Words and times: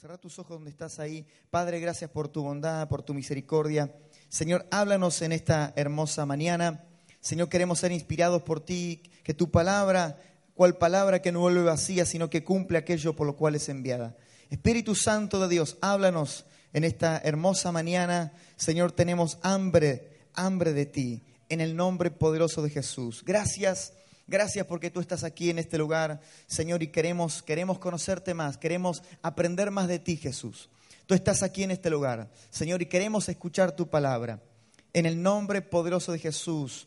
Cerra 0.00 0.16
tus 0.16 0.38
ojos 0.38 0.56
donde 0.56 0.70
estás 0.70 0.98
ahí. 0.98 1.26
Padre, 1.50 1.78
gracias 1.78 2.10
por 2.10 2.26
tu 2.26 2.42
bondad, 2.42 2.88
por 2.88 3.02
tu 3.02 3.12
misericordia. 3.12 3.94
Señor, 4.30 4.66
háblanos 4.70 5.20
en 5.20 5.30
esta 5.30 5.74
hermosa 5.76 6.24
mañana. 6.24 6.86
Señor, 7.20 7.50
queremos 7.50 7.80
ser 7.80 7.92
inspirados 7.92 8.40
por 8.40 8.64
ti, 8.64 9.02
que 9.22 9.34
tu 9.34 9.50
palabra, 9.50 10.18
cual 10.54 10.78
palabra 10.78 11.20
que 11.20 11.32
no 11.32 11.40
vuelve 11.40 11.64
vacía, 11.64 12.06
sino 12.06 12.30
que 12.30 12.42
cumple 12.42 12.78
aquello 12.78 13.14
por 13.14 13.26
lo 13.26 13.36
cual 13.36 13.56
es 13.56 13.68
enviada. 13.68 14.16
Espíritu 14.48 14.94
Santo 14.94 15.38
de 15.38 15.50
Dios, 15.50 15.76
háblanos 15.82 16.46
en 16.72 16.84
esta 16.84 17.18
hermosa 17.18 17.70
mañana. 17.70 18.32
Señor, 18.56 18.92
tenemos 18.92 19.36
hambre, 19.42 20.22
hambre 20.32 20.72
de 20.72 20.86
ti, 20.86 21.24
en 21.50 21.60
el 21.60 21.76
nombre 21.76 22.10
poderoso 22.10 22.62
de 22.62 22.70
Jesús. 22.70 23.22
Gracias. 23.22 23.92
Gracias 24.30 24.64
porque 24.64 24.92
tú 24.92 25.00
estás 25.00 25.24
aquí 25.24 25.50
en 25.50 25.58
este 25.58 25.76
lugar, 25.76 26.20
Señor, 26.46 26.84
y 26.84 26.86
queremos, 26.86 27.42
queremos 27.42 27.80
conocerte 27.80 28.32
más, 28.32 28.56
queremos 28.56 29.02
aprender 29.22 29.72
más 29.72 29.88
de 29.88 29.98
ti, 29.98 30.16
Jesús. 30.16 30.70
Tú 31.06 31.14
estás 31.14 31.42
aquí 31.42 31.64
en 31.64 31.72
este 31.72 31.90
lugar, 31.90 32.30
Señor, 32.48 32.80
y 32.80 32.86
queremos 32.86 33.28
escuchar 33.28 33.72
tu 33.72 33.90
palabra. 33.90 34.40
En 34.92 35.04
el 35.04 35.20
nombre 35.20 35.62
poderoso 35.62 36.12
de 36.12 36.20
Jesús, 36.20 36.86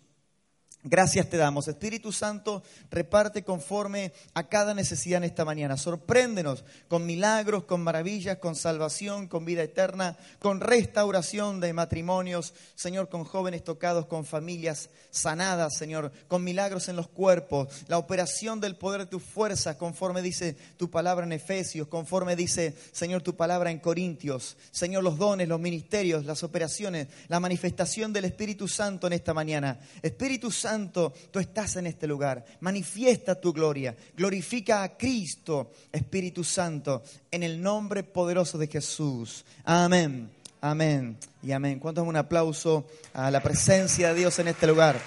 Gracias 0.85 1.29
te 1.29 1.37
damos. 1.37 1.69
Espíritu 1.69 2.11
Santo, 2.11 2.61
reparte 2.91 3.45
conforme 3.45 4.11
a 4.33 4.49
cada 4.49 4.73
necesidad 4.73 5.19
en 5.19 5.23
esta 5.23 5.45
mañana. 5.45 5.77
Sorpréndenos 5.77 6.65
con 6.89 7.05
milagros, 7.05 7.63
con 7.63 7.81
maravillas, 7.81 8.39
con 8.39 8.57
salvación, 8.57 9.29
con 9.29 9.45
vida 9.45 9.63
eterna, 9.63 10.17
con 10.39 10.59
restauración 10.59 11.61
de 11.61 11.71
matrimonios, 11.71 12.53
Señor, 12.75 13.07
con 13.07 13.23
jóvenes 13.23 13.63
tocados, 13.63 14.07
con 14.07 14.25
familias 14.25 14.89
sanadas, 15.09 15.77
Señor, 15.77 16.11
con 16.27 16.43
milagros 16.43 16.89
en 16.89 16.97
los 16.97 17.07
cuerpos, 17.07 17.69
la 17.87 17.97
operación 17.97 18.59
del 18.59 18.75
poder 18.75 19.01
de 19.01 19.07
tu 19.07 19.21
fuerza, 19.21 19.77
conforme 19.77 20.21
dice 20.21 20.57
tu 20.75 20.89
palabra 20.89 21.25
en 21.25 21.31
Efesios, 21.31 21.87
conforme 21.87 22.35
dice, 22.35 22.75
Señor, 22.91 23.21
tu 23.21 23.37
palabra 23.37 23.71
en 23.71 23.79
Corintios. 23.79 24.57
Señor, 24.71 25.05
los 25.05 25.17
dones, 25.17 25.47
los 25.47 25.61
ministerios, 25.61 26.25
las 26.25 26.43
operaciones, 26.43 27.07
la 27.29 27.39
manifestación 27.39 28.11
del 28.11 28.25
Espíritu 28.25 28.67
Santo 28.67 29.07
en 29.07 29.13
esta 29.13 29.33
mañana. 29.33 29.79
Espíritu 30.01 30.51
Santo, 30.51 30.72
Santo, 30.73 31.13
tú 31.29 31.37
estás 31.37 31.75
en 31.75 31.85
este 31.85 32.07
lugar. 32.07 32.43
Manifiesta 32.61 33.39
tu 33.39 33.53
gloria. 33.53 33.95
Glorifica 34.17 34.81
a 34.81 34.97
Cristo, 34.97 35.71
Espíritu 35.91 36.43
Santo, 36.43 37.03
en 37.29 37.43
el 37.43 37.61
nombre 37.61 38.01
poderoso 38.01 38.57
de 38.57 38.65
Jesús. 38.65 39.45
Amén. 39.65 40.31
Amén 40.61 41.19
y 41.43 41.51
amén. 41.51 41.77
¿Cuántos 41.77 42.07
un 42.07 42.15
aplauso 42.15 42.87
a 43.13 43.29
la 43.29 43.43
presencia 43.43 44.07
de 44.07 44.21
Dios 44.21 44.39
en 44.39 44.47
este 44.47 44.65
lugar? 44.65 44.99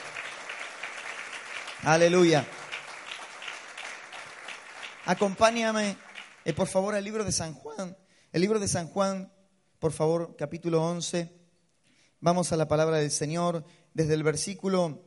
Aleluya. 1.82 2.46
Acompáñame, 5.06 5.96
eh, 6.44 6.52
por 6.52 6.68
favor, 6.68 6.94
al 6.94 7.02
libro 7.02 7.24
de 7.24 7.32
San 7.32 7.54
Juan. 7.54 7.96
El 8.32 8.40
libro 8.40 8.60
de 8.60 8.68
San 8.68 8.86
Juan, 8.86 9.32
por 9.80 9.90
favor, 9.90 10.36
capítulo 10.36 10.80
11. 10.84 11.28
Vamos 12.20 12.52
a 12.52 12.56
la 12.56 12.68
palabra 12.68 12.98
del 12.98 13.10
Señor 13.10 13.64
desde 13.94 14.14
el 14.14 14.22
versículo 14.22 15.02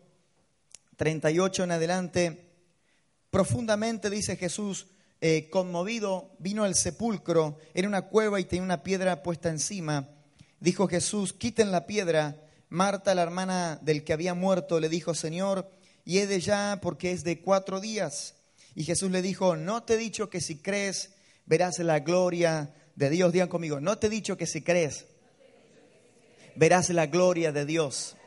38 1.00 1.64
en 1.64 1.72
adelante, 1.72 2.50
profundamente, 3.30 4.10
dice 4.10 4.36
Jesús, 4.36 4.88
eh, 5.22 5.50
conmovido, 5.50 6.36
vino 6.40 6.66
al 6.66 6.76
sepulcro, 6.76 7.58
era 7.74 7.88
una 7.88 8.02
cueva 8.10 8.42
y 8.42 8.44
tenía 8.44 8.64
una 8.64 8.84
piedra 8.84 9.24
puesta 9.24 9.48
encima. 9.48 10.10
Dijo 10.60 10.90
Jesús, 10.90 11.32
quiten 11.32 11.72
la 11.72 11.88
piedra. 11.88 12.44
Marta, 12.68 13.16
la 13.16 13.22
hermana 13.22 13.80
del 13.82 14.04
que 14.04 14.12
había 14.12 14.34
muerto, 14.34 14.82
le 14.82 14.90
dijo, 14.90 15.14
Señor, 15.14 15.72
y 16.04 16.18
he 16.18 16.28
de 16.28 16.42
ya 16.42 16.80
porque 16.82 17.14
es 17.14 17.24
de 17.24 17.40
cuatro 17.40 17.80
días. 17.80 18.36
Y 18.76 18.84
Jesús 18.84 19.10
le 19.10 19.22
dijo, 19.22 19.56
no 19.56 19.84
te 19.84 19.94
he 19.94 19.98
dicho 19.98 20.30
que 20.30 20.42
si 20.42 20.58
crees 20.58 21.12
verás 21.46 21.80
la 21.80 22.00
gloria 22.00 22.76
de 22.98 23.10
Dios. 23.10 23.32
Digan 23.32 23.48
conmigo, 23.48 23.80
no 23.80 23.98
te 23.98 24.08
he 24.08 24.10
dicho 24.10 24.36
que 24.36 24.48
si 24.48 24.64
crees 24.64 25.06
verás 26.58 26.90
la 26.90 27.08
gloria 27.08 27.54
de 27.54 27.66
Dios. 27.66 28.18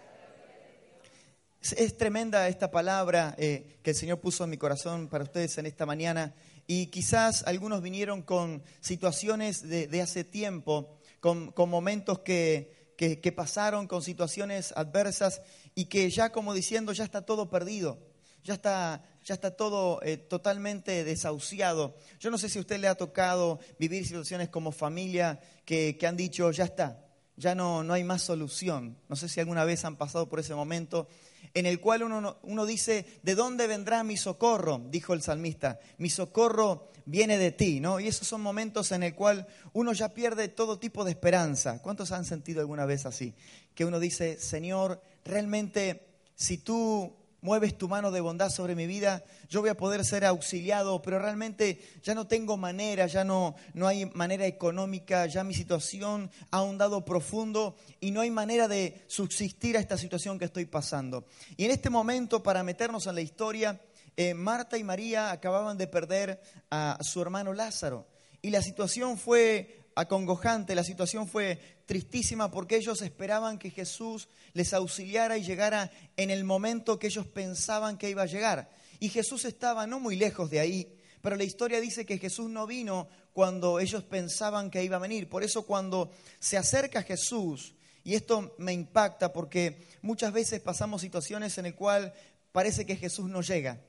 Es, 1.63 1.97
tremenda 1.97 2.49
esta 2.49 2.73
palabra 2.73 3.37
eh, 3.39 3.79
que 3.85 3.91
el 3.91 3.97
Señor 3.97 4.19
puso 4.19 4.43
en 4.43 4.51
mi 4.51 4.57
corazón 4.57 5.07
para 5.07 5.23
ustedes 5.23 5.57
en 5.59 5.67
esta 5.67 5.87
mañana 5.87 6.35
y 6.67 6.87
quizás 6.87 7.45
algunos 7.47 7.83
vinieron 7.83 8.23
con 8.23 8.65
situaciones 8.81 9.69
de, 9.69 10.03
hace 10.03 10.25
tiempo, 10.25 10.99
con, 11.21 11.55
momentos 11.69 12.19
que, 12.19 12.97
que, 12.97 13.33
pasaron, 13.33 13.87
con 13.87 14.03
situaciones 14.03 14.73
adversas 14.77 15.41
y 15.77 15.85
que 15.85 16.11
ya 16.11 16.33
como 16.33 16.53
diciendo 16.53 16.93
ya 16.93 17.05
está 17.05 17.23
todo 17.23 17.49
perdido, 17.49 18.01
ya 18.43 18.55
está, 18.55 19.05
ya 19.25 19.35
está 19.35 19.53
todo 19.53 20.03
eh, 20.03 20.17
totalmente 20.17 21.05
desahuciado. 21.05 21.97
Yo 22.19 22.33
no 22.33 22.39
sé 22.39 22.49
si 22.49 22.59
a 22.59 22.63
usted 22.63 22.81
le 22.81 22.89
ha 22.89 22.97
tocado 22.97 23.61
vivir 23.79 24.05
situaciones 24.05 24.49
como 24.49 24.73
familia 24.73 25.39
que, 25.65 25.97
que 25.97 26.09
han 26.09 26.17
dicho 26.17 26.51
ya 26.51 26.65
está, 26.65 27.07
ya 27.37 27.55
no, 27.55 27.85
no 27.85 27.95
hay 27.95 28.03
más 28.03 28.23
solución. 28.23 28.99
No 29.09 29.15
sé 29.15 29.29
si 29.29 29.39
alguna 29.39 29.65
vez 29.65 29.85
han 29.85 29.95
pasado 29.95 30.29
por 30.29 30.41
ese 30.41 30.57
momento 30.57 31.07
en 31.55 31.67
el 31.67 31.81
cual 31.81 32.03
uno, 32.03 32.39
uno 32.43 32.67
dice, 32.67 33.07
¿de 33.23 33.35
dónde 33.35 33.67
vendrá 33.67 34.05
mi 34.05 34.17
socorro? 34.17 34.81
Dijo 34.91 35.15
el 35.15 35.23
salmista, 35.23 35.81
mi 35.99 36.11
socorro 36.11 36.91
viene 37.05 37.39
de 37.39 37.53
ti, 37.53 37.81
¿no? 37.81 38.01
Y 38.01 38.09
esos 38.09 38.27
son 38.27 38.41
momentos 38.41 38.93
en 38.93 39.03
el 39.03 39.15
cual 39.15 39.47
uno 39.73 39.93
ya 39.93 40.15
pierde 40.15 40.49
todo 40.49 40.79
tipo 40.79 41.05
de 41.05 41.11
esperanza. 41.11 41.81
¿Cuántos 41.83 42.13
han 42.13 42.25
sentido 42.25 42.61
alguna 42.61 42.87
vez 42.87 43.07
así? 43.07 43.35
Que 43.75 43.85
uno 43.85 44.01
dice, 44.01 44.39
Señor, 44.39 45.03
realmente 45.25 46.07
si 46.35 46.59
tú 46.59 47.13
mueves 47.43 47.77
tu 47.77 47.89
mano 47.89 48.13
de 48.13 48.21
bondad 48.21 48.51
sobre 48.51 48.77
mi 48.77 48.87
vida, 48.87 49.25
yo 49.49 49.61
voy 49.61 49.71
a 49.71 49.77
poder 49.77 50.05
ser 50.05 50.25
auxiliado, 50.25 51.03
pero 51.03 51.19
realmente 51.19 51.81
ya 52.03 52.15
no 52.15 52.27
tengo 52.27 52.57
manera, 52.57 53.07
ya 53.09 53.25
no, 53.25 53.57
no 53.75 53.89
hay 53.89 54.07
manera 54.07 54.47
económica, 54.47 55.27
ya 55.27 55.43
mi 55.43 55.53
situación 55.53 56.31
ha 56.53 56.59
ahondado 56.59 57.05
profundo 57.05 57.77
y 58.01 58.13
no 58.13 58.21
hay 58.21 58.31
manera 58.31 58.69
de 58.69 59.05
subsistir 59.09 59.77
a 59.77 59.81
esta 59.81 59.99
situación 59.99 60.39
que 60.39 60.45
estoy 60.45 60.67
pasando. 60.67 61.27
Y 61.57 61.65
en 61.65 61.73
este 61.73 61.91
momento, 61.91 62.45
para 62.45 62.63
meternos 62.63 63.09
en 63.09 63.17
la 63.17 63.21
historia, 63.21 63.81
eh, 64.17 64.35
Marta 64.35 64.79
y 64.79 64.85
María 64.85 65.33
acababan 65.33 65.77
de 65.77 65.89
perder 65.89 66.41
a 66.71 66.97
su 67.03 67.21
hermano 67.21 67.53
Lázaro. 67.53 68.07
Y 68.41 68.51
la 68.51 68.63
situación 68.63 69.19
fue 69.19 69.82
acongojante, 69.95 70.75
la 70.75 70.85
situación 70.85 71.29
fue 71.29 71.83
tristísima 71.87 72.51
porque 72.51 72.77
ellos 72.77 73.03
esperaban 73.03 73.59
que 73.59 73.71
Jesús 73.71 74.29
les 74.53 74.73
auxiliara 74.73 75.39
y 75.39 75.45
llegara 75.45 75.91
en 76.17 76.31
el 76.31 76.45
momento 76.45 76.99
que 76.99 77.09
ellos 77.09 77.27
pensaban 77.27 77.99
que 77.99 78.11
iba 78.11 78.23
a 78.23 78.27
llegar. 78.27 78.71
Y 79.01 79.09
Jesús 79.09 79.45
estaba 79.45 79.87
no 79.87 80.01
muy 80.01 80.17
lejos 80.17 80.51
de 80.51 80.61
ahí, 80.61 80.99
pero 81.21 81.37
la 81.37 81.45
historia 81.45 81.81
dice 81.81 82.07
que 82.07 82.19
Jesús 82.19 82.49
no 82.51 82.67
vino 82.67 83.09
cuando 83.33 83.81
ellos 83.81 84.05
pensaban 84.05 84.71
que 84.71 84.85
iba 84.85 84.97
a 84.97 85.01
venir. 85.01 85.29
Por 85.29 85.43
eso 85.43 85.63
cuando 85.63 86.11
se 86.39 86.57
acerca 86.57 87.03
Jesús, 87.03 87.75
y 88.05 88.15
esto 88.15 88.55
me 88.59 88.73
impacta 88.73 89.33
porque 89.33 89.87
muchas 90.03 90.33
veces 90.33 90.61
pasamos 90.61 91.01
situaciones 91.01 91.57
en 91.59 91.65
las 91.65 91.75
cuales 91.75 92.13
parece 92.51 92.85
que 92.85 92.97
Jesús 92.97 93.29
no 93.29 93.43
llega 93.43 93.81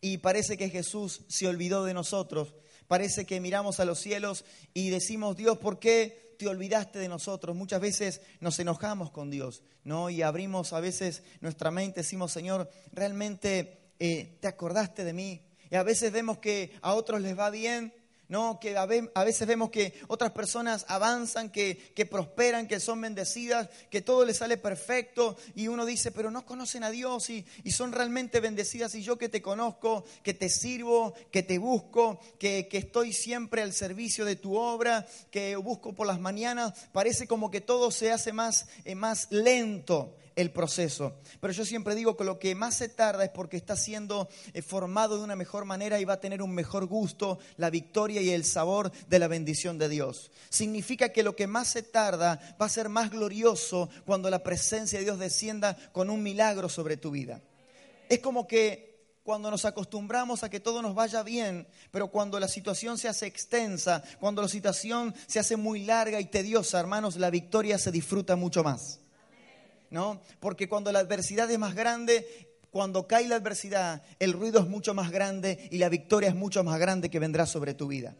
y 0.00 0.18
parece 0.18 0.56
que 0.56 0.70
Jesús 0.70 1.22
se 1.28 1.46
olvidó 1.46 1.84
de 1.84 1.94
nosotros 1.94 2.54
parece 2.90 3.24
que 3.24 3.38
miramos 3.38 3.78
a 3.78 3.84
los 3.84 4.00
cielos 4.00 4.44
y 4.74 4.90
decimos, 4.90 5.36
Dios, 5.36 5.58
¿por 5.58 5.78
qué 5.78 6.34
te 6.36 6.48
olvidaste 6.48 6.98
de 6.98 7.06
nosotros? 7.06 7.54
Muchas 7.54 7.80
veces 7.80 8.20
nos 8.40 8.58
enojamos 8.58 9.12
con 9.12 9.30
Dios, 9.30 9.62
¿no? 9.84 10.10
Y 10.10 10.22
abrimos 10.22 10.72
a 10.72 10.80
veces 10.80 11.22
nuestra 11.40 11.70
mente, 11.70 12.00
decimos, 12.00 12.32
Señor, 12.32 12.68
¿realmente 12.90 13.92
eh, 14.00 14.36
te 14.40 14.48
acordaste 14.48 15.04
de 15.04 15.12
mí? 15.12 15.40
Y 15.70 15.76
a 15.76 15.84
veces 15.84 16.10
vemos 16.10 16.38
que 16.38 16.72
a 16.82 16.94
otros 16.94 17.20
les 17.20 17.38
va 17.38 17.50
bien 17.50 17.94
¿no? 18.30 18.60
Que 18.60 18.76
a 18.76 18.86
veces 18.86 19.46
vemos 19.46 19.70
que 19.70 19.92
otras 20.06 20.30
personas 20.30 20.86
avanzan, 20.88 21.50
que, 21.50 21.92
prosperan, 22.08 22.68
que 22.68 22.78
son 22.78 23.00
bendecidas, 23.00 23.68
que 23.90 24.00
todo 24.00 24.24
les 24.24 24.38
sale 24.38 24.56
perfecto 24.56 25.36
y 25.56 25.66
uno 25.66 25.84
dice, 25.84 26.12
pero 26.12 26.30
no 26.30 26.46
conocen 26.46 26.84
a 26.84 26.90
Dios 26.90 27.28
y, 27.28 27.44
son 27.70 27.92
realmente 27.92 28.40
bendecidas 28.40 28.94
y 28.94 29.02
yo 29.02 29.16
que 29.18 29.28
te 29.28 29.42
conozco, 29.42 30.04
que 30.22 30.34
te 30.34 30.48
sirvo, 30.48 31.14
que 31.30 31.42
te 31.42 31.58
busco, 31.58 32.20
que, 32.38 32.68
estoy 32.70 33.12
siempre 33.12 33.62
al 33.62 33.72
servicio 33.72 34.24
de 34.24 34.36
tu 34.36 34.56
obra, 34.56 35.06
que 35.30 35.56
busco 35.56 35.92
por 35.92 36.06
las 36.06 36.20
mañanas, 36.20 36.74
parece 36.92 37.26
como 37.26 37.50
que 37.50 37.60
todo 37.60 37.90
se 37.90 38.12
hace 38.12 38.32
más, 38.32 38.66
eh, 38.84 38.94
más 38.94 39.26
lento 39.30 40.14
el 40.40 40.50
proceso. 40.50 41.14
Pero 41.40 41.52
yo 41.52 41.64
siempre 41.64 41.94
digo 41.94 42.16
que 42.16 42.24
lo 42.24 42.38
que 42.38 42.54
más 42.54 42.76
se 42.76 42.88
tarda 42.88 43.24
es 43.24 43.30
porque 43.30 43.56
está 43.56 43.76
siendo 43.76 44.28
eh, 44.52 44.62
formado 44.62 45.18
de 45.18 45.24
una 45.24 45.36
mejor 45.36 45.64
manera 45.64 46.00
y 46.00 46.04
va 46.04 46.14
a 46.14 46.20
tener 46.20 46.42
un 46.42 46.52
mejor 46.52 46.86
gusto, 46.86 47.38
la 47.56 47.70
victoria 47.70 48.20
y 48.20 48.30
el 48.30 48.44
sabor 48.44 48.90
de 49.08 49.18
la 49.18 49.28
bendición 49.28 49.78
de 49.78 49.88
Dios. 49.88 50.30
Significa 50.48 51.10
que 51.10 51.22
lo 51.22 51.36
que 51.36 51.46
más 51.46 51.68
se 51.68 51.82
tarda 51.82 52.40
va 52.60 52.66
a 52.66 52.70
ser 52.70 52.88
más 52.88 53.10
glorioso 53.10 53.88
cuando 54.06 54.30
la 54.30 54.42
presencia 54.42 54.98
de 54.98 55.04
Dios 55.04 55.18
descienda 55.18 55.76
con 55.92 56.10
un 56.10 56.22
milagro 56.22 56.68
sobre 56.68 56.96
tu 56.96 57.10
vida. 57.10 57.40
Es 58.08 58.20
como 58.20 58.46
que 58.46 58.90
cuando 59.22 59.50
nos 59.50 59.64
acostumbramos 59.64 60.42
a 60.42 60.50
que 60.50 60.60
todo 60.60 60.82
nos 60.82 60.94
vaya 60.94 61.22
bien, 61.22 61.68
pero 61.90 62.08
cuando 62.08 62.40
la 62.40 62.48
situación 62.48 62.98
se 62.98 63.08
hace 63.08 63.26
extensa, 63.26 64.02
cuando 64.18 64.42
la 64.42 64.48
situación 64.48 65.14
se 65.26 65.38
hace 65.38 65.56
muy 65.56 65.84
larga 65.84 66.20
y 66.20 66.24
tediosa, 66.24 66.80
hermanos, 66.80 67.16
la 67.16 67.30
victoria 67.30 67.78
se 67.78 67.92
disfruta 67.92 68.34
mucho 68.34 68.64
más. 68.64 69.00
¿No? 69.90 70.20
Porque 70.38 70.68
cuando 70.68 70.92
la 70.92 71.00
adversidad 71.00 71.50
es 71.50 71.58
más 71.58 71.74
grande, 71.74 72.26
cuando 72.70 73.06
cae 73.06 73.26
la 73.26 73.36
adversidad, 73.36 74.02
el 74.18 74.32
ruido 74.32 74.60
es 74.60 74.66
mucho 74.66 74.94
más 74.94 75.10
grande 75.10 75.68
y 75.70 75.78
la 75.78 75.88
victoria 75.88 76.28
es 76.28 76.34
mucho 76.34 76.62
más 76.64 76.78
grande 76.78 77.10
que 77.10 77.18
vendrá 77.18 77.46
sobre 77.46 77.74
tu 77.74 77.88
vida. 77.88 78.16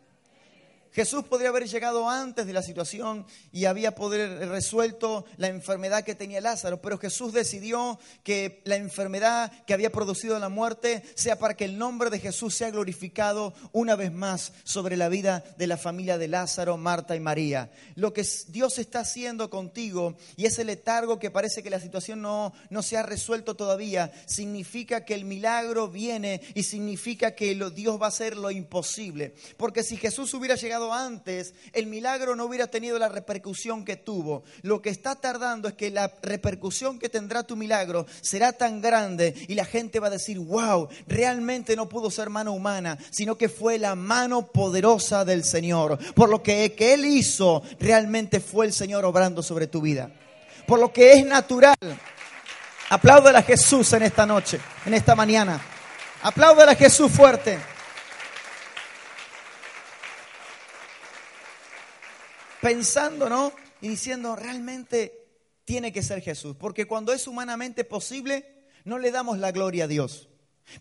Jesús 0.93 1.25
podría 1.25 1.51
haber 1.51 1.69
llegado 1.69 2.09
antes 2.09 2.47
de 2.47 2.53
la 2.53 2.63
situación 2.63 3.25
y 3.53 3.67
había 3.67 3.95
poder 3.95 4.49
resuelto 4.49 5.25
la 5.37 5.49
enfermedad 5.49 6.03
que 6.03 6.15
tenía 6.15 6.41
Lázaro, 6.41 6.83
pero 6.83 6.99
Jesús 6.99 7.33
decidió 7.33 7.99
que 8.25 8.61
la 8.65 8.77
enfermedad 8.77 9.53
que 9.67 9.75
había 9.75 9.93
producido 9.93 10.39
la 10.39 10.49
muerte 10.49 11.05
sea 11.15 11.39
para 11.39 11.55
que 11.55 11.65
el 11.65 11.79
nombre 11.79 12.11
de 12.11 12.19
Jesús 12.19 12.55
sea 12.55 12.71
glorificado 12.71 13.55
una 13.73 13.95
vez 13.95 14.13
más 14.13 14.53
sobre 14.65 14.97
la 14.97 15.09
vida 15.09 15.45
de 15.59 15.67
la 15.67 15.77
familia 15.77 16.19
de 16.19 16.29
Lázaro, 16.29 16.77
Marta 16.77 17.15
y 17.15 17.21
María. 17.21 17.71
Lo 17.95 18.13
que 18.13 18.27
Dios 18.49 18.79
está 18.79 19.01
haciendo 19.01 19.49
contigo 19.49 20.17
y 20.37 20.47
ese 20.47 20.65
letargo 20.65 21.19
que 21.19 21.31
parece 21.31 21.63
que 21.63 21.71
la 21.71 21.81
situación 21.81 22.21
no, 22.21 22.53
no 22.69 22.83
se 22.83 22.97
ha 22.97 23.03
resuelto 23.03 23.55
todavía, 23.55 24.13
significa 24.27 25.05
que 25.05 25.15
el 25.15 25.25
milagro 25.25 25.89
viene 25.89 26.41
y 26.55 26.65
significa 26.65 27.35
que 27.35 27.55
Dios 27.75 28.01
va 28.01 28.07
a 28.07 28.09
hacer 28.09 28.37
lo 28.37 28.51
imposible. 28.51 29.35
Porque 29.57 29.83
si 29.83 29.97
Jesús 29.97 30.35
hubiera 30.35 30.57
llegado 30.57 30.80
antes, 30.89 31.55
el 31.73 31.87
milagro 31.87 32.35
no 32.35 32.47
hubiera 32.47 32.67
tenido 32.69 32.99
la 32.99 33.09
repercusión 33.09 33.85
que 33.85 33.97
tuvo. 33.97 34.45
Lo 34.63 34.81
que 34.81 34.91
está 34.91 35.15
tardando 35.15 35.69
es 35.69 35.75
que 35.75 35.91
la 35.91 36.13
repercusión 36.23 36.99
que 36.99 37.09
tendrá 37.09 37.43
tu 37.43 37.57
milagro 37.57 38.07
será 38.21 38.53
tan 38.53 38.81
grande 38.81 39.35
y 39.49 39.55
la 39.55 39.65
gente 39.65 40.01
va 40.01 40.07
a 40.07 40.11
decir, 40.11 40.39
wow, 40.39 40.89
realmente 41.07 41.77
no 41.77 41.89
pudo 41.89 42.11
ser 42.11 42.31
mano 42.31 42.53
humana, 42.53 42.99
sino 43.11 43.37
que 43.37 43.49
fue 43.49 43.79
la 43.79 43.95
mano 43.95 44.47
poderosa 44.47 45.25
del 45.25 45.45
Señor. 45.45 45.99
Por 46.15 46.29
lo 46.29 46.43
que, 46.43 46.73
que 46.73 46.95
Él 46.95 47.05
hizo, 47.05 47.63
realmente 47.79 48.41
fue 48.41 48.67
el 48.67 48.73
Señor 48.73 49.05
obrando 49.05 49.43
sobre 49.43 49.67
tu 49.67 49.81
vida. 49.81 50.11
Por 50.67 50.79
lo 50.79 50.93
que 50.93 51.13
es 51.13 51.27
natural. 51.27 51.77
Apláudale 52.89 53.39
a 53.39 53.43
Jesús 53.43 53.93
en 53.93 54.03
esta 54.03 54.27
noche, 54.27 54.59
en 54.85 54.95
esta 54.95 55.15
mañana. 55.15 55.61
Apláudale 56.23 56.73
a 56.73 56.75
Jesús 56.75 57.11
fuerte. 57.11 57.59
Pensando, 62.61 63.29
¿no? 63.29 63.53
Y 63.81 63.89
diciendo, 63.89 64.37
realmente 64.37 65.29
tiene 65.65 65.93
que 65.93 66.03
ser 66.03 66.21
Jesús. 66.21 66.57
Porque 66.57 66.87
cuando 66.87 67.13
es 67.13 67.27
humanamente 67.27 67.85
posible, 67.85 68.67
no 68.85 68.99
le 68.99 69.11
damos 69.11 69.39
la 69.39 69.53
gloria 69.53 69.85
a 69.85 69.89
Dios. 69.89 70.29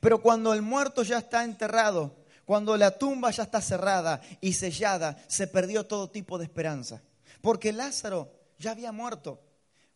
Pero 0.02 0.22
cuando 0.22 0.54
el 0.54 0.62
muerto 0.62 1.04
ya 1.04 1.20
está 1.20 1.44
enterrado, 1.44 2.16
cuando 2.46 2.76
la 2.78 2.98
tumba 2.98 3.32
ya 3.32 3.44
está 3.44 3.62
cerrada 3.62 4.22
y 4.42 4.54
sellada, 4.54 5.18
se 5.28 5.48
perdió 5.48 5.86
todo 5.86 6.10
tipo 6.10 6.38
de 6.38 6.46
esperanza. 6.46 7.02
Porque 7.42 7.72
Lázaro 7.72 8.32
ya 8.58 8.72
había 8.72 8.92
muerto. 8.92 9.42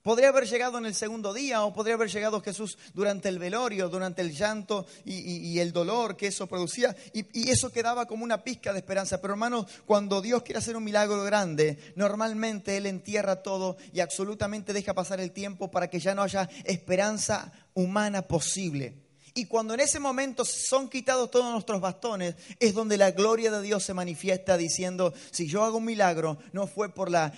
Podría 0.04 0.30
haber 0.30 0.46
llegado 0.46 0.78
en 0.78 0.86
el 0.86 0.94
segundo 0.94 1.34
día 1.34 1.64
o 1.64 1.74
podría 1.74 1.96
haber 1.96 2.10
llegado 2.10 2.42
Jesús 2.42 2.78
durante 2.94 3.30
el 3.30 3.40
velorio, 3.40 3.88
durante 3.88 4.22
el 4.22 4.34
llanto 4.34 4.86
y, 5.06 5.58
el 5.60 5.72
dolor 5.72 6.18
que 6.18 6.28
eso 6.28 6.46
producía. 6.46 6.94
Y, 7.14 7.26
y, 7.32 7.50
eso 7.52 7.72
quedaba 7.72 8.06
como 8.06 8.26
una 8.26 8.44
pizca 8.44 8.74
de 8.74 8.80
esperanza. 8.80 9.22
Pero 9.22 9.36
hermanos, 9.36 9.66
cuando 9.86 10.22
Dios 10.22 10.44
quiere 10.44 10.60
hacer 10.60 10.76
un 10.76 10.84
milagro 10.84 11.24
grande, 11.24 11.78
normalmente 11.96 12.76
Él 12.76 12.86
entierra 12.86 13.44
todo 13.44 13.78
y 13.94 14.02
absolutamente 14.02 14.74
deja 14.74 14.94
pasar 14.94 15.22
el 15.22 15.32
tiempo 15.32 15.72
para 15.72 15.90
que 15.90 16.02
ya 16.02 16.14
no 16.14 16.22
haya 16.22 16.50
esperanza 16.66 17.54
humana 17.74 18.24
posible. 18.24 19.03
Y 19.36 19.46
cuando 19.46 19.74
en 19.74 19.80
ese 19.80 20.00
momento 20.00 20.46
son 20.46 20.88
quitados 20.90 21.32
todos 21.32 21.52
nuestros 21.52 21.82
bastones, 21.82 22.36
es 22.60 22.76
donde 22.76 22.98
la 22.98 23.12
gloria 23.12 23.50
de 23.50 23.64
Dios 23.64 23.84
se 23.84 23.96
manifiesta 23.96 24.58
diciendo, 24.58 25.12
si 25.32 25.48
yo 25.48 25.64
hago 25.64 25.78
un 25.78 25.86
milagro, 25.86 26.38
no 26.52 26.68
fue 26.68 26.90
por 26.90 27.10
la, 27.10 27.34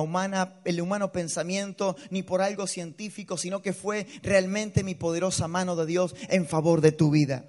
humana, 0.00 0.60
el 0.64 0.80
humano 0.80 1.10
pensamiento 1.10 1.96
ni 2.10 2.22
por 2.22 2.42
algo 2.42 2.68
científico, 2.68 3.36
sino 3.36 3.60
que 3.60 3.72
fue 3.72 4.06
realmente 4.22 4.84
mi 4.84 4.94
poderosa 4.94 5.48
mano 5.48 5.74
de 5.74 5.86
Dios 5.86 6.14
en 6.28 6.46
favor 6.46 6.80
de 6.80 6.92
tu 6.92 7.10
vida. 7.10 7.44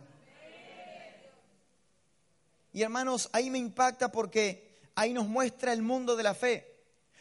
Y 2.74 2.81
hermanos, 2.81 3.30
ahí 3.31 3.51
me 3.51 3.60
impacta 3.60 4.12
porque 4.12 4.80
ahí 4.96 5.13
nos 5.13 5.28
muestra 5.28 5.72
el 5.72 5.84
mundo 5.84 6.16
de 6.16 6.24
la 6.24 6.34
fe. 6.34 6.73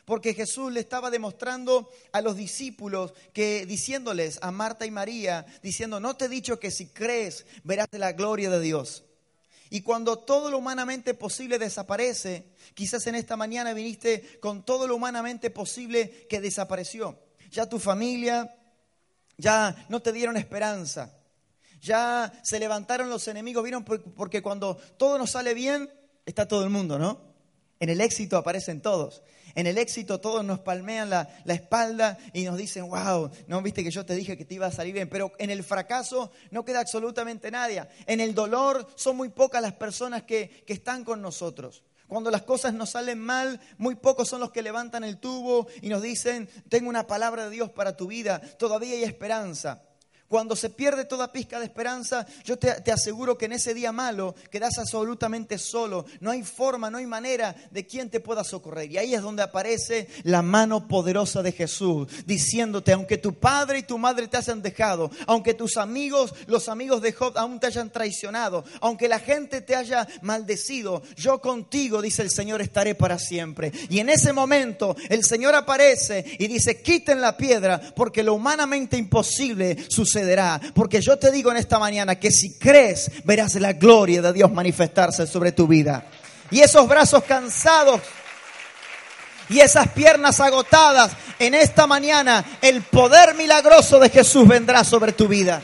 Porque 0.05 0.35
Jesús 0.35 0.73
le 0.73 0.81
estaba 0.81 1.11
demostrando 1.11 1.89
a 2.11 2.21
los 2.21 2.37
discípulos 2.37 3.15
que 3.33 3.67
diciéndoles 3.67 4.39
a 4.43 4.51
Marta 4.51 4.85
y 4.85 4.91
María, 4.91 5.47
diciendo, 5.63 6.01
no 6.01 6.17
te 6.17 6.25
he 6.25 6.29
dicho 6.29 6.59
que 6.59 6.71
si 6.71 6.89
crees 6.89 7.47
verás 7.63 7.87
la 7.93 8.13
gloria 8.13 8.51
de 8.51 8.61
Dios. 8.61 9.05
Y 9.71 9.81
cuando 9.81 10.19
todo 10.19 10.51
lo 10.51 10.59
humanamente 10.59 11.15
posible 11.15 11.59
desaparece, 11.59 12.45
quizás 12.75 13.07
en 13.07 13.15
esta 13.15 13.37
mañana 13.37 13.73
viniste 13.73 14.39
con 14.41 14.65
todo 14.65 14.87
lo 14.87 14.97
humanamente 14.97 15.49
posible 15.49 16.27
que 16.29 16.43
desapareció. 16.43 17.19
Ya 17.51 17.67
tu 17.67 17.79
familia, 17.79 18.55
ya 19.39 19.87
no 19.89 20.03
te 20.03 20.13
dieron 20.13 20.37
esperanza. 20.37 21.17
Ya 21.81 22.33
se 22.43 22.59
levantaron 22.61 23.09
los 23.09 23.27
enemigos, 23.29 23.63
vieron, 23.63 23.83
porque 23.83 24.43
cuando 24.43 24.77
todo 24.99 25.17
nos 25.17 25.31
sale 25.31 25.55
bien, 25.55 25.89
está 26.27 26.47
todo 26.47 26.65
el 26.65 26.71
mundo, 26.71 26.99
¿no? 26.99 27.32
En 27.83 27.89
el 27.89 28.01
éxito 28.01 28.37
aparecen 28.37 28.81
todos. 28.81 29.25
En 29.57 29.67
el 29.67 29.77
éxito 29.77 30.21
todos 30.21 30.45
nos 30.45 30.61
palmean 30.61 31.11
la, 31.11 31.29
espalda 31.47 32.17
y 32.33 32.45
nos 32.45 32.57
dicen, 32.57 32.89
wow, 32.89 33.29
no 33.49 33.61
viste 33.61 33.83
que 33.83 33.91
yo 33.91 34.07
te 34.07 34.15
dije 34.15 34.37
que 34.37 34.45
te 34.45 34.55
iba 34.55 34.69
a 34.69 34.71
salir 34.71 34.95
bien. 34.95 35.09
Pero 35.09 35.33
en 35.39 35.51
el 35.51 35.65
fracaso 35.65 36.31
no 36.53 36.65
queda 36.65 36.79
absolutamente 36.79 37.51
nadie. 37.51 37.83
En 38.07 38.21
el 38.21 38.37
dolor 38.37 38.87
son 38.95 39.17
muy 39.17 39.31
pocas 39.31 39.61
las 39.61 39.73
personas 39.73 40.23
que, 40.23 40.63
que 40.65 40.75
están 40.75 41.03
con 41.03 41.21
nosotros. 41.21 41.83
Cuando 42.07 42.31
las 42.31 42.43
cosas 42.43 42.73
nos 42.73 42.91
salen 42.91 43.19
mal, 43.19 43.59
muy 43.79 43.97
pocos 43.97 44.29
son 44.29 44.39
los 44.39 44.53
que 44.53 44.63
levantan 44.63 45.03
el 45.03 45.19
tubo 45.19 45.67
y 45.81 45.89
nos 45.89 46.03
dicen, 46.03 46.49
tengo 46.69 46.89
una 46.89 47.09
palabra 47.09 47.47
de 47.47 47.51
Dios 47.51 47.71
para 47.71 47.97
tu 47.97 48.07
vida, 48.07 48.41
todavía 48.61 48.95
hay 48.95 49.03
esperanza. 49.03 49.83
Cuando 50.33 50.57
se 50.57 50.71
pierde 50.71 51.05
toda 51.05 51.31
pizca 51.31 51.59
de 51.59 51.67
esperanza, 51.67 52.27
yo 52.43 52.59
te, 52.59 52.91
aseguro 52.91 53.37
que 53.37 53.45
en 53.45 53.53
ese 53.53 53.75
día 53.75 53.93
malo 53.93 54.35
quedas 54.51 54.79
absolutamente 54.79 55.59
solo. 55.59 56.07
No 56.21 56.31
hay 56.31 56.43
forma, 56.43 56.89
no 56.89 56.97
hay 56.97 57.05
manera 57.05 57.55
de 57.71 57.87
quien 57.87 58.09
te 58.09 58.19
pueda 58.19 58.43
socorrer. 58.43 58.91
Y 58.91 58.97
ahí 58.97 59.15
es 59.15 59.21
donde 59.21 59.43
aparece 59.43 60.09
la 60.23 60.41
mano 60.41 60.89
poderosa 60.89 61.43
de 61.43 61.53
Jesús, 61.53 62.09
diciéndote, 62.25 62.93
aunque 62.93 63.19
tu 63.19 63.35
padre 63.35 63.81
y 63.81 63.83
tu 63.83 63.99
madre 63.99 64.27
te 64.27 64.39
hayan 64.39 64.63
dejado, 64.63 65.11
aunque 65.27 65.53
tus 65.53 65.77
amigos, 65.77 66.33
los 66.47 66.71
amigos 66.71 67.03
de 67.03 67.13
Job 67.13 67.37
aún 67.37 67.61
te 67.61 67.67
hayan 67.67 67.93
traicionado, 67.93 68.65
aunque 68.81 69.09
la 69.09 69.19
gente 69.19 69.61
te 69.61 69.77
haya 69.77 70.09
maldecido, 70.23 71.03
yo 71.15 71.43
contigo, 71.43 72.01
dice 72.01 72.23
el 72.23 72.31
Señor, 72.31 72.63
estaré 72.63 72.95
para 72.95 73.19
siempre. 73.19 73.71
Y 73.91 73.99
en 73.99 74.09
ese 74.09 74.33
momento 74.33 74.97
el 75.11 75.25
Señor 75.25 75.55
aparece 75.55 76.25
y 76.39 76.47
dice, 76.47 76.81
quiten 76.81 77.21
la 77.21 77.37
piedra, 77.37 77.93
porque 77.95 78.23
lo 78.23 78.33
humanamente 78.33 78.97
imposible 78.97 79.77
sucede 79.91 80.22
porque 80.75 81.01
yo 81.01 81.19
te 81.19 81.31
digo 81.31 81.51
en 81.51 81.57
esta 81.57 81.79
mañana 81.79 82.17
que 82.17 82.31
si 82.31 82.59
crees, 82.59 83.11
verás 83.25 83.55
la 83.57 83.73
gloria 83.73 84.23
de 84.23 84.33
Dios 84.33 84.53
manifestarse 84.53 85.27
sobre 85.27 85.53
tu 85.53 85.67
vida. 85.67 86.07
Y 86.51 86.61
esos 86.61 86.87
brazos 86.89 87.25
cansados 87.25 88.01
y 89.49 89.61
esas 89.61 89.89
piernas 89.89 90.41
agotadas, 90.41 91.13
en 91.39 91.55
esta 91.55 91.87
mañana 91.87 92.45
el 92.63 92.83
poder 92.83 93.35
milagroso 93.35 93.99
de 93.99 94.09
Jesús 94.09 94.47
vendrá 94.49 94.85
sobre 94.85 95.13
tu 95.13 95.29
vida. 95.29 95.63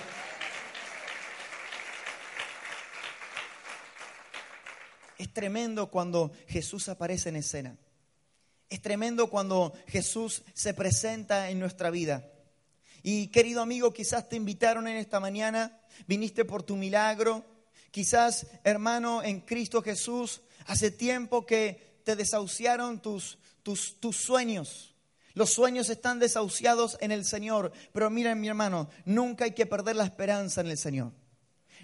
Es 5.17 5.33
tremendo 5.33 5.89
cuando 5.89 6.33
Jesús 6.47 6.89
aparece 6.89 7.31
en 7.31 7.37
escena. 7.37 7.77
Es 8.71 8.83
tremendo 8.83 9.29
cuando 9.29 9.73
Jesús 9.87 10.43
se 10.53 10.75
presenta 10.75 11.49
en 11.51 11.59
nuestra 11.59 11.91
vida. 11.91 12.31
Y 13.03 13.29
querido 13.29 13.63
amigo, 13.63 13.93
quizás 13.93 14.29
te 14.29 14.37
invitaron 14.37 14.89
en 14.89 14.97
esta 14.97 15.21
mañana, 15.21 15.81
viniste 16.07 16.45
por 16.45 16.63
tu 16.63 16.77
milagro, 16.77 17.45
quizás 17.91 18.47
hermano 18.65 19.23
en 19.23 19.41
Cristo 19.41 19.83
Jesús, 19.83 20.43
hace 20.67 20.91
tiempo 20.91 21.47
que 21.47 22.01
te 22.05 22.17
desahuciaron 22.17 23.01
tus, 23.01 23.39
tus, 23.63 23.99
tus 24.01 24.17
sueños. 24.17 24.95
Los 25.35 25.51
sueños 25.51 25.89
están 25.89 26.19
desahuciados 26.19 26.97
en 27.01 27.13
el 27.13 27.25
Señor, 27.25 27.73
pero 27.93 28.11
miren 28.11 28.41
mi 28.41 28.49
hermano, 28.49 28.89
nunca 29.05 29.45
hay 29.45 29.53
que 29.53 29.67
perder 29.67 29.97
la 29.97 30.05
esperanza 30.05 30.61
en 30.61 30.67
el 30.67 30.79
Señor. 30.79 31.13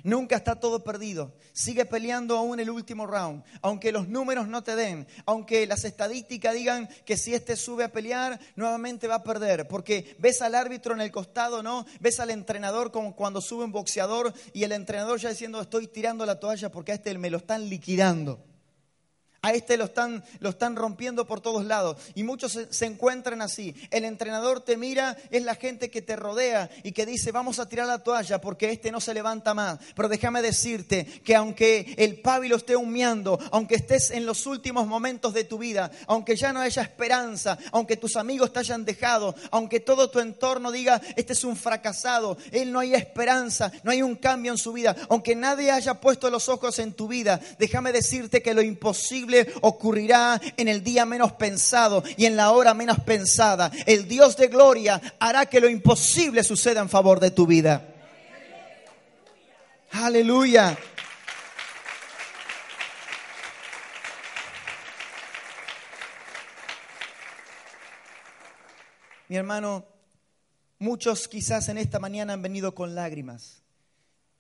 Nunca 0.05 0.37
está 0.37 0.61
todo 0.61 0.85
perdido. 0.85 1.33
Sigue 1.55 1.87
peleando 1.87 2.37
aún 2.37 2.61
el 2.61 2.69
último 2.69 3.07
round. 3.07 3.43
Aunque 3.63 3.91
los 3.91 4.07
números 4.07 4.47
no 4.47 4.63
te 4.63 4.77
den, 4.77 5.09
aunque 5.25 5.67
las 5.67 5.85
estadísticas 5.85 6.53
digan 6.53 6.91
que 7.07 7.17
si 7.17 7.35
este 7.35 7.57
sube 7.57 7.85
a 7.85 7.93
pelear, 7.93 8.39
nuevamente 8.55 9.09
va 9.09 9.17
a 9.17 9.23
perder. 9.25 9.67
Porque 9.67 10.15
ves 10.19 10.43
al 10.43 10.55
árbitro 10.55 10.93
en 10.93 11.01
el 11.01 11.11
costado, 11.11 11.63
¿no? 11.63 11.87
Ves 12.01 12.21
al 12.21 12.29
entrenador 12.29 12.93
como 12.93 13.17
cuando 13.17 13.41
sube 13.41 13.65
un 13.65 13.73
boxeador 13.73 14.35
y 14.53 14.65
el 14.65 14.73
entrenador 14.73 15.19
ya 15.19 15.31
diciendo 15.31 15.59
estoy 15.59 15.89
tirando 15.89 16.27
la 16.27 16.39
toalla 16.39 16.71
porque 16.71 16.93
a 16.93 16.97
este 16.97 17.17
me 17.17 17.31
lo 17.31 17.39
están 17.39 17.71
liquidando. 17.71 18.54
A 19.45 19.53
este 19.53 19.77
lo 19.77 19.85
están, 19.85 20.25
lo 20.41 20.49
están 20.49 20.75
rompiendo 20.75 21.27
por 21.27 21.43
todos 21.43 21.67
lados. 21.67 21.99
Y 22.15 22.23
muchos 22.23 22.53
se, 22.53 22.73
se, 22.73 22.87
encuentran 22.87 23.43
así. 23.43 23.75
El 23.91 24.07
entrenador 24.07 24.63
te 24.63 24.79
mira, 24.79 25.19
es 25.31 25.43
la 25.43 25.55
gente 25.55 25.91
que 25.91 26.01
te 26.01 26.17
rodea 26.17 26.71
y 26.83 26.93
que 26.93 27.05
dice, 27.05 27.31
vamos 27.31 27.59
a 27.59 27.69
tirar 27.69 27.87
la 27.87 28.03
toalla 28.03 28.41
porque 28.41 28.71
este 28.71 28.91
no 28.91 29.03
se 29.03 29.13
levanta 29.13 29.53
más. 29.53 29.81
Pero 29.95 30.09
déjame 30.09 30.41
decirte 30.41 31.05
que 31.05 31.37
aunque 31.37 31.95
el 31.99 32.23
pábilo 32.23 32.57
esté 32.57 32.75
humeando, 32.75 33.39
aunque 33.53 33.75
estés 33.75 34.13
en 34.13 34.25
los 34.25 34.47
últimos 34.47 34.87
momentos 34.87 35.35
de 35.35 35.45
tu 35.45 35.59
vida, 35.59 35.91
aunque 36.07 36.37
ya 36.37 36.55
no 36.55 36.61
haya 36.61 36.81
esperanza, 36.81 37.59
aunque 37.71 37.99
tus 37.99 38.17
amigos 38.17 38.51
te 38.51 38.61
hayan 38.61 38.87
dejado, 38.87 39.35
aunque 39.51 39.79
todo 39.79 40.09
tu 40.09 40.21
entorno 40.21 40.73
diga, 40.73 41.03
este 41.17 41.35
es 41.35 41.45
un 41.45 41.55
fracasado, 41.55 42.39
él 42.51 42.73
no 42.73 42.79
hay 42.79 42.95
esperanza, 42.95 43.71
no 43.83 43.91
hay 43.91 44.01
un 44.01 44.17
cambio 44.17 44.53
en 44.53 44.59
su 44.59 44.73
vida, 44.73 44.97
aunque 45.11 45.37
nadie 45.37 45.71
haya 45.71 46.01
puesto 46.01 46.31
los 46.31 46.49
ojos 46.49 46.79
en 46.79 46.95
tu 46.95 47.09
vida, 47.09 47.41
déjame 47.59 47.93
decirte 47.93 48.41
que 48.41 48.55
lo 48.55 48.63
imposible 48.63 49.34
ocurrirá 49.63 50.41
en 50.57 50.69
el 50.69 50.83
día 50.83 51.05
menos 51.07 51.33
pensado 51.33 52.03
y 52.17 52.27
en 52.27 52.37
la 52.37 52.51
hora 52.53 52.75
menos 52.75 53.01
pensada. 53.01 53.71
El 53.87 54.07
Dios 54.07 54.37
de 54.37 54.49
gloria 54.49 55.01
hará 55.19 55.47
que 55.47 55.61
lo 55.61 55.69
imposible 55.69 56.45
suceda 56.45 56.81
en 56.81 56.89
favor 56.89 57.21
de 57.21 57.31
tu 57.31 57.47
vida. 57.47 57.89
Aleluya. 59.93 60.77
Mi 69.29 69.37
hermano, 69.37 69.85
muchos 70.79 71.27
quizás 71.27 71.69
en 71.69 71.79
esta 71.79 71.99
mañana 71.99 72.35
han 72.35 72.43
venido 72.43 72.75
con 72.75 72.95
lágrimas. 72.95 73.64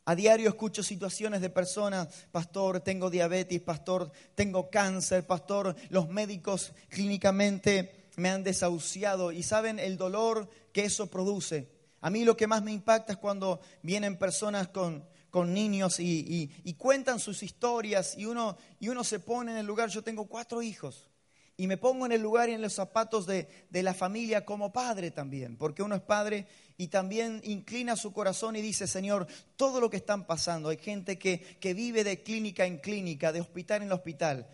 A 0.07 0.15
diario 0.15 0.51
escucho 0.51 0.83
situaciones 0.83 1.41
de 1.41 1.49
personas, 1.49 2.09
pastor, 2.31 2.81
tengo 2.81 3.09
diabetes, 3.09 3.61
pastor, 3.63 4.13
tengo 4.35 4.69
cáncer, 4.69 5.27
pastor, 5.27 5.75
los 5.89 6.09
médicos 6.11 6.73
clínicamente 6.91 8.11
me 8.17 8.29
han 8.29 8.45
desahuciado 8.45 9.33
y 9.33 9.43
saben 9.43 9.79
el 9.79 9.97
dolor 9.97 10.49
que 10.73 10.85
eso 10.85 11.07
produce. 11.07 11.71
A 12.03 12.11
mí 12.11 12.25
lo 12.25 12.37
que 12.37 12.47
más 12.47 12.63
me 12.63 12.73
impacta 12.73 13.15
es 13.15 13.19
cuando 13.19 13.61
vienen 13.83 14.19
personas 14.19 14.69
con, 14.69 15.09
con 15.31 15.55
niños 15.55 15.99
y, 15.99 16.51
y, 16.63 16.75
cuentan 16.75 17.19
sus 17.19 17.43
historias 17.43 18.17
y 18.19 18.27
uno, 18.27 18.59
y 18.79 18.91
uno 18.91 19.05
se 19.05 19.21
pone 19.21 19.53
en 19.53 19.59
el 19.59 19.67
lugar, 19.67 19.89
yo 19.89 20.03
tengo 20.03 20.27
cuatro 20.27 20.61
hijos 20.61 21.09
y 21.57 21.67
me 21.67 21.77
pongo 21.77 22.07
en 22.07 22.13
el 22.13 22.21
lugar 22.21 22.49
y 22.49 22.53
en 22.53 22.63
los 22.63 22.75
zapatos 22.75 23.27
de, 23.27 23.49
la 23.71 23.95
familia 23.95 24.45
como 24.45 24.73
padre 24.73 25.11
también, 25.11 25.57
porque 25.57 25.83
uno 25.83 25.95
es 25.95 26.03
padre 26.03 26.47
y 26.77 26.89
también 26.89 27.41
inclina 27.45 27.97
su 27.97 28.13
corazón 28.13 28.57
y 28.57 28.63
dice, 28.63 28.87
Señor, 28.87 29.27
todo 29.57 29.81
lo 29.81 29.89
que 29.89 29.99
están 29.99 30.27
pasando, 30.27 30.71
hay 30.71 30.79
gente 30.79 31.19
que, 31.19 31.39
que 31.61 31.75
vive 31.75 32.03
de 32.03 32.23
clínica 32.23 32.67
en 32.67 32.79
clínica, 32.79 33.33
de 33.33 33.41
hospital 33.41 33.83
en 33.83 33.93
hospital, 33.93 34.49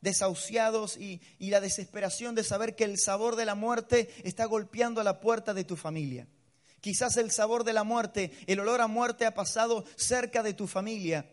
desahuciados 0.00 0.96
y, 0.96 1.20
y 1.38 1.50
la 1.50 1.60
desesperación 1.60 2.34
de 2.34 2.44
saber 2.44 2.74
que 2.74 2.84
el 2.84 2.98
sabor 2.98 3.36
de 3.36 3.44
la 3.44 3.54
muerte 3.54 4.08
está 4.24 4.46
golpeando 4.46 5.00
a 5.00 5.04
la 5.04 5.20
puerta 5.20 5.52
de 5.52 5.64
tu 5.64 5.76
familia. 5.76 6.26
Quizás 6.80 7.16
el 7.16 7.30
sabor 7.32 7.64
de 7.64 7.72
la 7.72 7.84
muerte, 7.84 8.30
el 8.46 8.60
olor 8.60 8.80
a 8.80 8.86
muerte 8.86 9.26
ha 9.26 9.34
pasado 9.34 9.84
cerca 9.96 10.42
de 10.42 10.54
tu 10.54 10.66
familia 10.66 11.28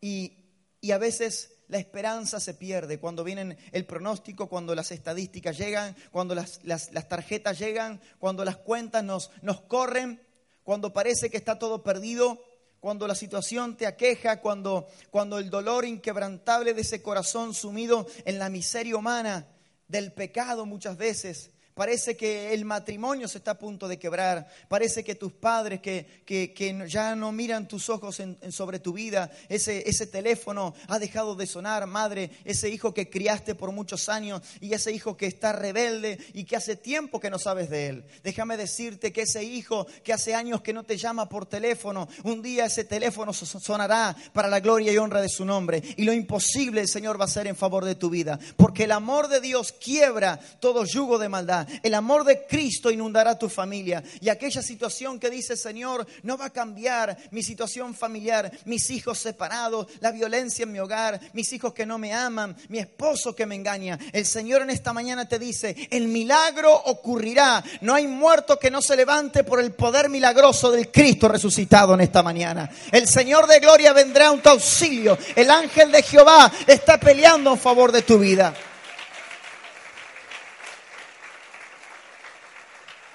y, 0.00 0.38
y 0.80 0.92
a 0.92 0.98
veces 0.98 1.53
la 1.68 1.78
esperanza 1.78 2.40
se 2.40 2.54
pierde, 2.54 2.98
cuando 2.98 3.24
vienen 3.24 3.56
el 3.72 3.86
pronóstico, 3.86 4.48
cuando 4.48 4.74
las 4.74 4.90
estadísticas 4.90 5.56
llegan, 5.56 5.96
cuando 6.10 6.34
las, 6.34 6.60
tarjetas 7.08 7.58
llegan, 7.58 8.00
cuando 8.18 8.44
las 8.44 8.56
cuentas 8.56 9.02
nos, 9.02 9.30
nos 9.42 9.62
corren, 9.62 10.20
cuando 10.62 10.92
parece 10.92 11.30
que 11.30 11.36
está 11.36 11.58
todo 11.58 11.82
perdido, 11.82 12.42
cuando 12.80 13.06
la 13.08 13.14
situación 13.14 13.76
te 13.76 13.86
aqueja, 13.86 14.40
cuando, 14.40 14.86
cuando 15.10 15.38
el 15.38 15.48
dolor 15.48 15.84
inquebrantable 15.86 16.74
de 16.74 16.82
ese 16.82 17.02
corazón 17.02 17.54
sumido 17.54 18.06
en 18.26 18.38
la 18.38 18.50
miseria 18.50 18.96
humana, 18.96 19.46
del 19.88 20.12
pecado 20.12 20.66
muchas 20.66 20.96
veces, 20.96 21.50
Parece 21.74 22.16
que 22.16 22.54
el 22.54 22.64
matrimonio 22.64 23.26
se 23.26 23.38
está 23.38 23.50
a 23.52 23.58
punto 23.58 23.88
de 23.88 23.98
quebrar. 23.98 24.46
Parece 24.68 25.02
que 25.02 25.16
tus 25.16 25.32
padres 25.32 25.80
que, 25.80 26.22
que, 26.24 26.84
ya 26.86 27.16
no 27.16 27.32
miran 27.32 27.66
tus 27.66 27.88
ojos 27.88 28.22
sobre 28.50 28.78
tu 28.78 28.92
vida. 28.92 29.28
Ese, 29.48 29.82
ese 29.88 30.06
teléfono 30.06 30.72
ha 30.86 31.00
dejado 31.00 31.34
de 31.34 31.48
sonar, 31.48 31.84
madre. 31.88 32.30
Ese 32.44 32.68
hijo 32.68 32.94
que 32.94 33.10
criaste 33.10 33.56
por 33.56 33.72
muchos 33.72 34.08
años 34.08 34.40
y 34.60 34.72
ese 34.72 34.92
hijo 34.92 35.16
que 35.16 35.26
está 35.26 35.52
rebelde 35.52 36.20
y 36.32 36.44
que 36.44 36.54
hace 36.54 36.76
tiempo 36.76 37.18
que 37.18 37.28
no 37.28 37.40
sabes 37.40 37.68
de 37.70 37.88
él. 37.88 38.04
Déjame 38.22 38.56
decirte 38.56 39.12
que 39.12 39.22
ese 39.22 39.42
hijo 39.42 39.88
que 40.04 40.12
hace 40.12 40.32
años 40.32 40.60
que 40.60 40.72
no 40.72 40.84
te 40.84 40.96
llama 40.96 41.28
por 41.28 41.46
teléfono, 41.46 42.06
un 42.22 42.40
día 42.40 42.66
ese 42.66 42.84
teléfono 42.84 43.32
sonará 43.32 44.14
para 44.32 44.46
la 44.46 44.60
gloria 44.60 44.92
y 44.92 44.98
honra 44.98 45.20
de 45.20 45.28
su 45.28 45.44
nombre. 45.44 45.82
Y 45.96 46.04
lo 46.04 46.12
imposible 46.12 46.82
el 46.82 46.88
Señor 46.88 47.18
va 47.18 47.24
a 47.24 47.26
hacer 47.26 47.48
en 47.48 47.56
favor 47.56 47.84
de 47.84 47.96
tu 47.96 48.10
vida. 48.10 48.38
Porque 48.56 48.84
el 48.84 48.92
amor 48.92 49.26
de 49.26 49.40
Dios 49.40 49.72
quiebra 49.72 50.38
todo 50.60 50.84
yugo 50.84 51.18
de 51.18 51.28
maldad 51.28 51.63
el 51.82 51.94
amor 51.94 52.24
de 52.24 52.46
Cristo 52.46 52.90
inundará 52.90 53.38
tu 53.38 53.48
familia. 53.48 54.02
Y 54.20 54.28
aquella 54.28 54.62
situación 54.62 55.18
que 55.18 55.30
dice, 55.30 55.56
Señor, 55.56 56.06
no 56.22 56.36
va 56.36 56.46
a 56.46 56.50
cambiar 56.50 57.16
mi 57.30 57.42
situación 57.42 57.94
familiar, 57.94 58.50
mis 58.64 58.90
hijos 58.90 59.18
separados, 59.18 59.86
la 60.00 60.10
violencia 60.10 60.64
en 60.64 60.72
mi 60.72 60.78
hogar, 60.78 61.20
mis 61.32 61.52
hijos 61.52 61.72
que 61.72 61.86
no 61.86 61.98
me 61.98 62.12
aman, 62.12 62.56
mi 62.68 62.78
esposo 62.78 63.34
que 63.34 63.46
me 63.46 63.54
engaña. 63.54 63.98
El 64.12 64.26
Señor 64.26 64.62
en 64.62 64.70
esta 64.70 64.92
mañana 64.92 65.28
te 65.28 65.38
dice, 65.38 65.76
el 65.90 66.08
milagro 66.08 66.74
ocurrirá. 66.74 67.62
No 67.80 67.94
hay 67.94 68.06
muerto 68.06 68.58
que 68.58 68.70
no 68.70 68.82
se 68.82 68.96
levante 68.96 69.44
por 69.44 69.60
el 69.60 69.72
poder 69.72 70.08
milagroso 70.08 70.70
del 70.70 70.90
Cristo 70.90 71.28
resucitado 71.28 71.94
en 71.94 72.00
esta 72.00 72.22
mañana. 72.22 72.70
El 72.90 73.08
Señor 73.08 73.46
de 73.46 73.60
gloria 73.60 73.92
vendrá 73.92 74.30
a 74.30 74.36
tu 74.36 74.48
auxilio. 74.48 75.18
El 75.34 75.50
ángel 75.50 75.92
de 75.92 76.02
Jehová 76.02 76.50
está 76.66 76.98
peleando 76.98 77.52
en 77.52 77.58
favor 77.58 77.92
de 77.92 78.02
tu 78.02 78.18
vida. 78.18 78.54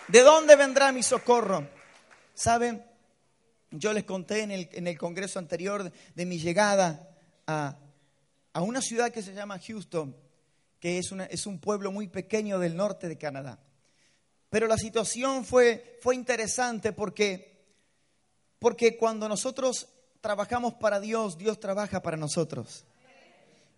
¿De 0.09 0.21
dónde 0.21 0.55
vendrá 0.55 0.91
mi 0.91 1.03
socorro? 1.03 1.67
¿Saben? 2.33 2.83
Yo 3.69 3.93
les 3.93 4.05
conté 4.05 4.41
en 4.41 4.49
el, 4.49 4.67
en 4.71 4.87
el 4.87 4.97
congreso 4.97 5.37
anterior 5.37 5.91
de 6.15 6.25
mi 6.25 6.39
llegada 6.39 7.15
a, 7.45 7.77
a, 8.53 8.61
una 8.63 8.81
ciudad 8.81 9.11
que 9.11 9.21
se 9.21 9.35
llama 9.35 9.59
Houston, 9.59 10.17
que 10.79 10.97
es, 10.97 11.11
una, 11.11 11.25
es 11.25 11.45
un 11.45 11.59
pueblo 11.59 11.91
muy 11.91 12.07
pequeño 12.07 12.57
del 12.57 12.75
norte 12.75 13.07
de 13.07 13.19
Canadá. 13.19 13.59
Pero 14.49 14.65
la 14.65 14.77
situación 14.77 15.45
fue, 15.45 15.99
fue 16.01 16.15
interesante 16.15 16.91
porque, 16.91 17.67
porque 18.57 18.97
cuando 18.97 19.29
nosotros 19.29 19.89
trabajamos 20.21 20.73
para 20.73 20.99
Dios, 20.99 21.37
Dios 21.37 21.59
trabaja 21.59 22.01
para 22.01 22.17
nosotros. 22.17 22.83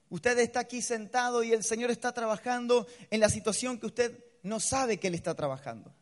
Usted 0.09 0.39
está 0.39 0.61
aquí 0.61 0.81
sentado 0.81 1.43
y 1.43 1.51
el 1.51 1.65
Señor 1.65 1.91
está 1.91 2.13
trabajando 2.13 2.87
en 3.09 3.19
la 3.19 3.27
situación 3.27 3.77
que 3.77 3.87
usted 3.87 4.17
no 4.43 4.61
sabe 4.61 4.97
que 4.97 5.09
Él 5.09 5.15
está 5.15 5.35
trabajando. 5.35 5.93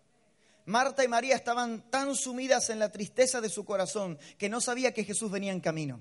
Marta 0.70 1.04
y 1.04 1.08
María 1.08 1.36
estaban 1.36 1.90
tan 1.90 2.16
sumidas 2.16 2.70
en 2.70 2.78
la 2.78 2.92
tristeza 2.92 3.42
de 3.42 3.50
su 3.50 3.66
corazón 3.66 4.20
que 4.38 4.50
no 4.50 4.62
sabía 4.62 4.94
que 4.94 5.04
Jesús 5.04 5.32
venía 5.32 5.52
en 5.52 5.62
camino. 5.62 6.00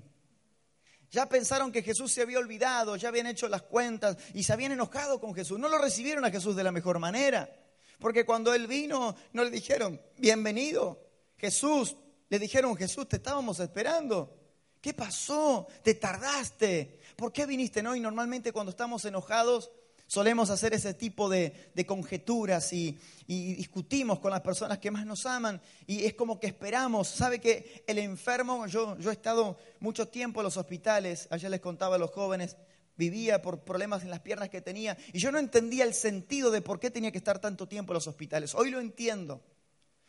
Ya 1.09 1.27
pensaron 1.27 1.71
que 1.71 1.81
Jesús 1.81 2.13
se 2.13 2.21
había 2.21 2.37
olvidado, 2.37 2.95
ya 2.95 3.09
habían 3.09 3.25
hecho 3.25 3.49
las 3.49 3.63
cuentas 3.63 4.17
y 4.35 4.43
se 4.43 4.53
habían 4.53 4.71
enojado 4.71 5.19
con 5.19 5.33
Jesús. 5.33 5.57
No 5.57 5.69
lo 5.69 5.79
recibieron 5.79 6.23
a 6.23 6.29
Jesús 6.29 6.55
de 6.55 6.63
la 6.63 6.71
mejor 6.71 6.99
manera. 6.99 7.51
Porque 7.97 8.25
cuando 8.25 8.53
Él 8.53 8.67
vino, 8.67 9.15
no 9.33 9.43
le 9.43 9.49
dijeron, 9.49 9.99
bienvenido, 10.17 11.03
Jesús. 11.35 11.95
Le 12.29 12.37
dijeron, 12.37 12.77
Jesús, 12.77 13.07
te 13.07 13.15
estábamos 13.15 13.59
esperando. 13.59 14.37
¿Qué 14.79 14.93
pasó? 14.93 15.65
¿Te 15.81 15.95
tardaste? 15.95 16.99
¿Por 17.15 17.33
qué 17.33 17.47
viniste? 17.47 17.81
No, 17.81 17.95
y 17.95 17.99
normalmente 17.99 18.53
cuando 18.53 18.69
estamos 18.69 19.03
enojados 19.03 19.71
Solemos 20.09 20.49
hacer 20.49 20.73
ese 20.73 20.95
tipo 20.95 21.29
de, 21.29 21.53
conjeturas 21.85 22.73
y, 22.73 22.97
discutimos 23.27 24.17
con 24.17 24.31
las 24.31 24.41
personas 24.41 24.79
que 24.79 24.89
más 24.89 25.05
nos 25.05 25.27
aman 25.27 25.61
y 25.85 26.03
es 26.05 26.15
como 26.15 26.39
que 26.39 26.47
esperamos. 26.47 27.07
¿Sabe 27.07 27.37
que 27.37 27.83
el 27.85 27.99
enfermo, 27.99 28.65
yo, 28.65 28.97
yo 28.97 29.11
he 29.11 29.13
estado 29.13 29.59
mucho 29.79 30.07
tiempo 30.07 30.39
en 30.39 30.45
los 30.45 30.57
hospitales, 30.57 31.27
ayer 31.29 31.51
les 31.51 31.59
contaba 31.59 31.97
a 31.97 31.99
los 31.99 32.09
jóvenes, 32.09 32.57
vivía 32.97 33.43
por 33.43 33.59
problemas 33.59 34.01
en 34.01 34.09
las 34.09 34.21
piernas 34.21 34.49
que 34.49 34.61
tenía 34.61 34.97
y 35.13 35.19
yo 35.19 35.31
no 35.31 35.37
entendía 35.37 35.83
el 35.83 35.93
sentido 35.93 36.49
de 36.49 36.63
por 36.63 36.79
qué 36.79 36.89
tenía 36.89 37.11
que 37.11 37.19
estar 37.19 37.37
tanto 37.37 37.67
tiempo 37.67 37.93
en 37.93 37.95
los 37.95 38.07
hospitales. 38.07 38.55
Hoy 38.55 38.71
lo 38.71 38.79
entiendo. 38.79 39.43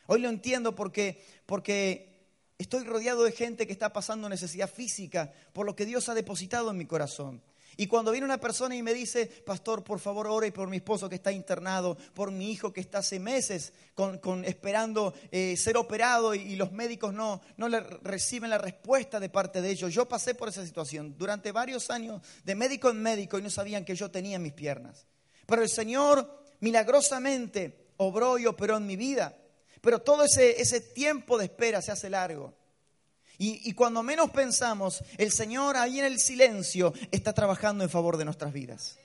Hoy 0.07 0.21
lo 0.21 0.31
entiendo 0.31 0.75
porque, 0.75 1.23
porque 1.45 2.25
estoy 2.57 2.85
rodeado 2.85 3.25
de 3.25 3.33
gente 3.33 3.67
que 3.67 3.75
está 3.75 3.93
pasando 3.93 4.31
necesidad 4.31 4.71
física 4.71 5.31
por 5.53 5.67
lo 5.67 5.77
que 5.77 5.85
Dios 5.85 6.09
ha 6.09 6.15
depositado 6.15 6.71
en 6.71 6.79
mi 6.79 6.87
corazón. 6.87 7.43
Y 7.81 7.87
cuando 7.87 8.11
viene 8.11 8.27
una 8.27 8.37
persona 8.37 8.77
y 8.77 8.83
me 8.83 8.93
dice, 8.93 9.25
pastor, 9.25 9.83
por 9.83 10.01
favor, 10.01 10.27
ore 10.27 10.53
por 10.53 10.69
mi 10.69 10.77
esposo 10.77 11.09
que 11.09 11.15
está 11.15 11.33
internado, 11.33 11.97
por 12.13 12.31
mi 12.31 12.51
hijo 12.51 12.75
que 12.75 12.83
está 12.83 12.99
hace 12.99 13.19
meses 13.19 13.73
con, 13.95 14.45
esperando 14.45 15.15
eh, 15.31 15.57
ser 15.57 15.79
operado 15.79 16.35
y, 16.35 16.57
los 16.57 16.73
médicos 16.73 17.15
no, 17.15 17.41
no 17.57 17.71
le 17.71 17.81
reciben 17.81 18.51
la 18.51 18.59
respuesta 18.59 19.19
de 19.19 19.31
parte 19.31 19.63
de 19.63 19.71
ellos. 19.71 19.95
Yo 19.95 20.07
pasé 20.07 20.35
por 20.35 20.51
esa 20.51 20.63
situación 20.63 21.17
durante 21.17 21.53
varios 21.53 21.89
años 21.89 22.21
de 22.45 22.55
médico 22.55 22.91
en 22.91 23.01
médico 23.01 23.39
y 23.39 23.43
no 23.43 23.49
sabían 23.49 23.87
que 23.87 23.95
yo 23.95 24.11
tenía 24.11 24.39
mis 24.39 24.53
piernas. 24.53 25.07
Pero 25.47 25.63
el 25.63 25.71
Señor 25.71 26.45
milagrosamente 26.61 27.93
obró 27.97 28.37
y 28.39 28.45
operó 28.45 28.77
en 28.77 28.85
mi 28.85 28.97
vida. 28.97 29.39
Pero 29.81 30.01
todo 30.01 30.25
ese, 30.25 30.61
ese 30.61 30.83
tiempo 30.83 31.39
de 31.39 31.47
espera 31.47 31.81
se 31.81 31.93
hace 31.93 32.11
largo. 32.11 32.60
Y, 33.43 33.73
cuando 33.73 34.03
menos 34.03 34.29
pensamos, 34.29 35.03
el 35.17 35.33
Señor 35.33 35.75
ahí 35.79 35.99
en 35.99 36.05
el 36.05 36.21
silencio 36.21 36.93
está 37.11 37.33
trabajando 37.33 37.83
en 37.83 37.89
favor 37.89 38.19
de 38.19 38.27
nuestras 38.27 38.53
vidas. 38.53 38.99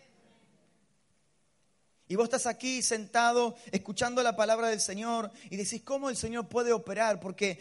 Y 2.09 2.17
vos 2.17 2.25
estás 2.25 2.45
aquí 2.45 2.81
sentado 2.81 3.55
escuchando 3.71 4.21
la 4.21 4.35
palabra 4.35 4.67
del 4.67 4.81
Señor 4.81 5.31
y 5.49 5.55
decís, 5.55 5.83
¿cómo 5.83 6.09
el 6.09 6.17
Señor 6.17 6.49
puede 6.49 6.73
operar? 6.73 7.21
Porque 7.21 7.57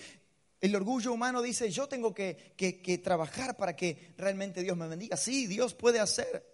el 0.61 0.75
orgullo 0.75 1.13
humano 1.13 1.43
dice, 1.43 1.71
yo 1.71 1.87
tengo 1.87 2.13
que, 2.13 3.01
trabajar 3.05 3.57
para 3.57 3.77
que 3.77 4.13
realmente 4.19 4.65
Dios 4.65 4.77
me 4.77 4.89
bendiga. 4.89 5.17
Sí, 5.17 5.47
Dios 5.47 5.75
puede 5.75 6.01
hacer 6.01 6.45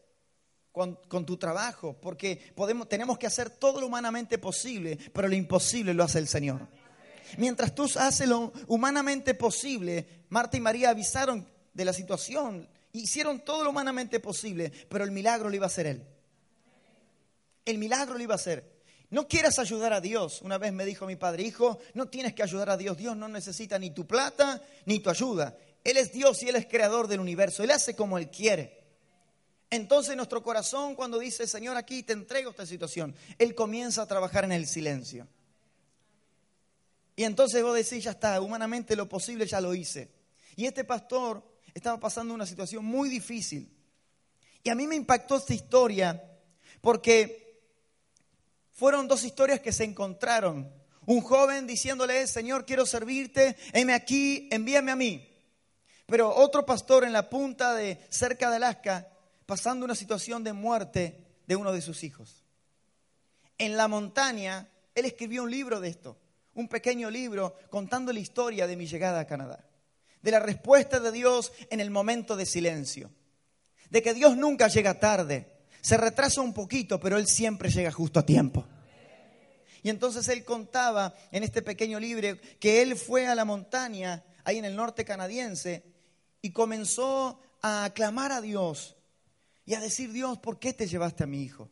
con, 0.70 0.96
con, 1.08 1.24
tu 1.24 1.38
trabajo, 1.38 1.96
porque 1.98 2.52
podemos, 2.54 2.90
tenemos 2.90 3.16
que 3.16 3.26
hacer 3.26 3.48
todo 3.48 3.80
lo 3.80 3.86
humanamente 3.86 4.36
posible, 4.36 4.98
pero 5.14 5.28
lo 5.28 5.34
imposible 5.34 5.94
lo 5.94 6.04
hace 6.04 6.18
el 6.18 6.28
Señor. 6.28 6.68
Mientras 7.38 7.74
tú 7.74 7.88
haces 7.96 8.28
lo 8.28 8.52
humanamente 8.66 9.34
posible, 9.34 10.24
Marta 10.28 10.56
y 10.56 10.60
María 10.60 10.90
avisaron 10.90 11.46
de 11.72 11.84
la 11.84 11.92
situación 11.92 12.68
Hicieron 12.92 13.40
todo 13.40 13.64
lo 13.64 13.70
humanamente 13.70 14.18
posible, 14.18 14.72
pero 14.88 15.04
el 15.04 15.12
milagro 15.12 15.48
lo 15.48 15.54
iba 15.54 15.66
a 15.66 15.68
hacer 15.68 15.86
él. 15.86 16.02
El 17.64 17.78
milagro 17.78 18.16
lo 18.16 18.22
iba 18.22 18.34
a 18.34 18.36
hacer. 18.36 18.80
No 19.10 19.28
quieras 19.28 19.58
ayudar 19.58 19.92
a 19.92 20.00
Dios. 20.00 20.42
Una 20.42 20.58
vez 20.58 20.72
me 20.72 20.84
dijo 20.84 21.06
mi 21.06 21.16
padre, 21.16 21.44
hijo, 21.44 21.78
no 21.94 22.08
tienes 22.08 22.34
que 22.34 22.42
ayudar 22.42 22.70
a 22.70 22.76
Dios. 22.76 22.96
Dios 22.96 23.16
no 23.16 23.28
necesita 23.28 23.78
ni 23.78 23.90
tu 23.90 24.06
plata 24.06 24.60
ni 24.86 24.98
tu 24.98 25.10
ayuda. 25.10 25.56
Él 25.84 25.96
es 25.96 26.12
Dios 26.12 26.42
y 26.42 26.48
Él 26.48 26.56
es 26.56 26.66
creador 26.66 27.06
del 27.06 27.20
universo. 27.20 27.62
Él 27.62 27.70
hace 27.70 27.94
como 27.94 28.18
Él 28.18 28.28
quiere. 28.28 28.80
Entonces 29.70 30.16
nuestro 30.16 30.42
corazón 30.42 30.96
cuando 30.96 31.18
dice, 31.18 31.46
Señor, 31.46 31.76
aquí 31.76 32.02
te 32.02 32.12
entrego 32.12 32.50
esta 32.50 32.66
situación, 32.66 33.14
Él 33.38 33.54
comienza 33.54 34.02
a 34.02 34.06
trabajar 34.06 34.44
en 34.44 34.50
el 34.50 34.66
silencio. 34.66 35.28
Y 37.20 37.24
entonces 37.24 37.62
vos 37.62 37.74
decís, 37.74 38.02
ya 38.02 38.12
está, 38.12 38.40
humanamente 38.40 38.96
lo 38.96 39.06
posible 39.06 39.46
ya 39.46 39.60
lo 39.60 39.74
hice. 39.74 40.10
Y 40.56 40.64
este 40.64 40.84
pastor 40.84 41.44
estaba 41.74 42.00
pasando 42.00 42.32
una 42.32 42.46
situación 42.46 42.82
muy 42.82 43.10
difícil. 43.10 43.76
Y 44.62 44.70
a 44.70 44.74
mí 44.74 44.86
me 44.86 44.96
impactó 44.96 45.36
esta 45.36 45.52
historia 45.52 46.40
porque 46.80 47.60
fueron 48.70 49.06
dos 49.06 49.22
historias 49.22 49.60
que 49.60 49.70
se 49.70 49.84
encontraron. 49.84 50.72
Un 51.04 51.20
joven 51.20 51.66
diciéndole, 51.66 52.26
Señor, 52.26 52.64
quiero 52.64 52.86
servirte, 52.86 53.54
heme 53.74 53.92
aquí, 53.92 54.48
envíame 54.50 54.90
a 54.90 54.96
mí. 54.96 55.28
Pero 56.06 56.34
otro 56.34 56.64
pastor 56.64 57.04
en 57.04 57.12
la 57.12 57.28
punta 57.28 57.74
de 57.74 58.00
cerca 58.08 58.48
de 58.48 58.56
Alaska, 58.56 59.08
pasando 59.44 59.84
una 59.84 59.94
situación 59.94 60.42
de 60.42 60.54
muerte 60.54 61.22
de 61.46 61.54
uno 61.54 61.70
de 61.72 61.82
sus 61.82 62.02
hijos. 62.02 62.46
En 63.58 63.76
la 63.76 63.88
montaña, 63.88 64.70
él 64.94 65.04
escribió 65.04 65.42
un 65.42 65.50
libro 65.50 65.80
de 65.80 65.90
esto, 65.90 66.16
un 66.60 66.68
pequeño 66.68 67.10
libro 67.10 67.56
contando 67.70 68.12
la 68.12 68.20
historia 68.20 68.66
de 68.66 68.76
mi 68.76 68.86
llegada 68.86 69.20
a 69.20 69.26
Canadá, 69.26 69.64
de 70.22 70.30
la 70.30 70.38
respuesta 70.38 71.00
de 71.00 71.10
Dios 71.10 71.52
en 71.70 71.80
el 71.80 71.90
momento 71.90 72.36
de 72.36 72.46
silencio, 72.46 73.10
de 73.88 74.02
que 74.02 74.14
Dios 74.14 74.36
nunca 74.36 74.68
llega 74.68 75.00
tarde, 75.00 75.46
se 75.80 75.96
retrasa 75.96 76.42
un 76.42 76.52
poquito, 76.52 77.00
pero 77.00 77.16
Él 77.16 77.26
siempre 77.26 77.70
llega 77.70 77.90
justo 77.90 78.20
a 78.20 78.26
tiempo. 78.26 78.64
Y 79.82 79.88
entonces 79.88 80.28
Él 80.28 80.44
contaba 80.44 81.14
en 81.32 81.42
este 81.42 81.62
pequeño 81.62 81.98
libro 81.98 82.38
que 82.60 82.82
Él 82.82 82.96
fue 82.96 83.26
a 83.26 83.34
la 83.34 83.46
montaña, 83.46 84.22
ahí 84.44 84.58
en 84.58 84.66
el 84.66 84.76
norte 84.76 85.04
canadiense, 85.04 85.82
y 86.42 86.52
comenzó 86.52 87.40
a 87.62 87.90
clamar 87.94 88.32
a 88.32 88.40
Dios 88.40 88.96
y 89.64 89.74
a 89.74 89.80
decir, 89.80 90.12
Dios, 90.12 90.38
¿por 90.38 90.58
qué 90.58 90.74
te 90.74 90.86
llevaste 90.86 91.24
a 91.24 91.26
mi 91.26 91.42
hijo? 91.42 91.70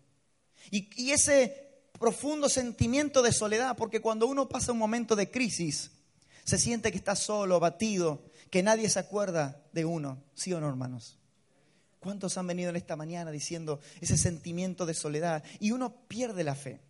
Y 0.71 1.11
ese 1.11 1.68
profundo 1.99 2.49
sentimiento 2.49 3.23
de 3.23 3.33
soledad, 3.33 3.77
porque 3.77 4.01
cuando 4.01 4.27
uno 4.27 4.49
pasa 4.49 4.73
un 4.73 4.79
momento 4.79 5.17
de 5.17 5.31
crisis, 5.31 5.91
se 6.45 6.59
siente 6.59 6.91
que 6.91 6.99
está 6.99 7.15
solo, 7.15 7.57
abatido, 7.57 8.23
que 8.51 8.63
nadie 8.63 8.89
se 8.89 8.99
acuerda 8.99 9.63
de 9.73 9.85
uno, 9.85 10.23
¿sí 10.35 10.53
o 10.53 10.61
no, 10.61 10.69
hermanos? 10.69 11.19
¿Cuántos 12.01 12.39
han 12.39 12.47
venido 12.47 12.71
en 12.71 12.77
esta 12.77 12.97
mañana 12.97 13.31
diciendo 13.31 13.81
ese 14.01 14.17
sentimiento 14.17 14.87
de 14.87 14.95
soledad? 14.95 15.43
Y 15.61 15.73
uno 15.73 15.95
pierde 16.07 16.45
la 16.45 16.55
fe. 16.55 16.81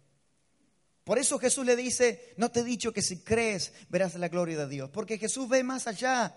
Por 1.04 1.18
eso 1.18 1.38
Jesús 1.38 1.64
le 1.64 1.74
dice, 1.74 2.34
no 2.36 2.50
te 2.50 2.60
he 2.60 2.64
dicho 2.64 2.92
que 2.92 3.00
si 3.00 3.20
crees 3.20 3.72
verás 3.88 4.14
la 4.16 4.28
gloria 4.28 4.58
de 4.58 4.68
Dios, 4.68 4.90
porque 4.90 5.18
Jesús 5.18 5.48
ve 5.48 5.64
más 5.64 5.86
allá 5.86 6.36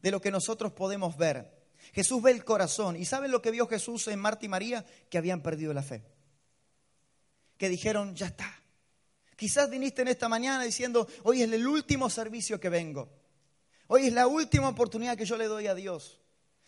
de 0.00 0.10
lo 0.10 0.20
que 0.20 0.32
nosotros 0.32 0.72
podemos 0.72 1.16
ver. 1.16 1.62
Jesús 1.92 2.22
ve 2.22 2.32
el 2.32 2.44
corazón. 2.44 2.96
¿Y 2.96 3.04
saben 3.04 3.30
lo 3.30 3.42
que 3.42 3.50
vio 3.50 3.66
Jesús 3.66 4.08
en 4.08 4.18
Marta 4.18 4.44
y 4.44 4.48
María? 4.48 4.84
Que 5.08 5.18
habían 5.18 5.42
perdido 5.42 5.72
la 5.72 5.82
fe. 5.82 6.02
Que 7.62 7.68
dijeron, 7.68 8.16
ya 8.16 8.26
está. 8.26 8.52
Quizás 9.36 9.70
viniste 9.70 10.02
en 10.02 10.08
esta 10.08 10.28
mañana 10.28 10.64
diciendo, 10.64 11.06
hoy 11.22 11.42
es 11.42 11.52
el 11.52 11.64
último 11.64 12.10
servicio 12.10 12.58
que 12.58 12.68
vengo. 12.68 13.08
Hoy 13.86 14.08
es 14.08 14.12
la 14.12 14.26
última 14.26 14.68
oportunidad 14.68 15.16
que 15.16 15.24
yo 15.24 15.36
le 15.36 15.46
doy 15.46 15.68
a 15.68 15.74
Dios. 15.76 16.18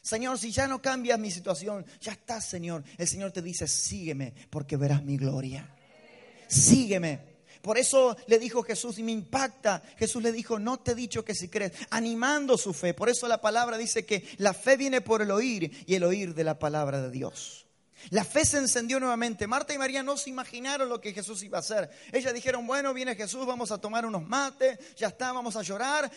Señor, 0.01 0.39
si 0.39 0.53
ya 0.53 0.69
no 0.69 0.81
cambias 0.81 1.19
mi 1.19 1.33
situación, 1.33 1.85
ya 2.01 2.13
está, 2.13 2.41
Señor. 2.41 2.85
El 2.97 3.09
Señor 3.09 3.33
te 3.33 3.43
dice, 3.43 3.67
sígueme 3.67 4.35
porque 4.51 4.77
verás 4.77 5.03
mi 5.03 5.17
gloria. 5.17 5.69
Sígueme. 6.47 7.19
Por 7.61 7.77
eso 7.77 8.17
le 8.29 8.39
dijo 8.39 8.63
Jesús 8.63 8.97
y 9.01 9.03
me 9.03 9.11
impacta. 9.11 9.83
Jesús 9.99 10.23
le 10.23 10.31
dijo, 10.31 10.61
no 10.61 10.79
te 10.79 10.93
he 10.93 10.95
dicho 10.95 11.25
que 11.25 11.35
si 11.35 11.49
crees, 11.49 11.73
animando 11.91 12.57
su 12.57 12.73
fe. 12.73 12.95
Por 12.95 13.09
eso 13.09 13.27
la 13.27 13.41
palabra 13.41 13.77
dice 13.79 14.07
que 14.07 14.25
la 14.37 14.55
fe 14.55 14.77
viene 14.77 15.01
por 15.01 15.23
el 15.23 15.33
oír 15.33 15.73
y 15.89 15.97
el 15.97 16.05
oír 16.05 16.37
de 16.37 16.45
la 16.45 16.57
palabra 16.57 17.03
de 17.03 17.11
Dios. 17.11 17.64
La 18.11 18.25
fe 18.25 18.45
se 18.45 18.59
encendió 18.59 19.01
nuevamente. 19.01 19.47
Marta 19.47 19.75
y 19.75 19.79
María 19.79 20.03
no 20.03 20.17
se 20.17 20.31
imaginaron 20.31 20.89
lo 20.89 21.01
que 21.01 21.13
Jesús 21.13 21.43
iba 21.43 21.59
a 21.59 21.61
hacer. 21.61 21.91
Ellas 22.13 22.35
dijeron, 22.35 22.67
bueno, 22.67 22.93
viene 22.95 23.15
Jesús, 23.15 23.47
vamos 23.47 23.71
a 23.71 23.79
tomar 23.79 24.07
unos 24.07 24.27
mates, 24.27 24.79
ya 24.97 25.09
está, 25.09 25.33
vamos 25.33 25.57
a 25.57 25.63
llorar 25.63 26.11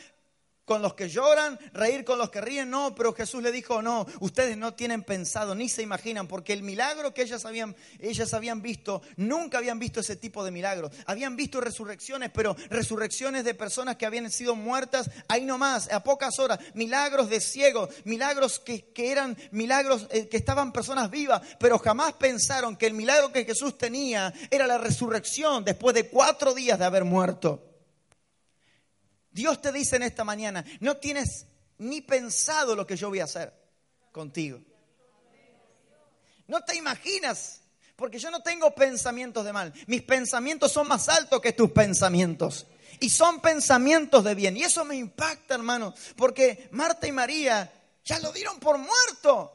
con 0.67 0.81
los 0.81 0.95
que 0.95 1.07
lloran, 1.07 1.57
reír 1.71 2.03
con 2.03 2.17
los 2.17 2.29
que 2.29 2.41
ríen, 2.41 2.69
no, 2.69 2.93
pero 2.93 3.13
Jesús 3.13 3.41
le 3.41 3.53
dijo, 3.53 3.81
no, 3.81 4.05
ustedes 4.19 4.57
no 4.57 4.73
tienen 4.73 5.01
pensado 5.01 5.55
ni 5.55 5.69
se 5.69 5.81
imaginan, 5.81 6.27
porque 6.27 6.51
el 6.51 6.61
milagro 6.61 7.13
que 7.13 7.21
ellas 7.21 7.45
habían, 7.45 7.73
ellas 7.99 8.33
habían 8.33 8.61
visto, 8.61 9.01
nunca 9.15 9.59
habían 9.59 9.79
visto 9.79 10.01
ese 10.01 10.17
tipo 10.17 10.43
de 10.43 10.51
milagros. 10.51 10.91
Habían 11.05 11.37
visto 11.37 11.61
resurrecciones, 11.61 12.31
pero 12.33 12.53
resurrecciones 12.69 13.45
de 13.45 13.53
personas 13.53 13.95
que 13.95 14.05
habían 14.05 14.29
sido 14.29 14.57
muertas 14.57 15.09
ahí 15.29 15.45
nomás, 15.45 15.89
a 15.89 16.03
pocas 16.03 16.37
horas, 16.37 16.59
milagros 16.73 17.29
de 17.29 17.39
ciegos, 17.39 17.89
milagros 18.03 18.59
que, 18.59 18.91
eran 18.97 19.37
milagros 19.51 20.07
eh, 20.11 20.27
que 20.27 20.35
estaban 20.35 20.73
personas 20.73 21.09
vivas, 21.09 21.43
pero 21.61 21.79
jamás 21.79 22.11
pensaron 22.11 22.75
que 22.75 22.87
el 22.87 22.93
milagro 22.93 23.31
que 23.31 23.45
Jesús 23.45 23.77
tenía 23.77 24.33
era 24.51 24.67
la 24.67 24.77
resurrección 24.77 25.63
después 25.63 25.95
de 25.95 26.09
cuatro 26.09 26.53
días 26.53 26.77
de 26.77 26.83
haber 26.83 27.05
muerto. 27.05 27.76
Dios 29.37 29.61
te 29.61 29.71
dice 29.71 29.97
en 29.97 30.01
esta 30.01 30.23
mañana, 30.23 30.65
no 30.79 30.97
tienes 30.97 31.45
ni 31.77 32.01
pensado 32.01 32.75
lo 32.75 32.87
que 32.87 32.97
yo 32.97 33.09
voy 33.09 33.19
a 33.19 33.25
hacer 33.25 33.53
contigo. 34.11 34.59
No 36.47 36.61
te 36.61 36.75
imaginas, 36.75 37.61
porque 37.95 38.17
yo 38.17 38.31
no 38.31 38.41
tengo 38.41 38.73
pensamientos 38.73 39.45
de 39.45 39.53
mal. 39.53 39.71
Mis 39.85 40.01
pensamientos 40.01 40.71
son 40.71 40.87
más 40.87 41.07
altos 41.07 41.39
que 41.39 41.53
tus 41.53 41.69
pensamientos. 41.69 42.65
Y 42.99 43.11
son 43.11 43.39
pensamientos 43.39 44.23
de 44.23 44.33
bien. 44.33 44.57
Y 44.57 44.63
eso 44.63 44.83
me 44.83 44.95
impacta, 44.95 45.53
hermano, 45.53 45.93
porque 46.15 46.67
Marta 46.71 47.05
y 47.05 47.11
María 47.11 47.71
ya 48.03 48.17
lo 48.17 48.31
dieron 48.31 48.59
por 48.59 48.79
muerto. 48.79 49.51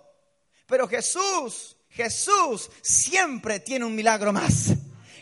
Pero 0.68 0.87
Jesús, 0.87 1.77
Jesús 1.90 2.71
siempre 2.83 3.59
tiene 3.59 3.85
un 3.85 3.97
milagro 3.97 4.33
más. 4.33 4.75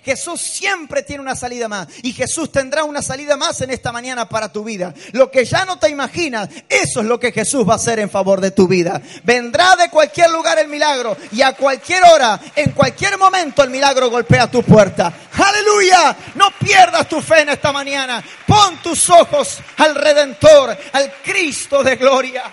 Jesús 0.05 0.41
siempre 0.41 1.03
tiene 1.03 1.23
una 1.23 1.37
salida 1.37 1.69
más 1.69 1.89
y 2.03 2.13
Jesús 2.13 2.51
tendrá 2.51 2.85
una 2.85 3.03
salida 3.03 3.37
más 3.37 3.61
en 3.61 3.71
esta 3.71 3.93
mañana 3.93 4.29
para 4.29 4.51
tu 4.51 4.65
vida. 4.65 4.95
Lo 5.13 5.31
que 5.31 5.45
ya 5.45 5.65
no 5.65 5.79
te 5.79 5.89
imaginas, 5.89 6.49
eso 6.69 7.01
es 7.01 7.07
lo 7.07 7.21
que 7.21 7.33
Jesús 7.33 7.69
va 7.69 7.75
a 7.75 7.77
hacer 7.77 7.99
en 7.99 8.11
favor 8.11 8.41
de 8.41 8.51
tu 8.51 8.67
vida. 8.67 9.01
Vendrá 9.25 9.77
de 9.77 9.91
cualquier 9.91 10.31
lugar 10.31 10.59
el 10.59 10.69
milagro 10.69 11.17
y 11.33 11.43
a 11.43 11.53
cualquier 11.53 12.03
hora, 12.05 12.41
en 12.57 12.73
cualquier 12.73 13.19
momento 13.19 13.63
el 13.63 13.71
milagro 13.71 14.11
golpea 14.11 14.51
tu 14.51 14.63
puerta. 14.63 15.13
Aleluya, 15.33 16.17
no 16.35 16.51
pierdas 16.59 17.09
tu 17.09 17.21
fe 17.21 17.41
en 17.41 17.51
esta 17.51 17.73
mañana. 17.73 18.23
Pon 18.47 18.79
tus 18.83 19.09
ojos 19.11 19.59
al 19.77 19.95
Redentor, 19.95 20.77
al 20.93 21.13
Cristo 21.23 21.83
de 21.83 21.97
gloria. 21.97 22.45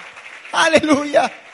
Aleluya. 0.52 1.47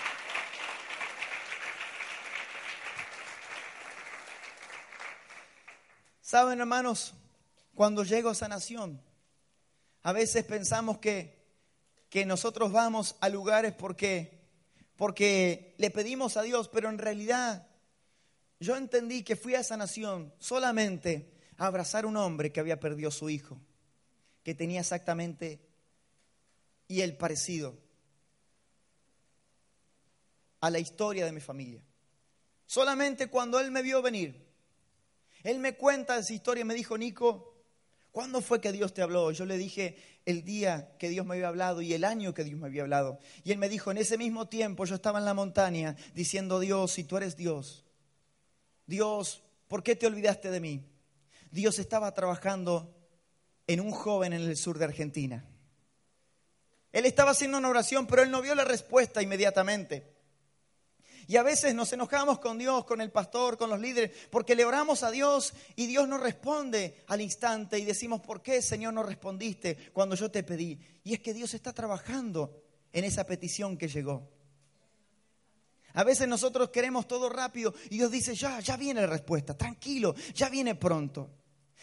Saben, 6.34 6.60
hermanos, 6.60 7.14
cuando 7.76 8.04
llego 8.04 8.32
a 8.32 8.34
sanación, 8.34 9.00
a 10.02 10.12
veces 10.14 10.44
pensamos 10.44 10.98
que, 10.98 11.46
que 12.10 12.26
nosotros 12.26 12.72
vamos 12.72 13.16
a 13.20 13.30
lugares 13.30 13.72
porque, 13.74 14.42
porque 14.96 15.76
le 15.78 15.92
pedimos 15.92 16.36
a 16.36 16.42
Dios, 16.42 16.70
pero 16.70 16.90
en 16.90 16.98
realidad 16.98 17.68
yo 18.60 18.76
entendí 18.76 19.22
que 19.22 19.36
fui 19.36 19.54
a 19.54 19.64
sanación 19.64 20.34
solamente 20.40 21.32
a 21.58 21.68
abrazar 21.68 22.06
a 22.06 22.08
un 22.08 22.18
hombre 22.18 22.52
que 22.52 22.62
había 22.62 22.80
perdido 22.80 23.10
a 23.10 23.12
su 23.12 23.30
hijo, 23.30 23.62
que 24.42 24.56
tenía 24.56 24.80
exactamente 24.80 25.60
y 26.88 27.02
el 27.02 27.16
parecido 27.16 27.78
a 30.62 30.72
la 30.72 30.80
historia 30.80 31.28
de 31.28 31.32
mi 31.32 31.42
familia. 31.42 31.84
Solamente 32.66 33.28
cuando 33.28 33.60
él 33.60 33.70
me 33.70 33.84
vio 33.84 34.02
venir, 34.02 34.53
él 35.44 35.60
me 35.60 35.76
cuenta 35.76 36.18
esa 36.18 36.34
historia 36.34 36.62
y 36.62 36.66
me 36.66 36.74
dijo, 36.74 36.98
Nico, 36.98 37.54
¿cuándo 38.12 38.42
fue 38.42 38.62
que 38.62 38.72
Dios 38.72 38.94
te 38.94 39.02
habló? 39.02 39.32
Yo 39.32 39.46
le 39.46 39.58
dije 39.58 39.98
el 40.26 40.46
día 40.46 40.96
que 40.98 41.10
Dios 41.10 41.26
me 41.26 41.36
había 41.36 41.50
hablado 41.50 41.82
y 41.82 41.94
el 41.94 42.06
año 42.06 42.34
que 42.34 42.44
Dios 42.44 42.60
me 42.60 42.68
había 42.68 42.84
hablado. 42.84 43.20
Y 43.44 43.52
él 43.52 43.58
me 43.58 43.70
dijo, 43.70 43.92
en 43.92 43.98
ese 43.98 44.18
mismo 44.18 44.48
tiempo 44.48 44.86
yo 44.86 44.96
estaba 44.96 45.20
en 45.20 45.26
la 45.26 45.34
montaña 45.34 45.96
diciendo, 46.14 46.60
Dios, 46.60 46.92
si 46.92 47.04
tú 47.04 47.18
eres 47.18 47.36
Dios, 47.36 47.84
Dios, 48.86 49.44
¿por 49.68 49.84
qué 49.84 49.96
te 49.96 50.08
olvidaste 50.08 50.50
de 50.50 50.60
mí? 50.60 50.86
Dios 51.52 51.78
estaba 51.80 52.14
trabajando 52.14 52.96
en 53.68 53.80
un 53.80 53.92
joven 53.92 54.34
en 54.34 54.42
el 54.42 54.58
sur 54.58 54.78
de 54.78 54.86
Argentina. 54.86 55.46
Él 56.92 57.06
estaba 57.06 57.32
haciendo 57.32 57.58
una 57.58 57.70
oración, 57.70 58.08
pero 58.08 58.22
él 58.22 58.32
no 58.32 58.42
vio 58.42 58.56
la 58.56 58.66
respuesta 58.66 59.22
inmediatamente. 59.22 60.13
Y 61.28 61.38
a 61.38 61.44
veces 61.44 61.74
nos 61.74 61.92
enojamos 61.94 62.40
con 62.40 62.58
Dios, 62.58 62.86
con 62.86 63.02
el 63.02 63.12
pastor, 63.12 63.58
con 63.58 63.70
los 63.70 63.80
líderes, 63.80 64.12
porque 64.30 64.56
le 64.56 64.66
oramos 64.66 65.04
a 65.04 65.12
Dios 65.12 65.54
y 65.76 65.86
Dios 65.86 66.08
no 66.08 66.18
responde 66.18 67.04
al 67.08 67.22
instante 67.22 67.80
y 67.80 67.86
decimos, 67.86 68.22
¿por 68.22 68.42
qué 68.42 68.62
Señor 68.62 68.94
no 68.94 69.04
respondiste 69.04 69.92
cuando 69.94 70.16
yo 70.16 70.30
te 70.30 70.44
pedí? 70.44 70.80
Y 71.04 71.14
es 71.14 71.20
que 71.20 71.34
Dios 71.34 71.54
está 71.54 71.74
trabajando 71.74 72.64
en 72.92 73.06
esa 73.06 73.26
petición 73.26 73.78
que 73.78 73.88
llegó. 73.88 74.30
A 75.94 76.04
veces 76.04 76.28
nosotros 76.28 76.70
queremos 76.70 77.08
todo 77.08 77.30
rápido 77.30 77.74
y 77.90 77.98
Dios 77.98 78.12
dice, 78.12 78.36
ya, 78.36 78.60
ya 78.60 78.78
viene 78.78 79.02
la 79.02 79.08
respuesta, 79.08 79.56
tranquilo, 79.56 80.16
ya 80.34 80.50
viene 80.50 80.76
pronto. 80.76 81.30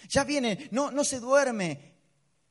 Ya 0.09 0.25
viene, 0.25 0.69
no, 0.71 0.91
no 0.91 1.05
se 1.05 1.21
duerme, 1.21 1.90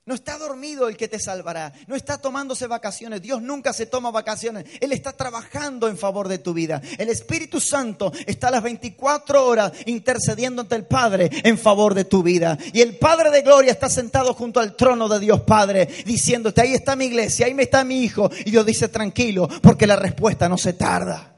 no 0.09 0.15
está 0.15 0.39
dormido 0.39 0.89
el 0.89 0.97
que 0.97 1.07
te 1.07 1.19
salvará. 1.19 1.71
No 1.85 1.95
está 1.95 2.17
tomándose 2.17 2.65
vacaciones. 2.65 3.21
Dios 3.21 3.43
nunca 3.43 3.73
se 3.73 3.85
toma 3.85 4.09
vacaciones. 4.09 4.65
Él 4.81 4.91
está 4.91 5.13
trabajando 5.13 5.87
en 5.87 5.99
favor 5.99 6.27
de 6.27 6.39
tu 6.39 6.51
vida. 6.51 6.81
El 6.97 7.09
Espíritu 7.09 7.61
Santo 7.61 8.11
está 8.25 8.47
a 8.47 8.51
las 8.51 8.63
24 8.63 9.45
horas 9.45 9.71
intercediendo 9.85 10.63
ante 10.63 10.75
el 10.75 10.87
Padre 10.87 11.29
en 11.43 11.59
favor 11.59 11.93
de 11.93 12.05
tu 12.05 12.23
vida. 12.23 12.57
Y 12.73 12.81
el 12.81 12.97
Padre 12.97 13.29
de 13.29 13.43
Gloria 13.43 13.71
está 13.71 13.87
sentado 13.87 14.33
junto 14.33 14.59
al 14.59 14.75
trono 14.75 15.07
de 15.07 15.19
Dios 15.19 15.41
Padre 15.41 15.87
diciéndote, 16.03 16.61
ahí 16.61 16.73
está 16.73 16.95
mi 16.95 17.05
iglesia, 17.05 17.45
ahí 17.45 17.53
me 17.53 17.61
está 17.61 17.83
mi 17.83 18.03
hijo. 18.03 18.31
Y 18.45 18.49
Dios 18.49 18.65
dice, 18.65 18.87
tranquilo, 18.87 19.47
porque 19.61 19.85
la 19.85 19.95
respuesta 19.95 20.49
no 20.49 20.57
se 20.57 20.73
tarda. 20.73 21.35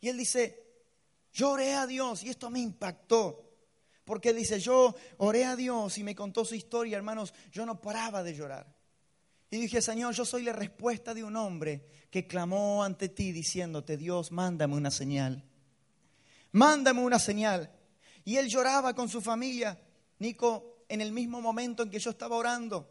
Y 0.00 0.08
él 0.08 0.18
dice, 0.18 0.60
lloré 1.32 1.74
a 1.74 1.86
Dios 1.86 2.24
y 2.24 2.30
esto 2.30 2.50
me 2.50 2.58
impactó. 2.58 3.51
Porque 4.04 4.32
dice, 4.32 4.58
yo 4.58 4.94
oré 5.18 5.44
a 5.44 5.56
Dios 5.56 5.96
y 5.98 6.02
me 6.02 6.14
contó 6.14 6.44
su 6.44 6.54
historia, 6.54 6.96
hermanos, 6.96 7.32
yo 7.50 7.64
no 7.64 7.80
paraba 7.80 8.22
de 8.22 8.34
llorar. 8.34 8.66
Y 9.50 9.58
dije, 9.58 9.82
Señor, 9.82 10.14
yo 10.14 10.24
soy 10.24 10.42
la 10.42 10.52
respuesta 10.52 11.12
de 11.14 11.22
un 11.22 11.36
hombre 11.36 11.86
que 12.10 12.26
clamó 12.26 12.82
ante 12.82 13.10
ti 13.10 13.32
diciéndote, 13.32 13.96
Dios, 13.96 14.32
mándame 14.32 14.74
una 14.74 14.90
señal. 14.90 15.44
Mándame 16.52 17.00
una 17.00 17.18
señal. 17.18 17.70
Y 18.24 18.36
él 18.36 18.48
lloraba 18.48 18.94
con 18.94 19.08
su 19.08 19.20
familia, 19.20 19.78
Nico, 20.18 20.84
en 20.88 21.00
el 21.00 21.12
mismo 21.12 21.40
momento 21.40 21.82
en 21.82 21.90
que 21.90 21.98
yo 21.98 22.10
estaba 22.10 22.36
orando. 22.36 22.88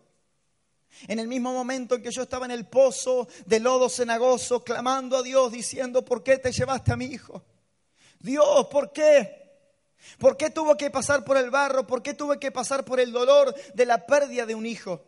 En 1.08 1.19
el 1.19 1.28
mismo 1.28 1.54
momento 1.54 1.95
en 1.95 2.04
que 2.04 2.12
yo 2.12 2.24
estaba 2.24 2.45
en 2.45 2.52
el 2.52 2.67
pozo 2.67 3.28
de 3.45 3.60
lodo 3.60 3.89
cenagoso, 3.89 4.63
clamando 4.63 5.17
a 5.17 5.24
Dios, 5.24 5.52
diciendo, 5.52 6.06
¿por 6.06 6.21
qué 6.21 6.38
te 6.38 6.52
llevaste 6.52 6.91
a 6.91 6.97
mi 6.97 7.06
hijo? 7.06 7.43
Dios, 8.19 8.67
¿por 8.67 8.91
qué? 8.91 9.41
¿Por 10.18 10.38
qué 10.38 10.50
tuvo 10.50 10.78
que 10.78 10.90
pasar 10.90 11.24
por 11.24 11.38
el 11.38 11.50
barro? 11.50 11.86
¿Por 11.88 12.02
qué 12.02 12.14
tuve 12.14 12.40
que 12.40 12.52
pasar 12.52 12.86
por 12.86 13.00
el 13.00 13.12
dolor 13.12 13.56
de 13.74 13.86
la 13.86 14.06
pérdida 14.06 14.46
de 14.46 14.56
un 14.56 14.66
hijo? 14.66 15.04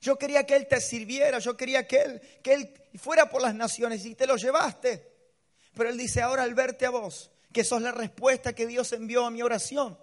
Yo 0.00 0.18
quería 0.18 0.44
que 0.44 0.56
Él 0.56 0.66
te 0.68 0.80
sirviera, 0.80 1.38
yo 1.38 1.56
quería 1.56 1.86
que 1.86 2.02
Él, 2.02 2.20
que 2.42 2.54
él 2.54 2.74
fuera 2.98 3.28
por 3.28 3.42
las 3.42 3.54
naciones 3.54 4.04
y 4.04 4.14
te 4.14 4.26
lo 4.26 4.36
llevaste. 4.36 5.12
Pero 5.74 5.88
Él 5.88 5.98
dice, 5.98 6.22
ahora 6.22 6.42
al 6.42 6.54
verte 6.54 6.86
a 6.86 6.90
vos, 6.90 7.30
que 7.52 7.64
sos 7.64 7.82
la 7.82 7.92
respuesta 7.92 8.54
que 8.54 8.66
Dios 8.66 8.92
envió 8.92 9.24
a 9.24 9.30
mi 9.30 9.42
oración. 9.42 9.98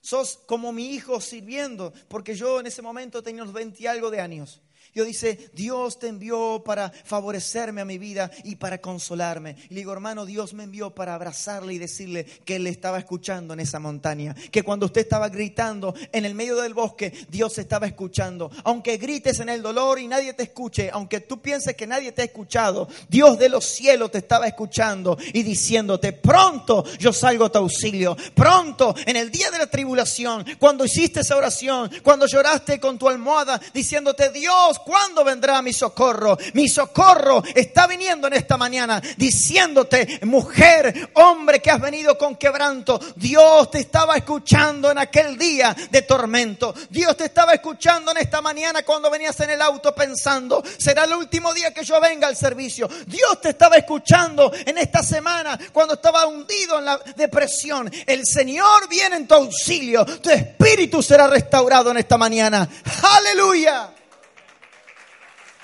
Sos 0.00 0.38
como 0.46 0.72
mi 0.72 0.94
hijo 0.94 1.20
sirviendo, 1.20 1.92
porque 2.08 2.34
yo 2.34 2.60
en 2.60 2.66
ese 2.66 2.82
momento 2.82 3.22
tenía 3.22 3.42
unos 3.42 3.54
20 3.54 3.82
y 3.82 3.86
algo 3.86 4.10
de 4.10 4.20
años. 4.20 4.62
Dios 4.94 5.06
dice, 5.06 5.50
Dios 5.52 5.98
te 5.98 6.08
envió 6.08 6.62
para 6.64 6.90
favorecerme 6.90 7.80
a 7.80 7.84
mi 7.84 7.98
vida 7.98 8.30
y 8.44 8.56
para 8.56 8.80
consolarme. 8.80 9.56
Y 9.70 9.74
le 9.74 9.80
digo, 9.80 9.92
hermano, 9.92 10.26
Dios 10.26 10.54
me 10.54 10.64
envió 10.64 10.94
para 10.94 11.14
abrazarle 11.14 11.74
y 11.74 11.78
decirle 11.78 12.24
que 12.24 12.56
Él 12.56 12.66
estaba 12.66 12.98
escuchando 12.98 13.54
en 13.54 13.60
esa 13.60 13.78
montaña. 13.78 14.34
Que 14.50 14.62
cuando 14.62 14.86
usted 14.86 15.02
estaba 15.02 15.28
gritando 15.28 15.94
en 16.12 16.24
el 16.24 16.34
medio 16.34 16.56
del 16.56 16.74
bosque, 16.74 17.12
Dios 17.28 17.58
estaba 17.58 17.86
escuchando. 17.86 18.50
Aunque 18.64 18.96
grites 18.96 19.40
en 19.40 19.48
el 19.48 19.62
dolor 19.62 19.98
y 19.98 20.08
nadie 20.08 20.32
te 20.32 20.44
escuche, 20.44 20.90
aunque 20.92 21.20
tú 21.20 21.40
pienses 21.40 21.76
que 21.76 21.86
nadie 21.86 22.12
te 22.12 22.22
ha 22.22 22.26
escuchado, 22.26 22.88
Dios 23.08 23.38
de 23.38 23.48
los 23.48 23.64
cielos 23.64 24.10
te 24.10 24.18
estaba 24.18 24.46
escuchando 24.46 25.18
y 25.32 25.42
diciéndote, 25.42 26.12
pronto 26.12 26.84
yo 26.98 27.12
salgo 27.12 27.44
a 27.44 27.52
tu 27.52 27.58
auxilio. 27.58 28.16
Pronto, 28.34 28.94
en 29.06 29.16
el 29.16 29.30
día 29.30 29.50
de 29.50 29.58
la 29.58 29.66
tribulación, 29.66 30.44
cuando 30.58 30.84
hiciste 30.84 31.20
esa 31.20 31.36
oración, 31.36 31.90
cuando 32.02 32.26
lloraste 32.26 32.80
con 32.80 32.98
tu 32.98 33.08
almohada 33.08 33.60
diciéndote, 33.72 34.30
Dios, 34.30 34.77
¿cuándo 34.84 35.24
vendrá 35.24 35.60
mi 35.62 35.72
socorro? 35.72 36.36
Mi 36.54 36.68
socorro 36.68 37.42
está 37.54 37.86
viniendo 37.86 38.26
en 38.26 38.34
esta 38.34 38.56
mañana 38.56 39.00
diciéndote, 39.16 40.20
mujer, 40.24 41.10
hombre 41.14 41.60
que 41.60 41.70
has 41.70 41.80
venido 41.80 42.16
con 42.16 42.36
quebranto, 42.36 43.00
Dios 43.16 43.70
te 43.70 43.80
estaba 43.80 44.16
escuchando 44.16 44.90
en 44.90 44.98
aquel 44.98 45.36
día 45.38 45.76
de 45.90 46.02
tormento. 46.02 46.74
Dios 46.90 47.16
te 47.16 47.26
estaba 47.26 47.54
escuchando 47.54 48.10
en 48.10 48.18
esta 48.18 48.40
mañana 48.40 48.82
cuando 48.82 49.10
venías 49.10 49.38
en 49.40 49.50
el 49.50 49.62
auto 49.62 49.94
pensando, 49.94 50.62
será 50.78 51.04
el 51.04 51.12
último 51.14 51.52
día 51.54 51.72
que 51.72 51.84
yo 51.84 52.00
venga 52.00 52.28
al 52.28 52.36
servicio. 52.36 52.88
Dios 53.06 53.40
te 53.40 53.50
estaba 53.50 53.76
escuchando 53.76 54.52
en 54.54 54.78
esta 54.78 55.02
semana 55.02 55.58
cuando 55.72 55.94
estaba 55.94 56.26
hundido 56.26 56.78
en 56.78 56.84
la 56.84 56.98
depresión. 57.16 57.90
El 58.06 58.26
Señor 58.26 58.88
viene 58.88 59.16
en 59.16 59.28
tu 59.28 59.34
auxilio. 59.34 60.04
Tu 60.04 60.30
espíritu 60.30 61.02
será 61.02 61.26
restaurado 61.26 61.90
en 61.90 61.98
esta 61.98 62.16
mañana. 62.16 62.68
Aleluya. 63.02 63.97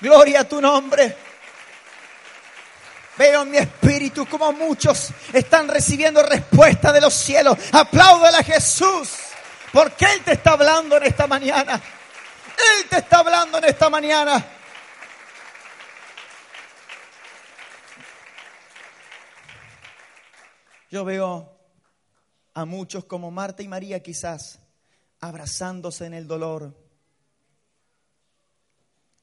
Gloria 0.05 0.41
a 0.41 0.43
tu 0.43 0.61
nombre. 0.61 1.17
Veo 3.17 3.41
en 3.41 3.49
mi 3.49 3.57
espíritu 3.57 4.27
como 4.27 4.51
muchos 4.51 5.09
están 5.33 5.67
recibiendo 5.67 6.21
respuesta 6.21 6.93
de 6.93 7.01
los 7.01 7.11
cielos. 7.11 7.57
Apláudale 7.71 8.37
a 8.37 8.43
Jesús, 8.43 9.09
porque 9.73 10.05
Él 10.05 10.21
te 10.23 10.33
está 10.33 10.51
hablando 10.51 10.97
en 10.97 11.05
esta 11.05 11.25
mañana. 11.25 11.73
Él 11.73 12.87
te 12.87 12.97
está 12.97 13.17
hablando 13.17 13.57
en 13.57 13.63
esta 13.63 13.89
mañana. 13.89 14.45
Yo 20.91 21.03
veo 21.03 21.57
a 22.53 22.65
muchos 22.65 23.05
como 23.05 23.31
Marta 23.31 23.63
y 23.63 23.67
María 23.67 24.03
quizás 24.03 24.59
abrazándose 25.19 26.05
en 26.05 26.13
el 26.13 26.27
dolor 26.27 26.84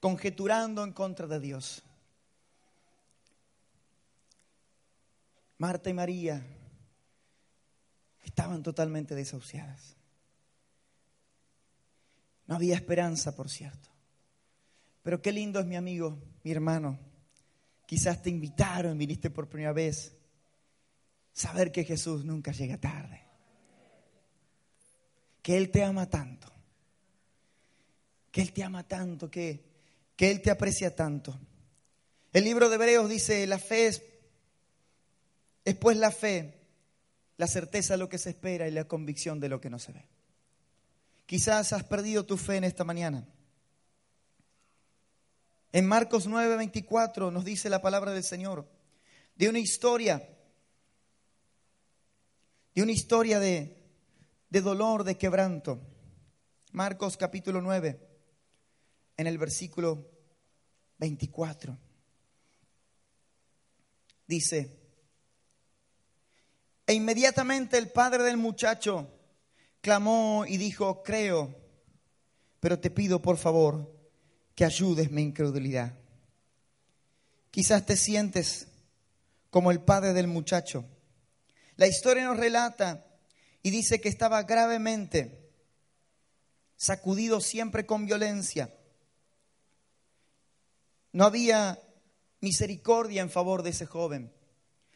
conjeturando 0.02 0.82
en 0.82 0.92
contra 0.92 1.28
de 1.28 1.38
Dios. 1.38 1.80
Marta 5.58 5.90
y 5.90 5.94
María 5.94 6.44
estaban 8.24 8.64
totalmente 8.64 9.14
desahuciadas. 9.14 9.94
No 12.48 12.56
había 12.56 12.74
esperanza, 12.74 13.36
por 13.36 13.48
cierto. 13.48 13.90
Pero 15.04 15.22
qué 15.22 15.30
lindo 15.30 15.60
es 15.60 15.66
mi 15.66 15.76
amigo, 15.76 16.18
mi 16.42 16.50
hermano. 16.50 16.98
Quizás 17.86 18.20
te 18.20 18.30
invitaron, 18.30 18.98
viniste 18.98 19.30
por 19.30 19.48
primera 19.48 19.72
vez. 19.72 20.16
Saber 21.32 21.70
que 21.70 21.84
Jesús 21.84 22.24
nunca 22.24 22.50
llega 22.50 22.76
tarde. 22.76 23.22
Que 25.40 25.56
Él 25.56 25.70
te 25.70 25.84
ama 25.84 26.10
tanto. 26.10 26.48
Que 28.32 28.42
Él 28.42 28.52
te 28.52 28.64
ama 28.64 28.82
tanto 28.82 29.30
que 29.30 29.71
que 30.16 30.30
Él 30.30 30.42
te 30.42 30.50
aprecia 30.50 30.94
tanto. 30.94 31.38
El 32.32 32.44
libro 32.44 32.68
de 32.68 32.76
Hebreos 32.76 33.08
dice, 33.08 33.46
la 33.46 33.58
fe 33.58 33.88
es, 33.88 34.02
es 35.64 35.74
pues 35.76 35.96
la 35.96 36.10
fe, 36.10 36.60
la 37.36 37.46
certeza 37.46 37.94
de 37.94 37.98
lo 37.98 38.08
que 38.08 38.18
se 38.18 38.30
espera 38.30 38.68
y 38.68 38.70
la 38.70 38.88
convicción 38.88 39.40
de 39.40 39.48
lo 39.48 39.60
que 39.60 39.70
no 39.70 39.78
se 39.78 39.92
ve. 39.92 40.06
Quizás 41.26 41.72
has 41.72 41.84
perdido 41.84 42.24
tu 42.24 42.36
fe 42.36 42.56
en 42.56 42.64
esta 42.64 42.84
mañana. 42.84 43.26
En 45.72 45.86
Marcos 45.86 46.28
9:24 46.28 47.32
nos 47.32 47.44
dice 47.44 47.70
la 47.70 47.80
palabra 47.80 48.12
del 48.12 48.24
Señor 48.24 48.68
de 49.34 49.48
una 49.48 49.58
historia, 49.58 50.28
de 52.74 52.82
una 52.82 52.92
historia 52.92 53.38
de, 53.38 53.82
de 54.50 54.60
dolor, 54.60 55.04
de 55.04 55.16
quebranto. 55.16 55.80
Marcos 56.72 57.16
capítulo 57.16 57.62
9 57.62 58.11
en 59.16 59.26
el 59.26 59.38
versículo 59.38 60.10
24. 60.98 61.76
Dice, 64.26 64.82
e 66.86 66.94
inmediatamente 66.94 67.78
el 67.78 67.90
padre 67.90 68.22
del 68.22 68.36
muchacho 68.36 69.10
clamó 69.80 70.44
y 70.46 70.56
dijo, 70.56 71.02
creo, 71.02 71.54
pero 72.60 72.78
te 72.78 72.90
pido 72.90 73.20
por 73.20 73.36
favor 73.36 73.92
que 74.54 74.64
ayudes 74.64 75.10
mi 75.10 75.22
incredulidad. 75.22 75.98
Quizás 77.50 77.84
te 77.84 77.96
sientes 77.96 78.68
como 79.50 79.70
el 79.70 79.80
padre 79.80 80.12
del 80.12 80.28
muchacho. 80.28 80.84
La 81.76 81.86
historia 81.86 82.24
nos 82.24 82.38
relata 82.38 83.04
y 83.62 83.70
dice 83.70 84.00
que 84.00 84.08
estaba 84.08 84.42
gravemente 84.44 85.50
sacudido 86.76 87.40
siempre 87.40 87.86
con 87.86 88.06
violencia 88.06 88.72
no 91.12 91.24
había 91.24 91.78
misericordia 92.40 93.22
en 93.22 93.30
favor 93.30 93.62
de 93.62 93.70
ese 93.70 93.86
joven. 93.86 94.32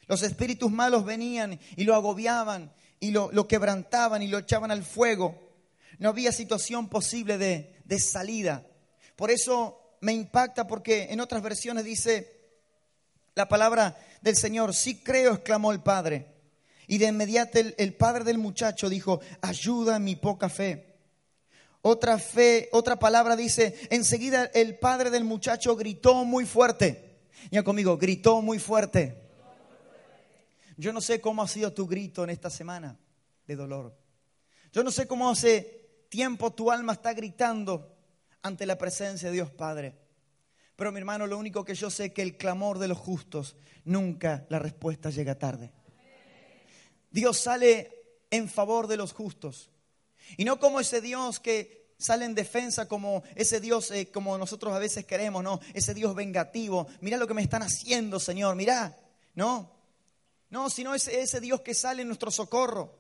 Los 0.07 0.23
espíritus 0.23 0.71
malos 0.71 1.05
venían 1.05 1.59
y 1.77 1.85
lo 1.85 1.95
agobiaban 1.95 2.73
y 3.01 3.11
lo, 3.11 3.49
quebrantaban 3.49 4.23
y 4.23 4.29
lo 4.29 4.39
echaban 4.39 4.71
al 4.71 4.85
fuego. 4.85 5.53
No 5.99 6.11
había 6.11 6.33
situación 6.33 6.89
posible 6.89 7.39
de, 7.39 7.81
de 7.85 7.99
salida. 7.99 8.67
Por 9.17 9.31
eso 9.31 9.99
me 10.01 10.13
impacta 10.13 10.67
porque 10.67 11.09
en 11.11 11.21
otras 11.21 11.43
versiones 11.43 11.85
dice 11.85 12.37
la 13.35 13.49
palabra 13.49 13.99
del 14.23 14.37
Señor, 14.37 14.75
sí 14.75 15.03
creo, 15.03 15.35
exclamó 15.35 15.73
el 15.73 15.83
padre. 15.83 16.35
Y 16.87 16.99
de 16.99 17.07
inmediato 17.07 17.59
el, 17.59 17.75
el 17.79 17.95
padre 17.95 18.25
del 18.25 18.39
muchacho 18.39 18.89
dijo, 18.89 19.21
ayuda 19.41 19.99
mi 19.99 20.17
poca 20.17 20.49
fe. 20.49 20.96
Otra 21.89 22.19
fe, 22.19 22.69
otra 22.73 22.99
palabra 22.99 23.37
dice, 23.37 23.77
enseguida 23.91 24.47
el 24.55 24.77
padre 24.77 25.09
del 25.09 25.23
muchacho 25.23 25.77
gritó 25.77 26.25
muy 26.25 26.45
fuerte. 26.45 27.21
Ya 27.53 27.63
conmigo, 27.63 27.97
gritó 27.97 28.43
muy 28.43 28.59
fuerte. 28.59 29.23
Yo 30.77 30.93
no 30.93 31.01
sé 31.01 31.21
cómo 31.21 31.45
ha 31.45 31.47
sido 31.47 31.73
tu 31.73 31.87
grito 31.87 32.25
en 32.25 32.31
esta 32.31 32.51
semana 32.51 32.99
de 33.47 33.55
dolor. 33.55 33.97
Yo 34.73 34.83
no 34.83 34.91
sé 34.91 35.07
cómo 35.07 35.31
hace 35.31 36.07
tiempo 36.09 36.53
tu 36.53 36.73
alma 36.73 36.95
está 36.95 37.15
gritando 37.15 37.97
ante 38.43 38.67
la 38.67 38.77
presencia 38.77 39.29
de 39.29 39.35
Dios 39.35 39.53
Padre. 39.53 39.97
Pero 40.75 40.91
mi 40.91 40.99
hermano, 40.99 41.29
lo 41.29 41.39
único 41.39 41.65
que 41.65 41.77
yo 41.77 41.89
sé 41.89 42.07
es 42.07 42.13
que 42.13 42.23
el 42.23 42.37
clamor 42.37 42.81
de 42.81 42.89
los 42.89 42.99
justos, 42.99 43.55
nunca 43.85 44.45
la 44.49 44.59
respuesta 44.59 45.11
llega 45.11 45.39
tarde. 45.39 45.73
Dios 47.13 47.39
sale 47.39 48.19
en 48.29 48.49
favor 48.49 48.89
de 48.89 48.97
los 48.97 49.13
justos. 49.13 49.71
Y 50.37 50.45
no 50.45 50.59
como 50.59 50.81
ese 50.81 51.01
Dios 51.01 51.41
que 51.41 51.87
sale 51.99 52.25
en 52.25 52.35
defensa, 52.35 52.89
como 52.89 53.23
ese 53.35 53.61
Dios, 53.61 53.91
eh, 53.91 54.11
como 54.11 54.37
nosotros 54.39 54.75
a 54.75 54.79
veces 54.79 55.07
queremos, 55.07 55.43
¿no? 55.43 55.61
Ese 55.75 55.95
Dios 55.95 56.15
vengativo. 56.15 56.87
Mira 57.01 57.17
lo 57.17 57.27
que 57.27 57.35
me 57.35 57.43
están 57.43 57.63
haciendo, 57.63 58.21
Señor, 58.21 58.57
mira. 58.57 58.99
No, 59.35 59.71
no, 60.51 60.71
sino 60.71 60.95
ese, 60.95 61.21
ese 61.21 61.41
Dios 61.41 61.61
que 61.61 61.75
sale 61.75 62.03
en 62.03 62.09
nuestro 62.09 62.31
socorro. 62.31 62.95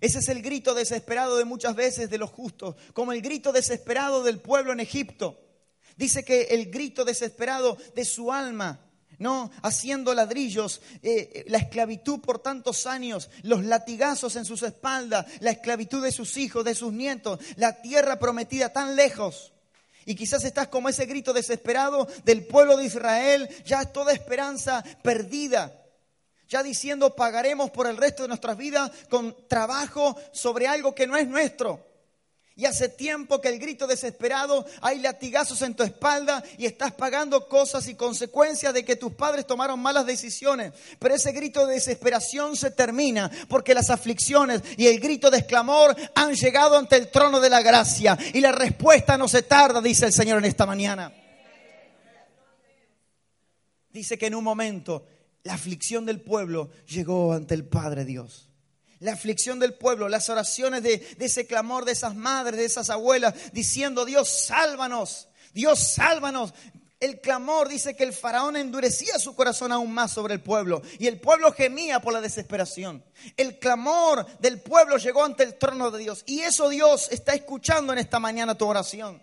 Ese 0.00 0.20
es 0.20 0.28
el 0.28 0.40
grito 0.42 0.74
desesperado 0.74 1.36
de 1.36 1.44
muchas 1.44 1.74
veces 1.74 2.08
de 2.08 2.18
los 2.18 2.30
justos, 2.30 2.76
como 2.94 3.12
el 3.12 3.20
grito 3.20 3.52
desesperado 3.52 4.22
del 4.22 4.40
pueblo 4.40 4.72
en 4.72 4.80
Egipto. 4.80 5.38
Dice 5.96 6.24
que 6.24 6.44
el 6.44 6.70
grito 6.70 7.04
desesperado 7.04 7.76
de 7.94 8.04
su 8.04 8.32
alma, 8.32 8.80
¿no? 9.22 9.50
Haciendo 9.62 10.12
ladrillos, 10.12 10.82
eh, 11.02 11.44
la 11.48 11.58
esclavitud 11.58 12.20
por 12.20 12.40
tantos 12.40 12.86
años, 12.86 13.30
los 13.42 13.64
latigazos 13.64 14.36
en 14.36 14.44
sus 14.44 14.62
espaldas, 14.62 15.26
la 15.40 15.52
esclavitud 15.52 16.02
de 16.02 16.12
sus 16.12 16.36
hijos, 16.36 16.64
de 16.64 16.74
sus 16.74 16.92
nietos, 16.92 17.38
la 17.56 17.80
tierra 17.80 18.18
prometida 18.18 18.72
tan 18.72 18.96
lejos. 18.96 19.52
Y 20.04 20.16
quizás 20.16 20.44
estás 20.44 20.68
como 20.68 20.88
ese 20.88 21.06
grito 21.06 21.32
desesperado 21.32 22.08
del 22.24 22.44
pueblo 22.44 22.76
de 22.76 22.86
Israel, 22.86 23.48
ya 23.64 23.84
toda 23.84 24.12
esperanza 24.12 24.84
perdida. 25.02 25.78
Ya 26.48 26.62
diciendo, 26.62 27.14
pagaremos 27.14 27.70
por 27.70 27.86
el 27.86 27.96
resto 27.96 28.22
de 28.22 28.28
nuestras 28.28 28.56
vidas 28.56 28.90
con 29.08 29.34
trabajo 29.48 30.16
sobre 30.32 30.66
algo 30.66 30.94
que 30.94 31.06
no 31.06 31.16
es 31.16 31.26
nuestro. 31.26 31.91
Y 32.54 32.66
hace 32.66 32.90
tiempo 32.90 33.40
que 33.40 33.48
el 33.48 33.58
grito 33.58 33.86
desesperado, 33.86 34.66
hay 34.82 34.98
latigazos 34.98 35.62
en 35.62 35.74
tu 35.74 35.82
espalda 35.82 36.44
y 36.58 36.66
estás 36.66 36.92
pagando 36.92 37.48
cosas 37.48 37.88
y 37.88 37.94
consecuencias 37.94 38.74
de 38.74 38.84
que 38.84 38.96
tus 38.96 39.14
padres 39.14 39.46
tomaron 39.46 39.80
malas 39.80 40.04
decisiones. 40.04 40.72
Pero 40.98 41.14
ese 41.14 41.32
grito 41.32 41.66
de 41.66 41.74
desesperación 41.74 42.54
se 42.54 42.70
termina 42.70 43.30
porque 43.48 43.74
las 43.74 43.88
aflicciones 43.88 44.62
y 44.76 44.86
el 44.86 45.00
grito 45.00 45.30
de 45.30 45.38
exclamor 45.38 45.96
han 46.14 46.34
llegado 46.34 46.76
ante 46.76 46.96
el 46.96 47.10
trono 47.10 47.40
de 47.40 47.48
la 47.48 47.62
gracia. 47.62 48.18
Y 48.34 48.40
la 48.40 48.52
respuesta 48.52 49.16
no 49.16 49.28
se 49.28 49.42
tarda, 49.42 49.80
dice 49.80 50.04
el 50.04 50.12
Señor 50.12 50.38
en 50.38 50.44
esta 50.44 50.66
mañana. 50.66 51.10
Dice 53.90 54.18
que 54.18 54.26
en 54.26 54.34
un 54.34 54.44
momento 54.44 55.06
la 55.42 55.54
aflicción 55.54 56.04
del 56.04 56.20
pueblo 56.20 56.70
llegó 56.86 57.32
ante 57.32 57.54
el 57.54 57.64
Padre 57.64 58.04
Dios 58.04 58.51
la 59.02 59.12
aflicción 59.12 59.58
del 59.58 59.74
pueblo, 59.74 60.08
las 60.08 60.28
oraciones 60.28 60.82
de, 60.82 61.16
ese 61.18 61.46
clamor 61.46 61.84
de 61.84 61.92
esas 61.92 62.14
madres, 62.14 62.58
de 62.58 62.64
esas 62.64 62.88
abuelas, 62.88 63.34
diciendo, 63.52 64.04
Dios, 64.04 64.28
sálvanos, 64.28 65.28
Dios, 65.52 65.78
sálvanos. 65.80 66.54
El 67.00 67.20
clamor 67.20 67.68
dice 67.68 67.96
que 67.96 68.04
el 68.04 68.12
faraón 68.12 68.56
endurecía 68.56 69.18
su 69.18 69.34
corazón 69.34 69.72
aún 69.72 69.92
más 69.92 70.12
sobre 70.12 70.34
el 70.34 70.40
pueblo 70.40 70.82
y 71.00 71.08
el 71.08 71.20
pueblo 71.20 71.52
gemía 71.52 72.00
por 72.00 72.12
la 72.12 72.20
desesperación. 72.20 73.04
El 73.36 73.58
clamor 73.58 74.24
del 74.38 74.60
pueblo 74.60 74.98
llegó 74.98 75.24
ante 75.24 75.42
el 75.42 75.58
trono 75.58 75.90
de 75.90 75.98
Dios 75.98 76.22
y 76.26 76.42
eso 76.42 76.68
Dios 76.68 77.08
está 77.10 77.34
escuchando 77.34 77.92
en 77.92 77.98
esta 77.98 78.20
mañana 78.20 78.56
tu 78.56 78.68
oración. 78.68 79.20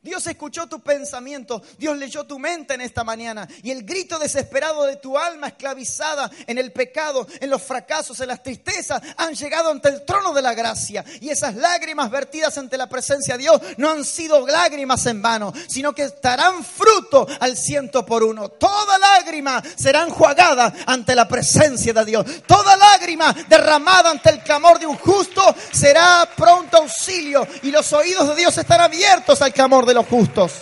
Dios 0.00 0.24
escuchó 0.28 0.68
tu 0.68 0.78
pensamiento, 0.78 1.60
Dios 1.76 1.98
leyó 1.98 2.22
tu 2.22 2.38
mente 2.38 2.74
en 2.74 2.80
esta 2.80 3.02
mañana 3.02 3.48
y 3.64 3.72
el 3.72 3.82
grito 3.82 4.16
desesperado 4.20 4.84
de 4.84 4.94
tu 4.94 5.18
alma 5.18 5.48
esclavizada 5.48 6.30
en 6.46 6.56
el 6.56 6.70
pecado, 6.72 7.26
en 7.40 7.50
los 7.50 7.60
fracasos, 7.60 8.20
en 8.20 8.28
las 8.28 8.40
tristezas, 8.40 9.02
han 9.16 9.34
llegado 9.34 9.72
ante 9.72 9.88
el 9.88 10.04
trono 10.04 10.32
de 10.32 10.40
la 10.40 10.54
gracia. 10.54 11.04
Y 11.20 11.30
esas 11.30 11.56
lágrimas 11.56 12.12
vertidas 12.12 12.56
ante 12.58 12.76
la 12.76 12.88
presencia 12.88 13.34
de 13.34 13.42
Dios 13.42 13.60
no 13.76 13.90
han 13.90 14.04
sido 14.04 14.46
lágrimas 14.46 15.04
en 15.06 15.20
vano, 15.20 15.52
sino 15.66 15.92
que 15.92 16.04
estarán 16.04 16.64
fruto 16.64 17.26
al 17.40 17.56
ciento 17.56 18.06
por 18.06 18.22
uno. 18.22 18.50
Toda 18.50 18.98
lágrima 19.00 19.60
será 19.76 20.04
enjuagada 20.04 20.72
ante 20.86 21.16
la 21.16 21.26
presencia 21.26 21.92
de 21.92 22.04
Dios. 22.04 22.24
Toda 22.46 22.76
lágrima 22.76 23.34
derramada 23.48 24.10
ante 24.10 24.30
el 24.30 24.44
clamor 24.44 24.78
de 24.78 24.86
un 24.86 24.96
justo 24.96 25.42
será 25.72 26.28
pronto 26.36 26.76
auxilio 26.76 27.44
y 27.64 27.72
los 27.72 27.92
oídos 27.92 28.28
de 28.28 28.36
Dios 28.36 28.56
estarán 28.56 28.84
abiertos 28.84 29.42
al 29.42 29.52
clamor 29.52 29.87
de 29.88 29.94
los 29.94 30.06
justos. 30.06 30.60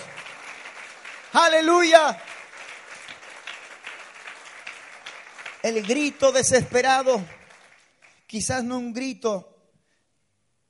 Aleluya. 1.33 2.17
El 5.63 5.83
grito 5.85 6.31
desesperado, 6.31 7.21
quizás 8.29 8.63
no 8.63 8.79
un 8.79 8.93
grito 8.93 9.53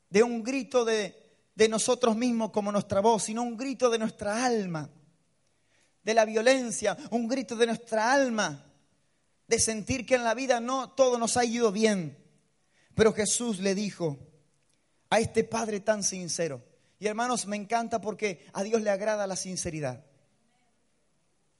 de 0.09 0.23
un 0.23 0.41
grito 0.41 0.85
de, 0.85 1.15
de 1.53 1.69
nosotros 1.69 2.15
mismos 2.15 2.49
como 2.49 2.71
nuestra 2.71 2.99
voz, 2.99 3.23
sino 3.23 3.43
un 3.43 3.55
grito 3.55 3.91
de 3.91 3.99
nuestra 3.99 4.43
alma, 4.43 4.89
de 6.01 6.13
la 6.15 6.25
violencia, 6.25 6.97
un 7.11 7.27
grito 7.27 7.55
de 7.55 7.67
nuestra 7.67 8.11
alma, 8.11 8.65
de 9.47 9.59
sentir 9.59 10.03
que 10.03 10.15
en 10.15 10.23
la 10.23 10.33
vida 10.33 10.59
no 10.59 10.89
todo 10.89 11.19
nos 11.19 11.37
ha 11.37 11.45
ido 11.45 11.71
bien. 11.71 12.17
Pero 12.95 13.13
Jesús 13.13 13.59
le 13.59 13.75
dijo 13.75 14.17
a 15.11 15.19
este 15.19 15.43
Padre 15.43 15.79
tan 15.79 16.03
sincero, 16.03 16.63
y 16.99 17.07
hermanos, 17.07 17.45
me 17.45 17.55
encanta 17.55 18.01
porque 18.01 18.45
a 18.53 18.63
Dios 18.63 18.81
le 18.81 18.89
agrada 18.89 19.27
la 19.27 19.35
sinceridad. 19.35 20.03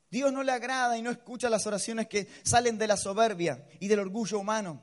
Dios 0.10 0.32
no 0.32 0.42
le 0.42 0.52
agrada 0.52 0.98
y 0.98 1.02
no 1.02 1.12
escucha 1.12 1.50
las 1.50 1.68
oraciones 1.68 2.08
que 2.08 2.28
salen 2.44 2.78
de 2.78 2.88
la 2.88 2.98
soberbia 2.98 3.68
y 3.80 3.88
del 3.88 4.00
orgullo 4.00 4.40
humano, 4.40 4.82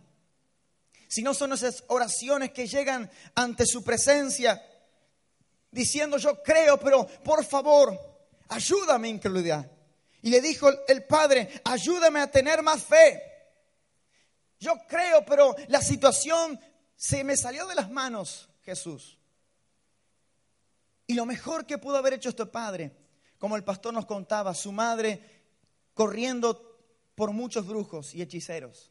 sino 1.09 1.35
son 1.35 1.55
esas 1.55 1.83
oraciones 1.88 2.53
que 2.53 2.67
llegan 2.67 3.11
ante 3.35 3.67
su 3.67 3.83
presencia 3.83 4.62
diciendo 5.71 6.19
yo 6.19 6.43
creo, 6.43 6.79
pero 6.79 7.07
por 7.25 7.45
favor, 7.45 7.99
ayúdame 8.49 9.09
incredulidad. 9.09 9.71
Y 10.23 10.31
le 10.31 10.40
dijo 10.40 10.71
el 10.88 11.05
Padre, 11.05 11.62
ayúdame 11.64 12.21
a 12.21 12.31
tener 12.31 12.62
más 12.62 12.83
fe. 12.83 13.23
Yo 14.61 14.73
creo, 14.88 15.25
pero 15.25 15.55
la 15.69 15.83
situación 15.83 16.59
se 16.97 17.25
me 17.25 17.37
salió 17.37 17.67
de 17.67 17.75
las 17.75 17.90
manos, 17.90 18.49
Jesús. 18.62 19.19
Y 21.07 21.14
lo 21.14 21.27
mejor 21.27 21.67
que 21.67 21.79
pudo 21.79 21.97
haber 21.97 22.14
hecho 22.14 22.29
este 22.29 22.47
padre, 22.47 22.97
como 23.38 23.57
el 23.57 23.64
pastor 23.64 23.93
nos 23.93 24.07
contaba, 24.07 24.55
su 24.55 24.73
madre 24.73 25.21
corriendo 25.93 26.79
por 27.14 27.33
muchos 27.33 27.67
brujos 27.67 28.14
y 28.14 28.23
hechiceros. 28.23 28.90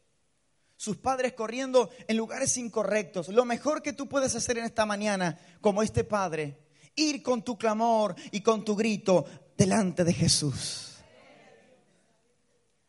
Sus 0.76 0.96
padres 0.96 1.34
corriendo 1.34 1.90
en 2.08 2.16
lugares 2.16 2.56
incorrectos. 2.56 3.28
Lo 3.28 3.44
mejor 3.44 3.82
que 3.82 3.92
tú 3.92 4.08
puedes 4.08 4.34
hacer 4.34 4.58
en 4.58 4.64
esta 4.64 4.86
mañana, 4.86 5.38
como 5.60 5.82
este 5.82 6.04
padre, 6.04 6.58
ir 6.96 7.22
con 7.22 7.42
tu 7.42 7.56
clamor 7.56 8.14
y 8.32 8.40
con 8.40 8.64
tu 8.64 8.74
grito 8.74 9.24
delante 9.56 10.04
de 10.04 10.12
Jesús. 10.12 10.93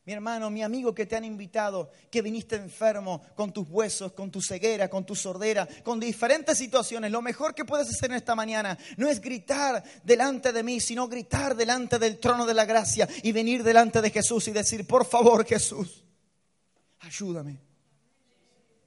Mi 0.05 0.13
hermano, 0.13 0.51
mi 0.51 0.61
amigo 0.61 0.93
que 0.93 1.07
te 1.07 1.15
han 1.15 1.25
invitado, 1.25 1.89
que 2.11 2.21
viniste 2.21 2.55
enfermo 2.57 3.23
con 3.35 3.51
tus 3.51 3.67
huesos, 3.67 4.11
con 4.11 4.29
tu 4.29 4.39
ceguera, 4.39 4.87
con 4.87 5.03
tu 5.03 5.15
sordera, 5.15 5.67
con 5.83 5.99
diferentes 5.99 6.59
situaciones, 6.59 7.11
lo 7.11 7.23
mejor 7.23 7.55
que 7.55 7.65
puedes 7.65 7.89
hacer 7.89 8.11
en 8.11 8.17
esta 8.17 8.35
mañana 8.35 8.77
no 8.97 9.09
es 9.09 9.19
gritar 9.19 9.83
delante 10.03 10.53
de 10.53 10.61
mí, 10.61 10.79
sino 10.79 11.07
gritar 11.07 11.55
delante 11.55 11.97
del 11.97 12.19
trono 12.19 12.45
de 12.45 12.53
la 12.53 12.65
gracia 12.65 13.09
y 13.23 13.31
venir 13.31 13.63
delante 13.63 13.99
de 13.99 14.11
Jesús 14.11 14.47
y 14.47 14.51
decir, 14.51 14.85
por 14.85 15.05
favor 15.05 15.43
Jesús, 15.43 16.03
ayúdame. 16.99 17.59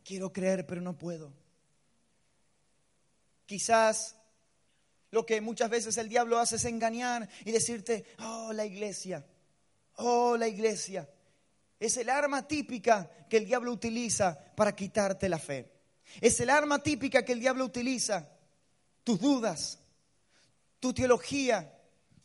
Quiero 0.04 0.32
creer, 0.32 0.66
pero 0.66 0.80
no 0.80 0.96
puedo. 0.96 1.32
Quizás 3.44 4.14
lo 5.10 5.26
que 5.26 5.40
muchas 5.40 5.68
veces 5.68 5.96
el 5.96 6.08
diablo 6.08 6.38
hace 6.38 6.56
es 6.56 6.64
engañar 6.64 7.28
y 7.44 7.50
decirte, 7.50 8.04
oh, 8.20 8.52
la 8.52 8.64
iglesia 8.64 9.26
Oh, 9.98 10.36
la 10.36 10.48
iglesia. 10.48 11.08
Es 11.78 11.96
el 11.96 12.08
arma 12.08 12.46
típica 12.46 13.08
que 13.28 13.36
el 13.36 13.46
diablo 13.46 13.72
utiliza 13.72 14.38
para 14.56 14.74
quitarte 14.74 15.28
la 15.28 15.38
fe. 15.38 15.70
Es 16.20 16.40
el 16.40 16.50
arma 16.50 16.82
típica 16.82 17.24
que 17.24 17.32
el 17.32 17.40
diablo 17.40 17.64
utiliza. 17.64 18.28
Tus 19.04 19.20
dudas, 19.20 19.78
tu 20.80 20.92
teología, 20.92 21.77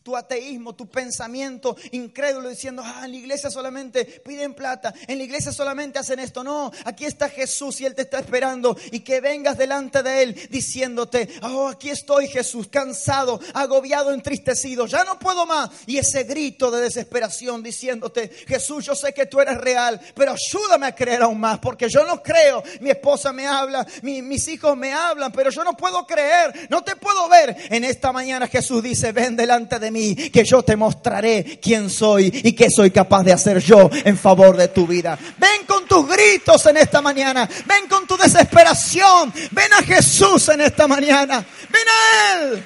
tu 0.04 0.18
ateísmo, 0.18 0.76
tu 0.76 0.88
pensamiento 0.88 1.78
incrédulo 1.92 2.50
diciendo, 2.50 2.84
ah, 2.86 3.04
en 3.06 3.12
la 3.12 3.18
iglesia 3.18 3.50
solamente 3.50 4.04
piden 4.06 4.54
plata, 4.54 4.94
en 5.08 5.18
la 5.18 5.24
iglesia 5.24 5.52
solamente 5.52 5.98
hacen 5.98 6.20
esto. 6.20 6.44
No, 6.44 6.72
aquí 6.84 7.06
está 7.06 7.30
Jesús 7.30 7.80
y 7.80 7.86
Él 7.86 7.96
te 7.96 8.02
está 8.02 8.20
esperando 8.20 8.78
y 8.92 9.00
que 9.00 9.22
vengas 9.22 9.58
delante 9.58 10.04
de 10.04 10.24
Él 10.24 10.50
diciéndote, 10.50 11.30
oh, 11.42 11.70
aquí 11.70 11.90
estoy 11.90 12.28
Jesús, 12.28 12.68
cansado, 12.68 13.40
agobiado, 13.54 14.14
entristecido, 14.14 14.88
ya 14.88 15.04
no 15.06 15.18
puedo 15.18 15.46
más. 15.46 15.70
Y 15.86 15.98
ese 15.98 16.24
grito 16.24 16.70
de 16.70 16.82
desesperación 16.82 17.64
diciéndote, 17.64 18.30
Jesús, 18.48 18.86
yo 18.86 18.96
sé 18.96 19.14
que 19.14 19.26
tú 19.26 19.40
eres 19.40 19.58
real, 19.58 20.02
pero 20.16 20.34
ayúdame 20.34 20.88
a 20.88 20.96
creer 20.96 21.22
aún 21.22 21.40
más, 21.40 21.60
porque 21.60 21.88
yo 21.90 22.06
no 22.06 22.22
creo. 22.22 22.62
Mi 22.82 22.90
esposa 22.90 23.32
me 23.32 23.48
habla, 23.48 23.88
mis 24.02 24.48
hijos 24.50 24.76
me 24.76 24.92
hablan, 24.92 25.32
pero 25.32 25.50
yo 25.50 25.64
no 25.64 25.78
puedo 25.78 26.06
creer, 26.06 26.68
no 26.70 26.84
te 26.84 26.98
puedo 26.98 27.30
ver. 27.30 27.56
En 27.70 27.86
esta 27.86 28.12
mañana 28.12 28.48
Jesús 28.48 28.84
dice, 28.84 29.14
ven 29.14 29.38
delante 29.38 29.80
de 29.80 29.92
mí, 29.92 29.93
que 29.94 30.44
yo 30.44 30.64
te 30.64 30.76
mostraré 30.76 31.60
quién 31.62 31.90
soy 31.90 32.32
y 32.44 32.54
qué 32.54 32.70
soy 32.70 32.92
capaz 32.92 33.24
de 33.24 33.34
hacer 33.34 33.60
yo 33.60 33.90
en 33.92 34.18
favor 34.18 34.58
de 34.58 34.68
tu 34.68 34.88
vida. 34.88 35.18
Ven 35.38 35.66
con 35.68 35.86
tus 35.86 36.08
gritos 36.08 36.66
en 36.66 36.78
esta 36.78 37.02
mañana, 37.02 37.50
ven 37.66 37.88
con 37.88 38.08
tu 38.08 38.18
desesperación, 38.18 39.34
ven 39.52 39.74
a 39.74 39.84
Jesús 39.84 40.50
en 40.50 40.62
esta 40.62 40.88
mañana, 40.88 41.46
ven 41.70 41.88
a 41.88 42.42
Él. 42.42 42.64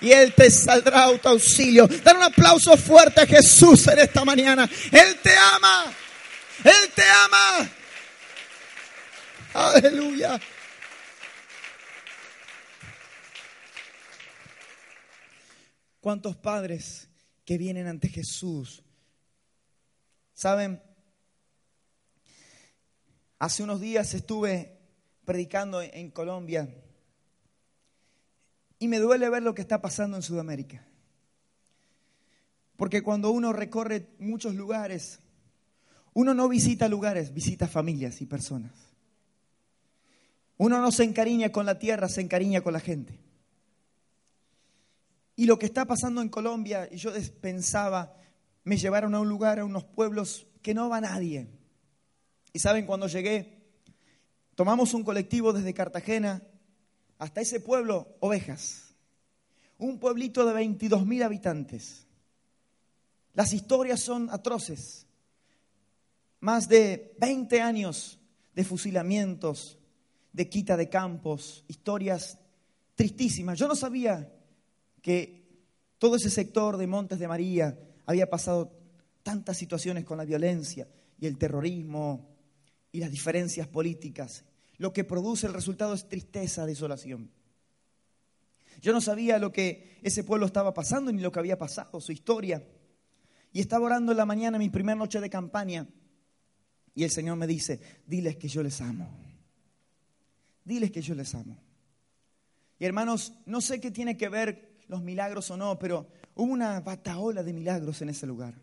Y 0.00 0.12
Él 0.12 0.32
te 0.34 0.50
saldrá 0.50 1.04
a 1.04 1.18
tu 1.18 1.28
auxilio. 1.28 1.86
Dan 1.86 2.16
un 2.16 2.22
aplauso 2.22 2.76
fuerte 2.76 3.20
a 3.20 3.26
Jesús 3.26 3.86
en 3.88 3.98
esta 3.98 4.24
mañana. 4.24 4.68
Él 4.90 5.18
te 5.22 5.32
ama. 5.54 5.84
Él 6.64 6.90
te 6.94 7.02
ama. 7.02 7.68
Aleluya. 9.52 10.40
¿Cuántos 16.00 16.36
padres 16.36 17.08
que 17.44 17.58
vienen 17.58 17.86
ante 17.86 18.08
Jesús? 18.08 18.82
Saben, 20.32 20.82
hace 23.38 23.62
unos 23.62 23.80
días 23.80 24.14
estuve 24.14 24.78
predicando 25.24 25.82
en 25.82 26.10
Colombia 26.10 26.74
y 28.78 28.88
me 28.88 28.98
duele 28.98 29.28
ver 29.28 29.42
lo 29.42 29.54
que 29.54 29.60
está 29.60 29.82
pasando 29.82 30.16
en 30.16 30.22
Sudamérica. 30.22 30.86
Porque 32.76 33.02
cuando 33.02 33.30
uno 33.30 33.52
recorre 33.52 34.08
muchos 34.18 34.54
lugares, 34.54 35.20
uno 36.14 36.32
no 36.32 36.48
visita 36.48 36.88
lugares, 36.88 37.34
visita 37.34 37.68
familias 37.68 38.22
y 38.22 38.26
personas. 38.26 38.72
Uno 40.56 40.80
no 40.80 40.90
se 40.90 41.04
encariña 41.04 41.52
con 41.52 41.66
la 41.66 41.78
tierra, 41.78 42.08
se 42.08 42.22
encariña 42.22 42.62
con 42.62 42.72
la 42.72 42.80
gente. 42.80 43.18
Y 45.40 45.46
lo 45.46 45.58
que 45.58 45.64
está 45.64 45.86
pasando 45.86 46.20
en 46.20 46.28
Colombia, 46.28 46.86
y 46.92 46.98
yo 46.98 47.12
pensaba, 47.40 48.14
me 48.62 48.76
llevaron 48.76 49.14
a 49.14 49.20
un 49.20 49.28
lugar, 49.30 49.58
a 49.58 49.64
unos 49.64 49.84
pueblos 49.84 50.46
que 50.60 50.74
no 50.74 50.90
va 50.90 51.00
nadie. 51.00 51.48
Y 52.52 52.58
saben, 52.58 52.84
cuando 52.84 53.06
llegué, 53.06 53.62
tomamos 54.54 54.92
un 54.92 55.02
colectivo 55.02 55.54
desde 55.54 55.72
Cartagena 55.72 56.42
hasta 57.16 57.40
ese 57.40 57.58
pueblo, 57.58 58.18
Ovejas. 58.20 58.94
Un 59.78 59.98
pueblito 59.98 60.44
de 60.44 60.52
22 60.52 61.06
mil 61.06 61.22
habitantes. 61.22 62.06
Las 63.32 63.54
historias 63.54 64.00
son 64.00 64.28
atroces. 64.28 65.06
Más 66.40 66.68
de 66.68 67.16
20 67.18 67.62
años 67.62 68.18
de 68.54 68.62
fusilamientos, 68.62 69.78
de 70.34 70.50
quita 70.50 70.76
de 70.76 70.90
campos, 70.90 71.64
historias 71.66 72.36
tristísimas. 72.94 73.58
Yo 73.58 73.68
no 73.68 73.74
sabía 73.74 74.30
que 75.02 75.40
todo 75.98 76.16
ese 76.16 76.30
sector 76.30 76.76
de 76.76 76.86
Montes 76.86 77.18
de 77.18 77.28
María 77.28 77.78
había 78.06 78.28
pasado 78.28 78.72
tantas 79.22 79.56
situaciones 79.56 80.04
con 80.04 80.18
la 80.18 80.24
violencia 80.24 80.88
y 81.18 81.26
el 81.26 81.38
terrorismo 81.38 82.28
y 82.92 83.00
las 83.00 83.10
diferencias 83.10 83.68
políticas. 83.68 84.44
Lo 84.78 84.92
que 84.92 85.04
produce 85.04 85.46
el 85.46 85.52
resultado 85.52 85.94
es 85.94 86.08
tristeza, 86.08 86.66
desolación. 86.66 87.30
Yo 88.80 88.92
no 88.92 89.00
sabía 89.00 89.38
lo 89.38 89.52
que 89.52 89.98
ese 90.02 90.24
pueblo 90.24 90.46
estaba 90.46 90.72
pasando 90.72 91.12
ni 91.12 91.20
lo 91.20 91.30
que 91.30 91.38
había 91.38 91.58
pasado, 91.58 92.00
su 92.00 92.12
historia. 92.12 92.66
Y 93.52 93.60
estaba 93.60 93.84
orando 93.84 94.12
en 94.12 94.18
la 94.18 94.24
mañana, 94.24 94.58
mi 94.58 94.70
primera 94.70 94.96
noche 94.96 95.20
de 95.20 95.28
campaña, 95.28 95.86
y 96.94 97.04
el 97.04 97.10
Señor 97.10 97.36
me 97.36 97.46
dice, 97.46 97.80
diles 98.06 98.36
que 98.36 98.48
yo 98.48 98.62
les 98.62 98.80
amo. 98.80 99.08
Diles 100.64 100.90
que 100.90 101.02
yo 101.02 101.14
les 101.14 101.34
amo. 101.34 101.56
Y 102.78 102.84
hermanos, 102.84 103.34
no 103.46 103.60
sé 103.60 103.80
qué 103.80 103.90
tiene 103.90 104.16
que 104.16 104.28
ver 104.28 104.69
los 104.90 105.02
milagros 105.02 105.48
o 105.52 105.56
no, 105.56 105.78
pero 105.78 106.08
hubo 106.34 106.52
una 106.52 106.80
bataola 106.80 107.44
de 107.44 107.52
milagros 107.52 108.02
en 108.02 108.08
ese 108.08 108.26
lugar. 108.26 108.54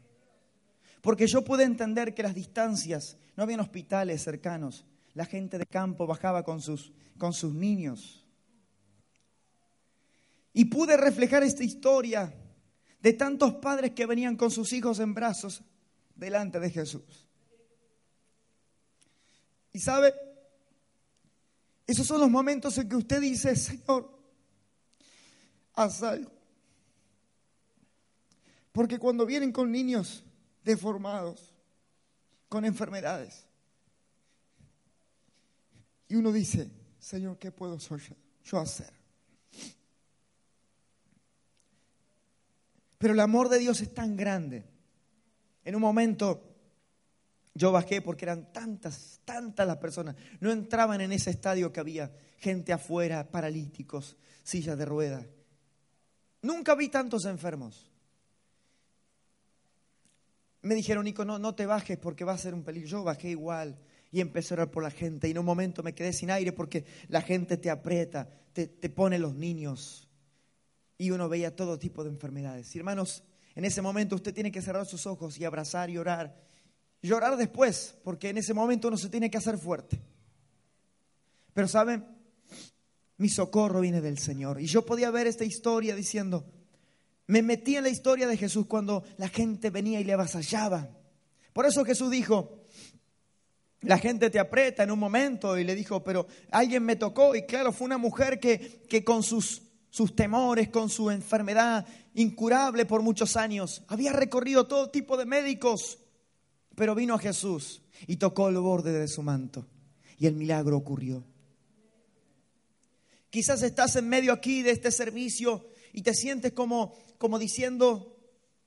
Porque 1.01 1.25
yo 1.25 1.43
pude 1.43 1.63
entender 1.63 2.13
que 2.13 2.21
las 2.21 2.35
distancias, 2.35 3.17
no 3.37 3.43
habían 3.43 3.61
hospitales 3.61 4.21
cercanos, 4.21 4.85
la 5.13 5.25
gente 5.25 5.57
de 5.57 5.65
campo 5.65 6.05
bajaba 6.05 6.43
con 6.43 6.61
sus, 6.61 6.91
con 7.17 7.31
sus 7.31 7.53
niños. 7.53 8.27
Y 10.51 10.65
pude 10.65 10.97
reflejar 10.97 11.43
esta 11.43 11.63
historia 11.63 12.33
de 12.99 13.13
tantos 13.13 13.53
padres 13.55 13.91
que 13.91 14.05
venían 14.05 14.35
con 14.35 14.51
sus 14.51 14.73
hijos 14.73 14.99
en 14.99 15.13
brazos 15.13 15.63
delante 16.13 16.59
de 16.59 16.69
Jesús. 16.69 17.29
Y 19.71 19.79
sabe, 19.79 20.13
esos 21.85 22.05
son 22.05 22.19
los 22.19 22.29
momentos 22.29 22.77
en 22.79 22.89
que 22.89 22.97
usted 22.97 23.21
dice, 23.21 23.55
Señor, 23.55 24.16
haz 25.77 26.03
algo. 26.03 26.31
Porque 28.71 28.99
cuando 28.99 29.25
vienen 29.25 29.51
con 29.51 29.71
niños 29.71 30.23
deformados, 30.63 31.53
con 32.49 32.65
enfermedades, 32.65 33.45
y 36.09 36.15
uno 36.15 36.31
dice, 36.31 36.69
Señor, 36.99 37.37
¿qué 37.37 37.51
puedo 37.51 37.77
yo 38.43 38.59
hacer? 38.59 38.93
Pero 42.97 43.13
el 43.13 43.19
amor 43.19 43.49
de 43.49 43.59
Dios 43.59 43.81
es 43.81 43.93
tan 43.93 44.15
grande. 44.15 44.65
En 45.63 45.75
un 45.75 45.81
momento 45.81 46.43
yo 47.53 47.71
bajé 47.71 48.01
porque 48.01 48.25
eran 48.25 48.51
tantas, 48.51 49.19
tantas 49.25 49.67
las 49.67 49.77
personas. 49.77 50.15
No 50.39 50.51
entraban 50.51 51.01
en 51.01 51.11
ese 51.11 51.29
estadio 51.29 51.71
que 51.71 51.79
había 51.79 52.11
gente 52.37 52.73
afuera, 52.73 53.29
paralíticos, 53.29 54.17
sillas 54.43 54.77
de 54.77 54.85
ruedas. 54.85 55.25
Nunca 56.41 56.75
vi 56.75 56.89
tantos 56.89 57.25
enfermos. 57.25 57.91
Me 60.61 60.75
dijeron, 60.75 61.05
Nico, 61.05 61.23
no, 61.25 61.39
no 61.39 61.55
te 61.55 61.65
bajes 61.65 61.97
porque 61.97 62.23
va 62.25 62.33
a 62.33 62.37
ser 62.37 62.53
un 62.53 62.63
peligro. 62.63 62.89
Yo 62.89 63.03
bajé 63.03 63.29
igual 63.29 63.79
y 64.11 64.21
empecé 64.21 64.53
a 64.53 64.55
orar 64.55 64.71
por 64.71 64.83
la 64.83 64.91
gente. 64.91 65.27
Y 65.27 65.31
en 65.31 65.39
un 65.39 65.45
momento 65.45 65.83
me 65.83 65.93
quedé 65.93 66.13
sin 66.13 66.31
aire 66.31 66.51
porque 66.51 66.85
la 67.07 67.21
gente 67.21 67.57
te 67.57 67.69
aprieta, 67.69 68.29
te, 68.53 68.67
te 68.67 68.89
pone 68.89 69.19
los 69.19 69.35
niños. 69.35 70.09
Y 70.97 71.11
uno 71.11 71.29
veía 71.29 71.55
todo 71.55 71.77
tipo 71.77 72.03
de 72.03 72.09
enfermedades. 72.09 72.75
Hermanos, 72.75 73.23
en 73.55 73.65
ese 73.65 73.81
momento 73.81 74.15
usted 74.15 74.33
tiene 74.33 74.51
que 74.51 74.61
cerrar 74.61 74.85
sus 74.85 75.05
ojos 75.05 75.39
y 75.39 75.45
abrazar 75.45 75.89
y 75.89 75.97
orar. 75.97 76.35
Y 77.01 77.11
orar 77.11 77.37
después, 77.37 77.97
porque 78.03 78.29
en 78.29 78.37
ese 78.37 78.53
momento 78.53 78.87
uno 78.87 78.97
se 78.97 79.09
tiene 79.09 79.29
que 79.29 79.37
hacer 79.37 79.57
fuerte. 79.57 80.01
Pero 81.53 81.67
¿saben? 81.67 82.16
Mi 83.17 83.29
socorro 83.29 83.81
viene 83.81 84.01
del 84.01 84.17
Señor. 84.17 84.61
Y 84.61 84.67
yo 84.67 84.85
podía 84.85 85.11
ver 85.11 85.27
esta 85.27 85.45
historia 85.45 85.95
diciendo, 85.95 86.45
me 87.25 87.41
metí 87.41 87.75
en 87.75 87.83
la 87.83 87.89
historia 87.89 88.27
de 88.27 88.37
Jesús 88.37 88.65
cuando 88.67 89.03
la 89.17 89.27
gente 89.27 89.69
venía 89.69 89.99
y 89.99 90.03
le 90.03 90.13
avasallaba. 90.13 90.89
Por 91.53 91.65
eso 91.65 91.83
Jesús 91.83 92.11
dijo, 92.11 92.61
la 93.81 93.97
gente 93.97 94.29
te 94.29 94.39
aprieta 94.39 94.83
en 94.83 94.91
un 94.91 94.99
momento 94.99 95.57
y 95.57 95.63
le 95.63 95.75
dijo, 95.75 96.03
pero 96.03 96.27
alguien 96.51 96.83
me 96.83 96.95
tocó 96.95 97.35
y 97.35 97.45
claro, 97.45 97.71
fue 97.71 97.85
una 97.85 97.97
mujer 97.97 98.39
que, 98.39 98.83
que 98.87 99.03
con 99.03 99.23
sus, 99.23 99.63
sus 99.89 100.15
temores, 100.15 100.69
con 100.69 100.89
su 100.89 101.09
enfermedad 101.09 101.85
incurable 102.13 102.85
por 102.85 103.01
muchos 103.01 103.35
años, 103.35 103.83
había 103.87 104.13
recorrido 104.13 104.67
todo 104.67 104.89
tipo 104.89 105.17
de 105.17 105.25
médicos, 105.25 105.99
pero 106.75 106.95
vino 106.95 107.15
a 107.15 107.19
Jesús 107.19 107.81
y 108.05 108.17
tocó 108.17 108.49
el 108.49 108.57
borde 108.57 108.91
de 108.91 109.07
su 109.07 109.23
manto 109.23 109.67
y 110.17 110.27
el 110.27 110.35
milagro 110.35 110.77
ocurrió. 110.77 111.23
Quizás 113.29 113.61
estás 113.63 113.95
en 113.95 114.07
medio 114.07 114.31
aquí 114.31 114.61
de 114.61 114.71
este 114.71 114.91
servicio 114.91 115.69
y 115.93 116.01
te 116.01 116.13
sientes 116.13 116.53
como, 116.53 116.93
como 117.17 117.39
diciendo, 117.39 118.17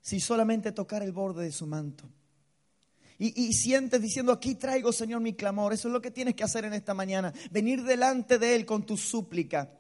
si 0.01 0.21
solamente 0.21 0.73
tocar 0.73 1.03
el 1.03 1.13
borde 1.13 1.45
de 1.45 1.53
su 1.53 1.67
manto. 1.67 2.09
Y, 3.19 3.49
y, 3.49 3.53
sientes 3.53 4.01
diciendo, 4.01 4.33
aquí 4.33 4.55
traigo, 4.55 4.93
Señor, 4.93 5.21
mi 5.21 5.35
clamor. 5.35 5.75
Eso 5.75 5.89
es 5.89 5.93
lo 5.93 6.01
que 6.01 6.11
tienes 6.11 6.35
que 6.35 6.43
hacer 6.43 6.65
en 6.65 6.73
esta 6.73 6.95
mañana. 6.95 7.35
Venir 7.51 7.85
delante 7.85 8.39
de 8.39 8.55
Él 8.57 8.65
con 8.65 8.87
tu 8.87 8.97
súplica. 8.97 9.71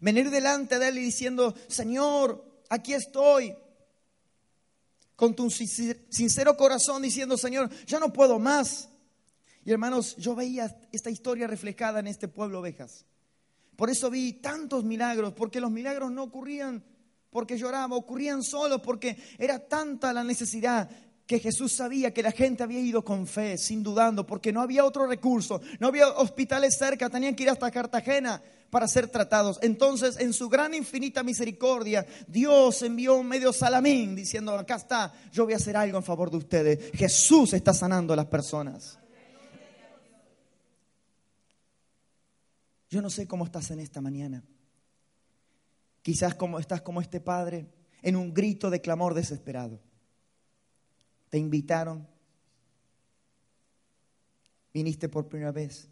Venir 0.00 0.28
delante 0.28 0.78
de 0.78 0.88
Él 0.88 0.98
y 0.98 1.02
diciendo, 1.02 1.54
Señor, 1.68 2.62
aquí 2.68 2.94
estoy. 2.94 3.54
Con 5.14 5.36
tu 5.36 5.50
sincero 5.50 6.56
corazón 6.56 7.02
diciendo, 7.02 7.36
Señor, 7.36 7.70
yo 7.86 8.00
no 8.00 8.12
puedo 8.12 8.38
más. 8.40 8.88
Y 9.64 9.70
hermanos, 9.70 10.16
yo 10.16 10.34
veía 10.34 10.76
esta 10.90 11.10
historia 11.10 11.46
reflejada 11.46 12.00
en 12.00 12.08
este 12.08 12.26
pueblo 12.26 12.60
ovejas. 12.60 13.04
Por 13.80 13.88
eso 13.88 14.10
vi 14.10 14.34
tantos 14.34 14.84
milagros, 14.84 15.32
porque 15.32 15.58
los 15.58 15.70
milagros 15.70 16.12
no 16.12 16.24
ocurrían 16.24 16.84
porque 17.30 17.56
lloraba, 17.56 17.96
ocurrían 17.96 18.42
solo 18.42 18.82
porque 18.82 19.16
era 19.38 19.58
tanta 19.58 20.12
la 20.12 20.22
necesidad 20.22 20.90
que 21.26 21.38
Jesús 21.38 21.72
sabía 21.72 22.12
que 22.12 22.22
la 22.22 22.30
gente 22.30 22.62
había 22.62 22.80
ido 22.80 23.02
con 23.02 23.26
fe, 23.26 23.56
sin 23.56 23.82
dudando, 23.82 24.26
porque 24.26 24.52
no 24.52 24.60
había 24.60 24.84
otro 24.84 25.06
recurso, 25.06 25.62
no 25.78 25.86
había 25.86 26.08
hospitales 26.08 26.76
cerca, 26.76 27.08
tenían 27.08 27.34
que 27.34 27.44
ir 27.44 27.48
hasta 27.48 27.70
Cartagena 27.70 28.42
para 28.68 28.86
ser 28.86 29.08
tratados. 29.08 29.58
Entonces, 29.62 30.20
en 30.20 30.34
su 30.34 30.50
gran 30.50 30.74
infinita 30.74 31.22
misericordia, 31.22 32.04
Dios 32.28 32.82
envió 32.82 33.14
un 33.14 33.28
medio 33.28 33.50
salamín 33.50 34.14
diciendo, 34.14 34.54
acá 34.58 34.76
está, 34.76 35.14
yo 35.32 35.46
voy 35.46 35.54
a 35.54 35.56
hacer 35.56 35.78
algo 35.78 35.96
en 35.96 36.04
favor 36.04 36.30
de 36.30 36.36
ustedes. 36.36 36.90
Jesús 36.92 37.54
está 37.54 37.72
sanando 37.72 38.12
a 38.12 38.16
las 38.16 38.26
personas. 38.26 38.99
Yo 42.90 43.00
no 43.00 43.08
sé 43.08 43.26
cómo 43.28 43.44
estás 43.44 43.70
en 43.70 43.78
esta 43.78 44.00
mañana. 44.00 44.44
Quizás 46.02 46.34
como 46.34 46.58
estás 46.58 46.82
como 46.82 47.00
este 47.00 47.20
padre 47.20 47.70
en 48.02 48.16
un 48.16 48.34
grito 48.34 48.68
de 48.68 48.80
clamor 48.80 49.14
desesperado. 49.14 49.80
Te 51.28 51.38
invitaron, 51.38 52.08
viniste 54.74 55.08
por 55.08 55.28
primera 55.28 55.52
vez. 55.52 55.88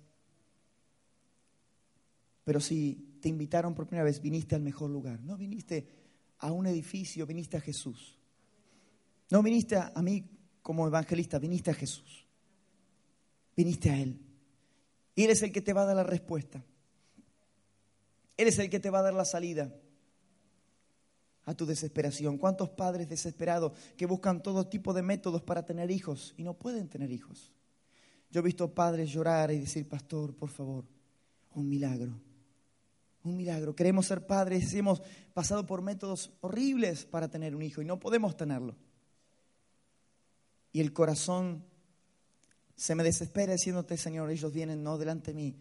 Pero 2.43 2.61
si 2.61 3.19
te 3.21 3.29
invitaron 3.29 3.75
por 3.75 3.87
primera 3.87 4.05
vez, 4.05 4.21
viniste 4.21 4.57
al 4.57 4.63
mejor 4.63 4.91
lugar. 4.91 5.21
No 5.21 5.37
viniste 5.37 5.87
a 6.39 6.51
un 6.51 6.67
edificio, 6.67 7.27
viniste 7.27 7.57
a 7.57 7.61
Jesús. 7.61 8.19
No 9.31 9.43
viniste 9.43 9.77
a, 9.77 9.93
mí 10.03 10.29
como 10.63 10.87
evangelista, 10.87 11.39
viniste 11.39 11.71
a 11.71 11.75
Jesús. 11.75 12.27
Viniste 13.57 13.91
a 13.91 14.01
Él. 14.01 14.21
Y 15.15 15.25
Él 15.25 15.31
es 15.31 15.43
el 15.43 15.53
que 15.53 15.61
te 15.61 15.73
va 15.73 15.83
a 15.83 15.87
dar 15.87 15.97
la 15.97 16.05
respuesta. 16.05 16.65
Él 18.39 18.49
es 18.49 18.59
el 18.59 18.71
que 18.71 18.81
te 18.81 18.89
va 18.89 19.01
a 19.01 19.03
dar 19.03 19.15
la 19.15 19.25
salida 19.25 19.75
a 21.45 21.55
tu 21.55 21.67
desesperación. 21.67 22.39
¿Cuántos 22.39 22.71
padres 22.71 23.09
desesperados 23.09 23.73
que 23.97 24.07
buscan 24.07 24.43
todo 24.43 24.69
tipo 24.69 24.95
de 24.95 25.03
métodos 25.03 25.43
para 25.43 25.67
tener 25.67 25.91
hijos 25.91 26.35
y 26.37 26.45
no 26.45 26.55
pueden 26.55 26.89
tener 26.89 27.11
hijos? 27.11 27.53
Yo 28.31 28.41
he 28.41 28.45
visto 28.45 28.73
padres 28.73 29.11
llorar 29.11 29.51
y 29.51 29.59
decir, 29.59 29.89
pastor, 29.89 30.35
por 30.35 30.51
favor, 30.51 30.85
un 31.55 31.69
milagro. 31.69 32.13
Un 33.25 33.37
milagro. 33.37 33.75
Queremos 33.75 34.07
ser 34.07 34.25
padres 34.25 34.73
y 34.73 34.79
hemos 34.79 35.03
pasado 35.35 35.67
por 35.67 35.83
métodos 35.83 36.31
horribles 36.41 37.07
para 37.07 37.29
tener 37.29 37.57
un 37.57 37.63
hijo 37.63 37.83
y 37.83 37.85
no 37.85 37.99
podemos 37.99 38.37
tenerlo. 38.37 38.77
Y 40.71 40.81
el 40.81 40.93
corazón 40.93 41.65
se 42.77 42.95
me 42.95 43.03
desespera 43.03 43.55
diciéndote, 43.55 43.97
Señor, 43.97 44.31
ellos 44.31 44.53
vienen 44.53 44.85
no 44.85 44.97
delante 44.97 45.33
de 45.33 45.35
mí, 45.35 45.57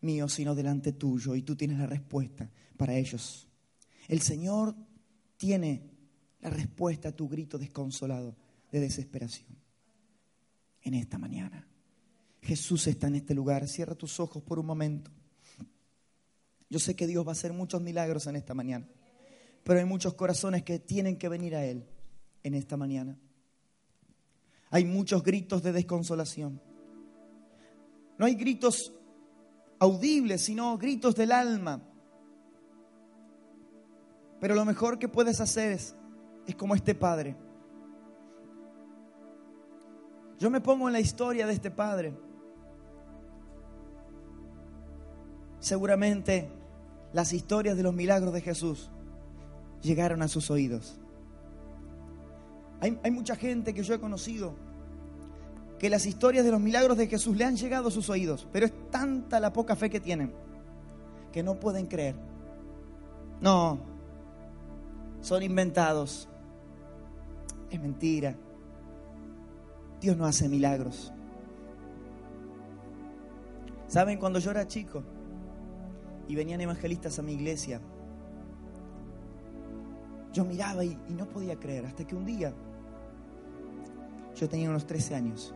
mío, 0.00 0.28
sino 0.28 0.54
delante 0.54 0.92
tuyo, 0.92 1.34
y 1.34 1.42
tú 1.42 1.56
tienes 1.56 1.78
la 1.78 1.86
respuesta 1.86 2.50
para 2.76 2.96
ellos. 2.96 3.48
El 4.08 4.20
Señor 4.20 4.74
tiene 5.36 5.90
la 6.40 6.50
respuesta 6.50 7.10
a 7.10 7.12
tu 7.12 7.28
grito 7.28 7.58
desconsolado 7.58 8.36
de 8.72 8.80
desesperación 8.80 9.56
en 10.82 10.94
esta 10.94 11.18
mañana. 11.18 11.66
Jesús 12.42 12.86
está 12.86 13.08
en 13.08 13.16
este 13.16 13.34
lugar. 13.34 13.68
Cierra 13.68 13.94
tus 13.94 14.18
ojos 14.18 14.42
por 14.42 14.58
un 14.58 14.66
momento. 14.66 15.10
Yo 16.68 16.78
sé 16.78 16.94
que 16.94 17.06
Dios 17.06 17.26
va 17.26 17.30
a 17.30 17.32
hacer 17.32 17.52
muchos 17.52 17.82
milagros 17.82 18.26
en 18.26 18.36
esta 18.36 18.54
mañana, 18.54 18.88
pero 19.64 19.80
hay 19.80 19.84
muchos 19.84 20.14
corazones 20.14 20.62
que 20.62 20.78
tienen 20.78 21.16
que 21.16 21.28
venir 21.28 21.56
a 21.56 21.64
Él 21.64 21.84
en 22.42 22.54
esta 22.54 22.76
mañana. 22.76 23.18
Hay 24.70 24.84
muchos 24.84 25.22
gritos 25.22 25.62
de 25.62 25.72
desconsolación. 25.72 26.60
No 28.18 28.26
hay 28.26 28.34
gritos 28.34 28.92
audibles, 29.80 30.42
sino 30.42 30.78
gritos 30.78 31.16
del 31.16 31.32
alma. 31.32 31.80
Pero 34.38 34.54
lo 34.54 34.64
mejor 34.64 34.98
que 34.98 35.08
puedes 35.08 35.40
hacer 35.40 35.72
es, 35.72 35.96
es 36.46 36.54
como 36.54 36.74
este 36.74 36.94
padre. 36.94 37.36
Yo 40.38 40.50
me 40.50 40.60
pongo 40.60 40.86
en 40.86 40.92
la 40.92 41.00
historia 41.00 41.46
de 41.46 41.52
este 41.52 41.70
padre. 41.70 42.14
Seguramente 45.58 46.50
las 47.12 47.32
historias 47.32 47.76
de 47.76 47.82
los 47.82 47.92
milagros 47.92 48.32
de 48.32 48.40
Jesús 48.40 48.90
llegaron 49.82 50.22
a 50.22 50.28
sus 50.28 50.50
oídos. 50.50 50.98
Hay, 52.80 52.98
hay, 53.02 53.10
mucha 53.10 53.36
gente 53.36 53.74
que 53.74 53.82
yo 53.82 53.92
he 53.92 54.00
conocido 54.00 54.54
que 55.80 55.90
las 55.90 56.06
historias 56.06 56.44
de 56.44 56.52
los 56.52 56.60
milagros 56.60 56.96
de 56.96 57.08
Jesús 57.08 57.36
le 57.36 57.44
han 57.44 57.56
llegado 57.56 57.88
a 57.88 57.90
sus 57.90 58.08
oídos, 58.08 58.46
pero 58.52 58.66
es 58.66 58.72
tanta 58.90 59.40
la 59.40 59.52
poca 59.52 59.74
fe 59.74 59.90
que 59.90 59.98
tienen 59.98 60.32
que 61.32 61.42
no 61.42 61.58
pueden 61.58 61.86
creer. 61.86 62.14
No, 63.40 63.78
son 65.20 65.42
inventados. 65.42 66.28
Es 67.70 67.80
mentira. 67.80 68.34
Dios 70.00 70.16
no 70.16 70.26
hace 70.26 70.48
milagros. 70.48 71.12
¿Saben? 73.86 74.18
Cuando 74.18 74.38
yo 74.38 74.50
era 74.50 74.66
chico 74.66 75.02
y 76.28 76.34
venían 76.34 76.60
evangelistas 76.60 77.18
a 77.18 77.22
mi 77.22 77.32
iglesia, 77.32 77.80
yo 80.32 80.44
miraba 80.44 80.84
y, 80.84 80.96
no 81.08 81.28
podía 81.28 81.56
creer, 81.56 81.86
hasta 81.86 82.06
que 82.06 82.14
un 82.14 82.24
día, 82.24 82.54
yo 84.36 84.48
tenía 84.48 84.70
unos 84.70 84.86
13 84.86 85.16
años, 85.16 85.54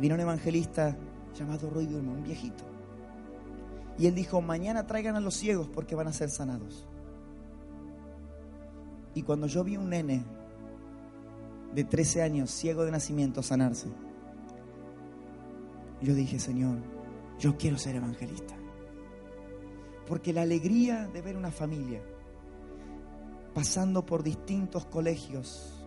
vino 0.00 0.14
un 0.14 0.20
evangelista 0.20 0.96
llamado 1.34 1.70
Roy 1.70 1.86
Durman, 1.86 2.16
un 2.16 2.24
viejito. 2.24 2.64
Y 3.98 4.06
él 4.06 4.14
dijo, 4.14 4.40
mañana 4.40 4.86
traigan 4.86 5.16
a 5.16 5.20
los 5.20 5.34
ciegos 5.34 5.68
porque 5.68 5.94
van 5.94 6.08
a 6.08 6.12
ser 6.12 6.30
sanados. 6.30 6.86
Y 9.14 9.22
cuando 9.22 9.46
yo 9.46 9.62
vi 9.62 9.76
un 9.76 9.90
nene 9.90 10.24
de 11.74 11.84
13 11.84 12.22
años, 12.22 12.50
ciego 12.50 12.84
de 12.84 12.90
nacimiento, 12.90 13.42
sanarse, 13.42 13.88
yo 16.00 16.14
dije, 16.14 16.38
Señor, 16.38 16.78
yo 17.38 17.56
quiero 17.58 17.76
ser 17.76 17.96
evangelista. 17.96 18.54
Porque 20.06 20.32
la 20.32 20.42
alegría 20.42 21.06
de 21.08 21.20
ver 21.20 21.36
una 21.36 21.50
familia 21.50 22.02
pasando 23.54 24.06
por 24.06 24.22
distintos 24.22 24.86
colegios, 24.86 25.84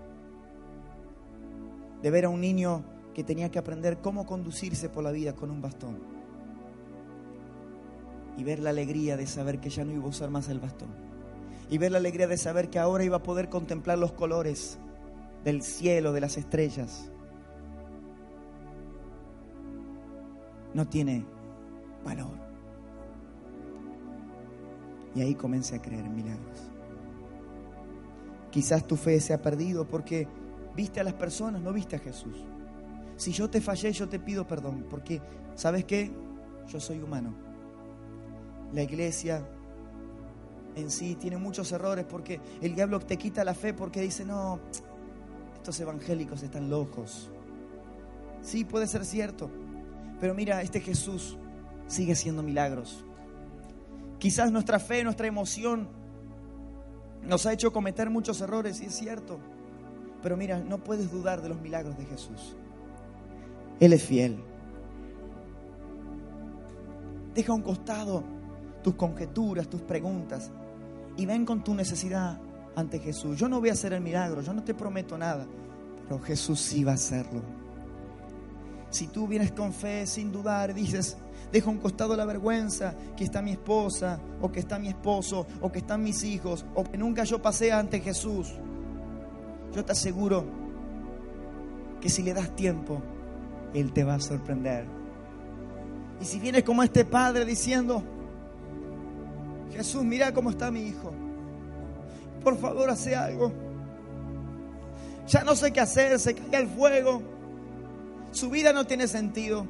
de 2.01 2.11
ver 2.11 2.25
a 2.25 2.29
un 2.29 2.41
niño 2.41 2.83
que 3.13 3.23
tenía 3.23 3.49
que 3.51 3.59
aprender 3.59 3.99
cómo 3.99 4.25
conducirse 4.25 4.89
por 4.89 5.03
la 5.03 5.11
vida 5.11 5.33
con 5.33 5.51
un 5.51 5.61
bastón. 5.61 5.99
Y 8.37 8.43
ver 8.43 8.59
la 8.59 8.71
alegría 8.71 9.15
de 9.15 9.27
saber 9.27 9.59
que 9.59 9.69
ya 9.69 9.85
no 9.85 9.93
iba 9.93 10.05
a 10.05 10.09
usar 10.09 10.29
más 10.29 10.49
el 10.49 10.59
bastón. 10.59 10.89
Y 11.69 11.77
ver 11.77 11.91
la 11.91 11.99
alegría 11.99 12.27
de 12.27 12.37
saber 12.37 12.69
que 12.69 12.79
ahora 12.79 13.03
iba 13.03 13.17
a 13.17 13.23
poder 13.23 13.49
contemplar 13.49 13.97
los 13.97 14.11
colores 14.11 14.79
del 15.43 15.61
cielo, 15.61 16.13
de 16.13 16.21
las 16.21 16.37
estrellas. 16.37 17.11
No 20.73 20.87
tiene 20.87 21.25
valor. 22.03 22.43
Y 25.15 25.21
ahí 25.21 25.35
comencé 25.35 25.75
a 25.75 25.81
creer 25.81 26.05
en 26.05 26.15
milagros. 26.15 26.71
Quizás 28.49 28.85
tu 28.87 28.95
fe 28.95 29.19
se 29.19 29.33
ha 29.33 29.41
perdido 29.41 29.87
porque 29.87 30.27
viste 30.75 30.99
a 30.99 31.03
las 31.03 31.13
personas, 31.13 31.61
no 31.61 31.71
viste 31.71 31.95
a 31.95 31.99
Jesús. 31.99 32.45
Si 33.23 33.31
yo 33.31 33.49
te 33.49 33.61
fallé, 33.61 33.93
yo 33.93 34.09
te 34.09 34.19
pido 34.19 34.45
perdón, 34.45 34.85
porque, 34.89 35.21
¿sabes 35.55 35.85
qué? 35.85 36.11
Yo 36.67 36.81
soy 36.81 36.99
humano. 36.99 37.33
La 38.73 38.83
iglesia 38.83 39.47
en 40.75 40.91
sí 40.91 41.15
tiene 41.15 41.37
muchos 41.37 41.71
errores 41.71 42.03
porque 42.03 42.41
el 42.61 42.75
diablo 42.75 42.99
te 42.99 43.15
quita 43.15 43.45
la 43.45 43.53
fe 43.53 43.73
porque 43.73 44.01
dice, 44.01 44.25
no, 44.25 44.59
estos 45.55 45.79
evangélicos 45.79 46.43
están 46.43 46.69
locos. 46.69 47.31
Sí, 48.41 48.65
puede 48.65 48.87
ser 48.87 49.05
cierto, 49.05 49.49
pero 50.19 50.33
mira, 50.33 50.61
este 50.61 50.81
Jesús 50.81 51.37
sigue 51.87 52.11
haciendo 52.11 52.43
milagros. 52.43 53.05
Quizás 54.19 54.51
nuestra 54.51 54.79
fe, 54.79 55.01
nuestra 55.05 55.27
emoción 55.27 55.87
nos 57.21 57.45
ha 57.45 57.53
hecho 57.53 57.71
cometer 57.71 58.09
muchos 58.09 58.41
errores, 58.41 58.81
y 58.81 58.87
es 58.87 58.93
cierto, 58.93 59.39
pero 60.21 60.35
mira, 60.35 60.59
no 60.59 60.83
puedes 60.83 61.09
dudar 61.09 61.41
de 61.41 61.47
los 61.47 61.61
milagros 61.61 61.97
de 61.97 62.03
Jesús. 62.03 62.57
Él 63.83 63.91
es 63.91 64.01
fiel. 64.01 64.37
Deja 67.35 67.51
a 67.51 67.55
un 67.55 67.61
costado 67.61 68.23
tus 68.81 68.95
conjeturas, 68.95 69.67
tus 69.67 69.81
preguntas 69.81 70.51
y 71.17 71.25
ven 71.25 71.45
con 71.45 71.65
tu 71.65 71.75
necesidad 71.75 72.39
ante 72.77 72.99
Jesús. 72.99 73.37
Yo 73.37 73.49
no 73.49 73.59
voy 73.59 73.67
a 73.67 73.73
hacer 73.73 73.91
el 73.91 73.99
milagro, 73.99 74.41
yo 74.41 74.53
no 74.53 74.63
te 74.63 74.73
prometo 74.73 75.17
nada, 75.17 75.45
pero 76.07 76.17
Jesús 76.21 76.61
sí 76.61 76.85
va 76.85 76.91
a 76.91 76.95
hacerlo. 76.95 77.41
Si 78.89 79.07
tú 79.07 79.27
vienes 79.27 79.51
con 79.51 79.73
fe, 79.73 80.07
sin 80.07 80.31
dudar, 80.31 80.73
dices, 80.73 81.17
deja 81.51 81.67
a 81.67 81.73
un 81.73 81.79
costado 81.79 82.15
la 82.15 82.23
vergüenza 82.23 82.95
que 83.17 83.25
está 83.25 83.41
mi 83.41 83.51
esposa, 83.51 84.17
o 84.39 84.49
que 84.49 84.61
está 84.61 84.79
mi 84.79 84.87
esposo, 84.87 85.45
o 85.59 85.69
que 85.69 85.79
están 85.79 86.01
mis 86.01 86.23
hijos, 86.23 86.65
o 86.73 86.85
que 86.85 86.97
nunca 86.97 87.25
yo 87.25 87.41
pasé 87.41 87.73
ante 87.73 87.99
Jesús, 87.99 88.53
yo 89.75 89.83
te 89.83 89.91
aseguro 89.91 90.45
que 91.99 92.07
si 92.07 92.23
le 92.23 92.33
das 92.33 92.55
tiempo, 92.55 93.01
él 93.73 93.93
te 93.93 94.03
va 94.03 94.15
a 94.15 94.19
sorprender. 94.19 94.85
Y 96.21 96.25
si 96.25 96.39
vienes 96.39 96.63
como 96.63 96.83
este 96.83 97.05
padre 97.05 97.45
diciendo, 97.45 98.03
Jesús, 99.71 100.03
mira 100.03 100.33
cómo 100.33 100.49
está 100.49 100.71
mi 100.71 100.81
hijo. 100.81 101.13
Por 102.43 102.57
favor, 102.57 102.89
hace 102.89 103.15
algo. 103.15 103.51
Ya 105.27 105.43
no 105.43 105.55
sé 105.55 105.71
qué 105.71 105.79
hacer, 105.79 106.19
se 106.19 106.35
cae 106.35 106.61
el 106.61 106.67
fuego. 106.67 107.21
Su 108.31 108.49
vida 108.49 108.73
no 108.73 108.85
tiene 108.85 109.07
sentido. 109.07 109.65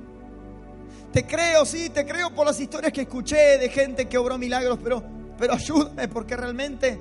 Te 1.11 1.25
creo, 1.25 1.65
sí, 1.65 1.89
te 1.89 2.05
creo 2.05 2.33
por 2.33 2.45
las 2.45 2.59
historias 2.59 2.91
que 2.91 3.01
escuché 3.01 3.57
de 3.57 3.69
gente 3.69 4.07
que 4.07 4.17
obró 4.17 4.37
milagros, 4.37 4.79
pero, 4.83 5.03
pero 5.37 5.53
ayúdame 5.53 6.07
porque 6.07 6.35
realmente 6.35 6.99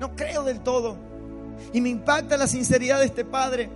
no 0.00 0.16
creo 0.16 0.42
del 0.44 0.60
todo. 0.60 0.96
Y 1.72 1.80
me 1.80 1.90
impacta 1.90 2.36
la 2.36 2.46
sinceridad 2.46 3.00
de 3.00 3.04
este 3.04 3.24
padre 3.24 3.68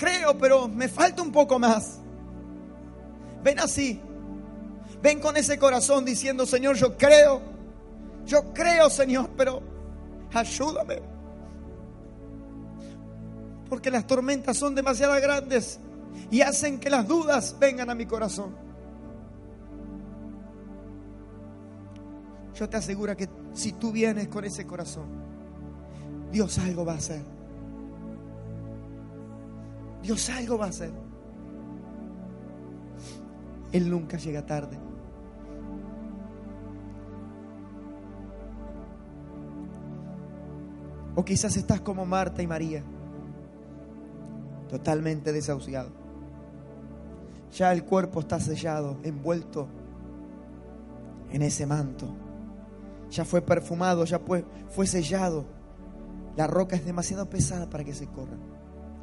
creo, 0.00 0.36
pero 0.38 0.66
me 0.66 0.88
falta 0.88 1.22
un 1.22 1.30
poco 1.30 1.58
más. 1.58 1.98
Ven 3.44 3.60
así. 3.60 4.00
Ven 5.02 5.20
con 5.20 5.36
ese 5.36 5.58
corazón 5.58 6.04
diciendo, 6.04 6.46
Señor, 6.46 6.76
yo 6.76 6.96
creo. 6.96 7.42
Yo 8.26 8.52
creo, 8.52 8.88
Señor, 8.88 9.30
pero 9.36 9.62
ayúdame. 10.32 11.02
Porque 13.68 13.90
las 13.90 14.06
tormentas 14.06 14.56
son 14.56 14.74
demasiado 14.74 15.14
grandes 15.20 15.78
y 16.30 16.40
hacen 16.40 16.80
que 16.80 16.90
las 16.90 17.06
dudas 17.06 17.56
vengan 17.60 17.90
a 17.90 17.94
mi 17.94 18.06
corazón. 18.06 18.56
Yo 22.54 22.68
te 22.68 22.76
aseguro 22.76 23.16
que 23.16 23.28
si 23.54 23.72
tú 23.72 23.92
vienes 23.92 24.28
con 24.28 24.44
ese 24.44 24.66
corazón, 24.66 25.06
Dios 26.32 26.58
algo 26.58 26.84
va 26.84 26.94
a 26.94 26.96
hacer. 26.96 27.39
Dios 30.02 30.28
algo 30.30 30.58
va 30.58 30.66
a 30.66 30.68
hacer. 30.70 30.92
Él 33.72 33.90
nunca 33.90 34.16
llega 34.16 34.44
tarde. 34.44 34.78
O 41.14 41.24
quizás 41.24 41.56
estás 41.56 41.80
como 41.80 42.06
Marta 42.06 42.42
y 42.42 42.46
María, 42.46 42.82
totalmente 44.68 45.32
desahuciado. 45.32 45.90
Ya 47.52 47.72
el 47.72 47.84
cuerpo 47.84 48.20
está 48.20 48.38
sellado, 48.38 48.96
envuelto 49.02 49.66
en 51.30 51.42
ese 51.42 51.66
manto. 51.66 52.06
Ya 53.10 53.24
fue 53.24 53.42
perfumado, 53.42 54.04
ya 54.04 54.20
fue, 54.20 54.44
fue 54.68 54.86
sellado. 54.86 55.44
La 56.36 56.46
roca 56.46 56.76
es 56.76 56.84
demasiado 56.84 57.28
pesada 57.28 57.68
para 57.68 57.84
que 57.84 57.92
se 57.92 58.06
corra. 58.06 58.36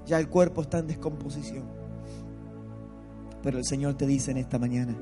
Ya 0.07 0.19
el 0.19 0.29
cuerpo 0.29 0.61
está 0.61 0.79
en 0.79 0.87
descomposición. 0.87 1.65
Pero 3.43 3.57
el 3.59 3.65
Señor 3.65 3.95
te 3.95 4.07
dice 4.07 4.31
en 4.31 4.37
esta 4.37 4.57
mañana, 4.57 4.95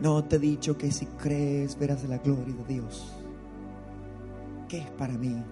no 0.00 0.22
te 0.24 0.36
he 0.36 0.38
dicho 0.38 0.76
que 0.76 0.90
si 0.92 1.06
crees 1.06 1.78
verás 1.78 2.04
la 2.04 2.18
gloria 2.18 2.54
de 2.54 2.74
Dios. 2.74 3.12
¿Qué 4.68 4.78
es 4.78 4.90
para 4.90 5.14
mí? 5.14 5.42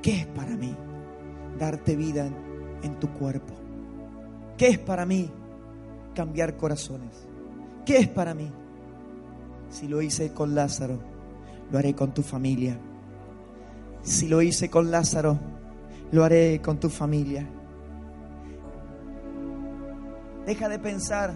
¿Qué 0.00 0.20
es 0.20 0.26
para 0.26 0.56
mí? 0.56 0.74
Darte 1.58 1.96
vida 1.96 2.28
en, 2.82 2.98
tu 2.98 3.08
cuerpo. 3.10 3.54
¿Qué 4.56 4.68
es 4.68 4.78
para 4.78 5.06
mí? 5.06 5.30
Cambiar 6.14 6.56
corazones. 6.56 7.26
¿Qué 7.84 7.98
es 7.98 8.08
para 8.08 8.34
mí? 8.34 8.50
Si 9.70 9.88
lo 9.88 10.02
hice 10.02 10.32
con 10.32 10.54
Lázaro, 10.54 10.98
lo 11.70 11.78
haré 11.78 11.94
con 11.94 12.12
tu 12.12 12.22
familia. 12.22 12.78
Si 14.02 14.28
lo 14.28 14.42
hice 14.42 14.68
con 14.68 14.90
Lázaro, 14.90 15.38
lo 16.12 16.24
haré 16.24 16.60
con 16.62 16.78
tu 16.78 16.88
familia. 16.88 17.48
Deja 20.46 20.68
de 20.68 20.78
pensar 20.78 21.34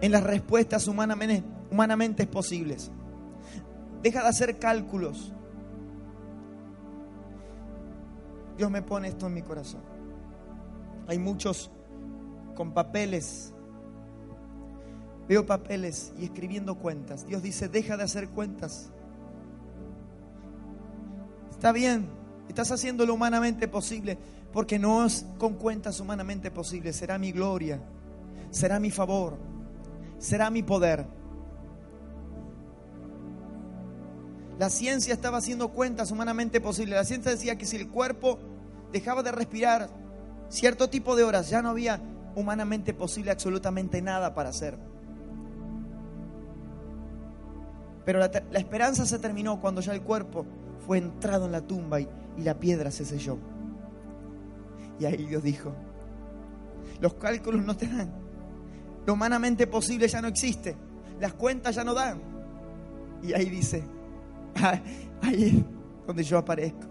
en 0.00 0.12
las 0.12 0.22
respuestas 0.24 0.88
humanamente, 0.88 2.26
posibles. 2.26 2.90
Deja 4.02 4.22
de 4.22 4.28
hacer 4.28 4.58
cálculos. 4.58 5.32
Dios 8.56 8.70
me 8.70 8.82
pone 8.82 9.08
esto 9.08 9.26
en 9.26 9.34
mi 9.34 9.42
corazón. 9.42 9.82
Hay 11.06 11.18
muchos 11.18 11.70
con 12.54 12.72
papeles. 12.72 13.52
Veo 15.28 15.44
papeles 15.44 16.12
y 16.18 16.24
escribiendo 16.24 16.76
cuentas. 16.76 17.26
Dios 17.26 17.42
dice, 17.42 17.68
deja 17.68 17.96
de 17.96 18.04
hacer 18.04 18.30
cuentas. 18.30 18.90
Está 21.50 21.72
bien, 21.72 22.08
estás 22.48 22.70
haciendo 22.72 23.06
lo 23.06 23.14
humanamente 23.14 23.68
posible, 23.68 24.18
porque 24.52 24.78
no 24.78 25.04
es 25.04 25.26
con 25.38 25.54
cuentas 25.54 26.00
humanamente 26.00 26.50
posibles. 26.50 26.96
Será 26.96 27.18
mi 27.18 27.32
gloria, 27.32 27.80
será 28.50 28.80
mi 28.80 28.90
favor, 28.90 29.36
será 30.18 30.50
mi 30.50 30.62
poder. 30.62 31.06
La 34.58 34.70
ciencia 34.70 35.14
estaba 35.14 35.38
haciendo 35.38 35.68
cuentas 35.68 36.10
humanamente 36.10 36.60
posibles. 36.60 36.96
La 36.96 37.04
ciencia 37.04 37.30
decía 37.30 37.56
que 37.56 37.64
si 37.64 37.76
el 37.76 37.88
cuerpo 37.88 38.38
dejaba 38.92 39.22
de 39.22 39.30
respirar 39.30 39.88
cierto 40.48 40.90
tipo 40.90 41.14
de 41.14 41.22
horas, 41.22 41.48
ya 41.48 41.62
no 41.62 41.68
había 41.68 42.00
humanamente 42.34 42.92
posible 42.92 43.30
absolutamente 43.30 44.02
nada 44.02 44.34
para 44.34 44.48
hacer. 44.48 44.76
Pero 48.04 48.20
la, 48.20 48.58
esperanza 48.58 49.04
se 49.04 49.18
terminó 49.18 49.60
cuando 49.60 49.80
ya 49.80 49.92
el 49.92 50.02
cuerpo 50.02 50.46
fue 50.86 50.98
entrado 50.98 51.46
en 51.46 51.52
la 51.52 51.60
tumba 51.60 52.00
y, 52.00 52.08
y 52.38 52.42
la 52.42 52.58
piedra 52.58 52.90
se 52.90 53.04
selló. 53.04 53.36
Y 54.98 55.04
ahí 55.04 55.26
Dios 55.26 55.42
dijo, 55.42 55.72
los 57.00 57.14
cálculos 57.14 57.64
no 57.64 57.76
te 57.76 57.86
dan. 57.86 58.10
Lo 59.06 59.14
humanamente 59.14 59.66
posible 59.66 60.08
ya 60.08 60.22
no 60.22 60.28
existe. 60.28 60.76
Las 61.20 61.34
cuentas 61.34 61.74
ya 61.74 61.84
no 61.84 61.94
dan. 61.94 62.20
Y 63.22 63.32
ahí 63.32 63.50
dice, 63.50 63.82
ahí 65.22 65.44
es 65.44 66.06
donde 66.06 66.22
yo 66.22 66.38
aparezco. 66.38 66.86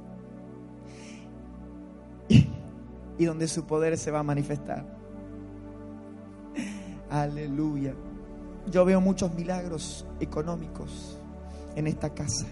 Y, 3.18 3.26
donde 3.26 3.48
su 3.48 3.66
poder 3.66 3.98
se 3.98 4.12
va 4.12 4.20
a 4.20 4.24
manifestar. 4.24 4.86
Aleluya. 7.10 7.96
Yo 8.70 8.86
veo 8.86 9.02
muchos 9.02 9.34
milagros 9.34 10.06
económicos 10.20 11.18
en 11.76 11.88
esta 11.88 12.14
casa. 12.14 12.46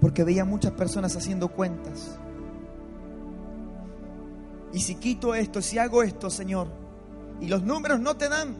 Porque 0.00 0.24
veía 0.24 0.44
muchas 0.44 0.72
personas 0.72 1.16
haciendo 1.16 1.48
cuentas. 1.48 2.18
Y 4.72 4.80
si 4.80 4.94
quito 4.94 5.34
esto, 5.34 5.60
si 5.60 5.78
hago 5.78 6.02
esto, 6.02 6.30
Señor, 6.30 6.68
y 7.40 7.48
los 7.48 7.62
números 7.62 8.00
no 8.00 8.16
te 8.16 8.28
dan, 8.28 8.54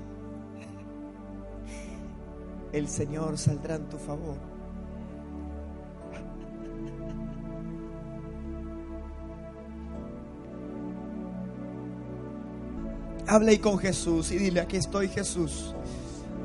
el 2.72 2.88
Señor 2.88 3.38
saldrá 3.38 3.76
en 3.76 3.88
tu 3.88 3.96
favor. 3.98 4.36
Habla 13.26 13.52
ahí 13.52 13.58
con 13.58 13.78
Jesús 13.78 14.32
y 14.32 14.38
dile, 14.38 14.60
aquí 14.60 14.76
estoy 14.76 15.06
Jesús. 15.08 15.74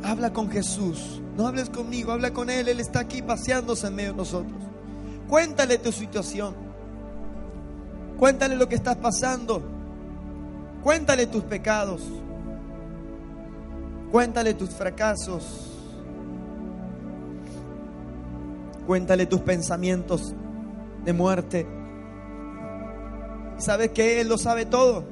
Habla 0.04 0.32
con 0.32 0.52
Jesús. 0.52 1.20
No 1.36 1.48
hables 1.48 1.72
conmigo, 1.72 2.12
habla 2.12 2.32
con 2.32 2.52
Él. 2.52 2.68
Él 2.68 2.80
está 2.80 3.00
aquí 3.00 3.24
paseándose 3.24 3.88
en 3.88 3.96
medio 3.96 4.12
de 4.12 4.18
nosotros. 4.18 4.62
Cuéntale 5.28 5.78
tu 5.78 5.92
situación. 5.92 6.56
Cuéntale 8.18 8.56
lo 8.56 8.70
que 8.70 8.76
estás 8.76 8.96
pasando. 8.98 9.62
Cuéntale 10.84 11.28
tus 11.28 11.44
pecados. 11.44 12.04
Cuéntale 14.12 14.54
tus 14.54 14.70
fracasos. 14.70 15.72
Cuéntale 18.86 19.26
tus 19.26 19.42
pensamientos 19.42 20.34
de 21.04 21.14
muerte. 21.14 21.68
¿Sabes 23.58 23.92
que 23.92 24.22
Él 24.22 24.28
lo 24.28 24.38
sabe 24.38 24.66
todo? 24.66 25.06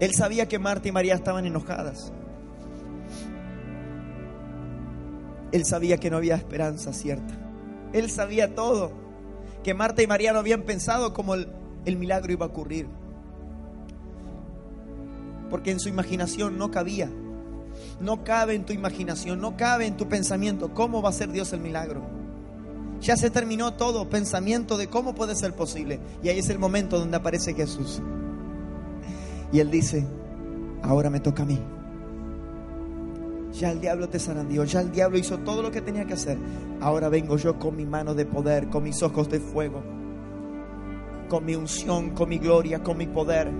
Él 0.00 0.14
sabía 0.14 0.46
que 0.46 0.58
Marta 0.58 0.88
y 0.88 0.92
María 0.92 1.14
estaban 1.14 1.46
enojadas. 1.46 2.12
Él 5.52 5.64
sabía 5.64 5.98
que 5.98 6.10
no 6.10 6.16
había 6.16 6.36
esperanza 6.36 6.92
cierta. 6.92 7.34
Él 7.92 8.10
sabía 8.10 8.54
todo. 8.54 8.92
Que 9.62 9.74
Marta 9.74 10.02
y 10.02 10.06
María 10.06 10.32
no 10.32 10.38
habían 10.38 10.62
pensado 10.62 11.12
cómo 11.12 11.34
el, 11.34 11.48
milagro 11.96 12.32
iba 12.32 12.46
a 12.46 12.48
ocurrir. 12.48 12.86
Porque 15.50 15.70
en 15.70 15.80
su 15.80 15.88
imaginación 15.88 16.58
no 16.58 16.70
cabía. 16.70 17.10
No 18.00 18.24
cabe 18.24 18.54
en 18.54 18.64
tu 18.64 18.72
imaginación, 18.72 19.40
no 19.40 19.56
cabe 19.56 19.86
en 19.86 19.96
tu 19.96 20.08
pensamiento 20.08 20.74
cómo 20.74 21.00
va 21.00 21.10
a 21.10 21.12
ser 21.12 21.30
Dios 21.32 21.52
el 21.52 21.60
milagro. 21.60 22.02
Ya 23.00 23.16
se 23.16 23.30
terminó 23.30 23.74
todo 23.74 24.08
pensamiento 24.08 24.76
de 24.76 24.88
cómo 24.88 25.14
puede 25.14 25.34
ser 25.36 25.54
posible. 25.54 26.00
Y 26.22 26.28
ahí 26.28 26.38
es 26.38 26.50
el 26.50 26.58
momento 26.58 26.98
donde 26.98 27.16
aparece 27.16 27.54
Jesús. 27.54 28.02
Y 29.52 29.60
él 29.60 29.70
dice, 29.70 30.04
ahora 30.82 31.08
me 31.08 31.20
toca 31.20 31.44
a 31.44 31.46
mí. 31.46 31.58
Ya 33.52 33.70
el 33.70 33.80
diablo 33.80 34.08
te 34.08 34.18
zarandió, 34.18 34.64
ya 34.64 34.80
el 34.80 34.92
diablo 34.92 35.18
hizo 35.18 35.38
todo 35.38 35.62
lo 35.62 35.70
que 35.70 35.80
tenía 35.80 36.04
que 36.04 36.14
hacer. 36.14 36.38
Ahora 36.80 37.08
vengo 37.08 37.36
yo 37.36 37.58
con 37.58 37.76
mi 37.76 37.86
mano 37.86 38.14
de 38.14 38.26
poder, 38.26 38.68
con 38.68 38.82
mis 38.82 39.02
ojos 39.02 39.28
de 39.28 39.40
fuego, 39.40 39.82
con 41.28 41.44
mi 41.44 41.54
unción, 41.54 42.10
con 42.10 42.28
mi 42.28 42.38
gloria, 42.38 42.82
con 42.82 42.96
mi 42.98 43.06
poder. 43.06 43.50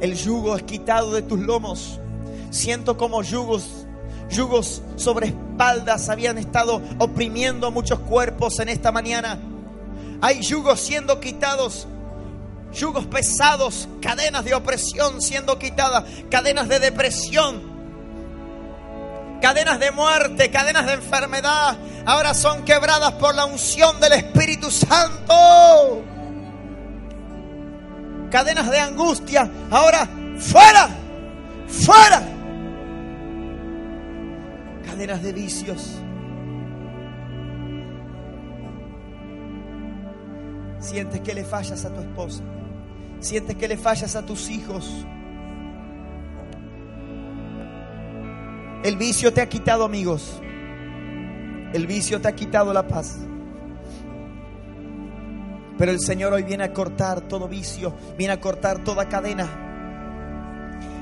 El 0.00 0.14
yugo 0.14 0.56
es 0.56 0.62
quitado 0.62 1.12
de 1.12 1.22
tus 1.22 1.40
lomos. 1.40 2.00
Siento 2.50 2.96
como 2.96 3.22
yugos, 3.22 3.86
yugos 4.30 4.82
sobre 4.96 5.28
espaldas 5.28 6.08
habían 6.08 6.38
estado 6.38 6.80
oprimiendo 6.98 7.70
muchos 7.70 7.98
cuerpos 8.00 8.60
en 8.60 8.68
esta 8.68 8.92
mañana. 8.92 9.38
Hay 10.20 10.40
yugos 10.40 10.80
siendo 10.80 11.18
quitados 11.18 11.88
yugos 12.72 13.06
pesados, 13.06 13.88
cadenas 14.00 14.44
de 14.44 14.54
opresión 14.54 15.20
siendo 15.20 15.58
quitadas, 15.58 16.04
cadenas 16.30 16.68
de 16.68 16.80
depresión, 16.80 17.71
cadenas 19.42 19.80
de 19.80 19.90
muerte, 19.90 20.50
cadenas 20.50 20.86
de 20.86 20.92
enfermedad, 20.94 21.76
ahora 22.06 22.32
son 22.32 22.64
quebradas 22.64 23.12
por 23.14 23.34
la 23.34 23.44
unción 23.44 24.00
del 24.00 24.12
Espíritu 24.14 24.70
Santo. 24.70 26.04
Cadenas 28.30 28.70
de 28.70 28.78
angustia, 28.78 29.50
ahora 29.70 30.08
fuera, 30.38 30.88
fuera. 31.66 32.22
cadenas 34.86 35.22
de 35.22 35.32
vicios. 35.32 35.98
Sientes 40.78 41.20
que 41.20 41.34
le 41.34 41.44
fallas 41.44 41.84
a 41.84 41.94
tu 41.94 42.00
esposa. 42.00 42.42
Sientes 43.20 43.56
que 43.56 43.68
le 43.68 43.76
fallas 43.76 44.14
a 44.16 44.22
tus 44.24 44.50
hijos. 44.50 45.06
El 48.82 48.96
vicio 48.96 49.32
te 49.32 49.40
ha 49.40 49.48
quitado 49.48 49.84
amigos. 49.84 50.40
El 51.72 51.86
vicio 51.86 52.20
te 52.20 52.28
ha 52.28 52.32
quitado 52.32 52.72
la 52.72 52.86
paz. 52.88 53.16
Pero 55.78 55.92
el 55.92 56.00
Señor 56.00 56.32
hoy 56.32 56.42
viene 56.42 56.64
a 56.64 56.72
cortar 56.72 57.22
todo 57.22 57.48
vicio, 57.48 57.94
viene 58.18 58.34
a 58.34 58.40
cortar 58.40 58.82
toda 58.84 59.08
cadena. 59.08 59.48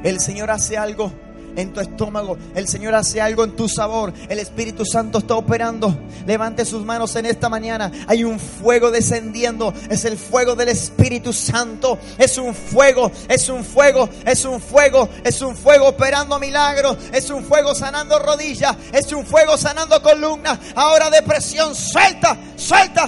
El 0.02 0.20
Señor 0.20 0.50
hace 0.50 0.76
algo 0.76 1.12
en 1.56 1.72
tu 1.72 1.80
estómago. 1.80 2.36
El 2.54 2.68
Señor 2.68 2.94
hace 2.94 3.20
algo 3.20 3.44
en 3.44 3.56
tu 3.56 3.68
sabor. 3.68 4.12
El 4.28 4.38
Espíritu 4.38 4.84
Santo 4.84 5.18
está 5.18 5.34
operando. 5.36 5.96
Levante 6.26 6.64
sus 6.64 6.84
manos 6.84 7.14
en 7.16 7.26
esta 7.26 7.48
mañana. 7.48 7.90
Hay 8.06 8.24
un 8.24 8.38
fuego 8.38 8.90
descendiendo. 8.90 9.72
Es 9.88 10.04
el 10.04 10.16
fuego 10.16 10.54
del 10.54 10.68
Espíritu 10.68 11.32
Santo. 11.32 11.98
Es 12.18 12.38
un 12.38 12.54
fuego, 12.54 13.10
es 13.28 13.48
un 13.48 13.64
fuego, 13.64 14.08
es 14.24 14.44
un 14.44 14.60
fuego, 14.60 15.08
es 15.24 15.40
un 15.42 15.56
fuego 15.56 15.88
operando 15.88 16.38
milagros. 16.38 16.96
Es 17.12 17.30
un 17.30 17.44
fuego 17.44 17.74
sanando 17.74 18.18
rodillas. 18.18 18.76
Es 18.92 19.12
un 19.12 19.24
fuego 19.24 19.56
sanando 19.56 20.02
columnas. 20.02 20.58
Ahora 20.74 21.10
depresión, 21.10 21.74
suelta, 21.74 22.36
suelta. 22.56 23.04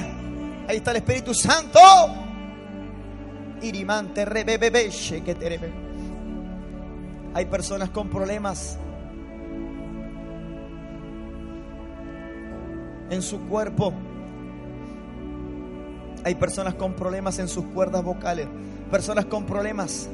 Ahí 0.69 0.77
está 0.77 0.91
el 0.93 0.99
Espíritu 0.99 1.35
Santo. 1.35 1.81
Irimante, 3.63 4.25
rebebebe, 4.25 4.91
que 5.25 5.35
hay 7.35 7.47
personas 7.47 7.91
con 7.91 8.09
problemas 8.09 8.79
en 13.11 13.23
su 13.23 13.41
cuerpo. 13.49 13.93
Hay 16.25 16.35
personas 16.35 16.75
con 16.75 16.95
problemas 16.95 17.39
en 17.39 17.49
sus 17.49 17.65
cuerdas 17.67 18.03
vocales. 18.03 18.49
Personas 18.91 19.25
con 19.27 19.47
problemas 19.47 20.09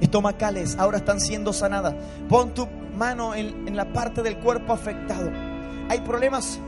estomacales 0.00 0.76
ahora 0.78 0.98
están 0.98 1.20
siendo 1.20 1.52
sanadas. 1.52 1.94
Pon 2.28 2.54
tu 2.54 2.66
mano 2.96 3.34
en, 3.34 3.76
la 3.76 3.92
parte 3.92 4.22
del 4.22 4.38
cuerpo 4.38 4.72
afectado. 4.72 5.30
Hay 5.88 6.00
problemas 6.00 6.58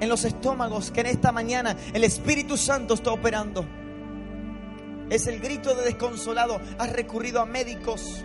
en 0.00 0.08
los 0.08 0.24
estómagos 0.24 0.90
que 0.90 1.00
en 1.00 1.06
esta 1.06 1.32
mañana 1.32 1.76
el 1.92 2.04
Espíritu 2.04 2.56
Santo 2.56 2.94
está 2.94 3.12
operando. 3.12 3.64
Es 5.10 5.26
el 5.26 5.40
grito 5.40 5.74
de 5.74 5.84
desconsolado. 5.84 6.60
Has 6.78 6.92
recurrido 6.92 7.40
a 7.40 7.46
médicos, 7.46 8.24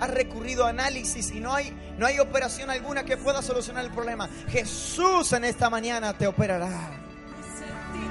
has 0.00 0.10
recurrido 0.10 0.66
a 0.66 0.70
análisis 0.70 1.30
y 1.30 1.40
no 1.40 1.54
hay, 1.54 1.72
no 1.98 2.06
hay 2.06 2.18
operación 2.18 2.70
alguna 2.70 3.04
que 3.04 3.16
pueda 3.16 3.42
solucionar 3.42 3.84
el 3.84 3.90
problema. 3.90 4.28
Jesús 4.48 5.32
en 5.32 5.44
esta 5.44 5.70
mañana 5.70 6.12
te 6.16 6.26
operará. 6.26 6.90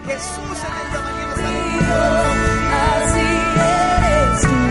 Jesús 0.06 0.58
en 0.68 0.74
esta 0.86 1.02
mañana. 1.02 1.30
Así 2.96 3.20
es. 4.66 4.69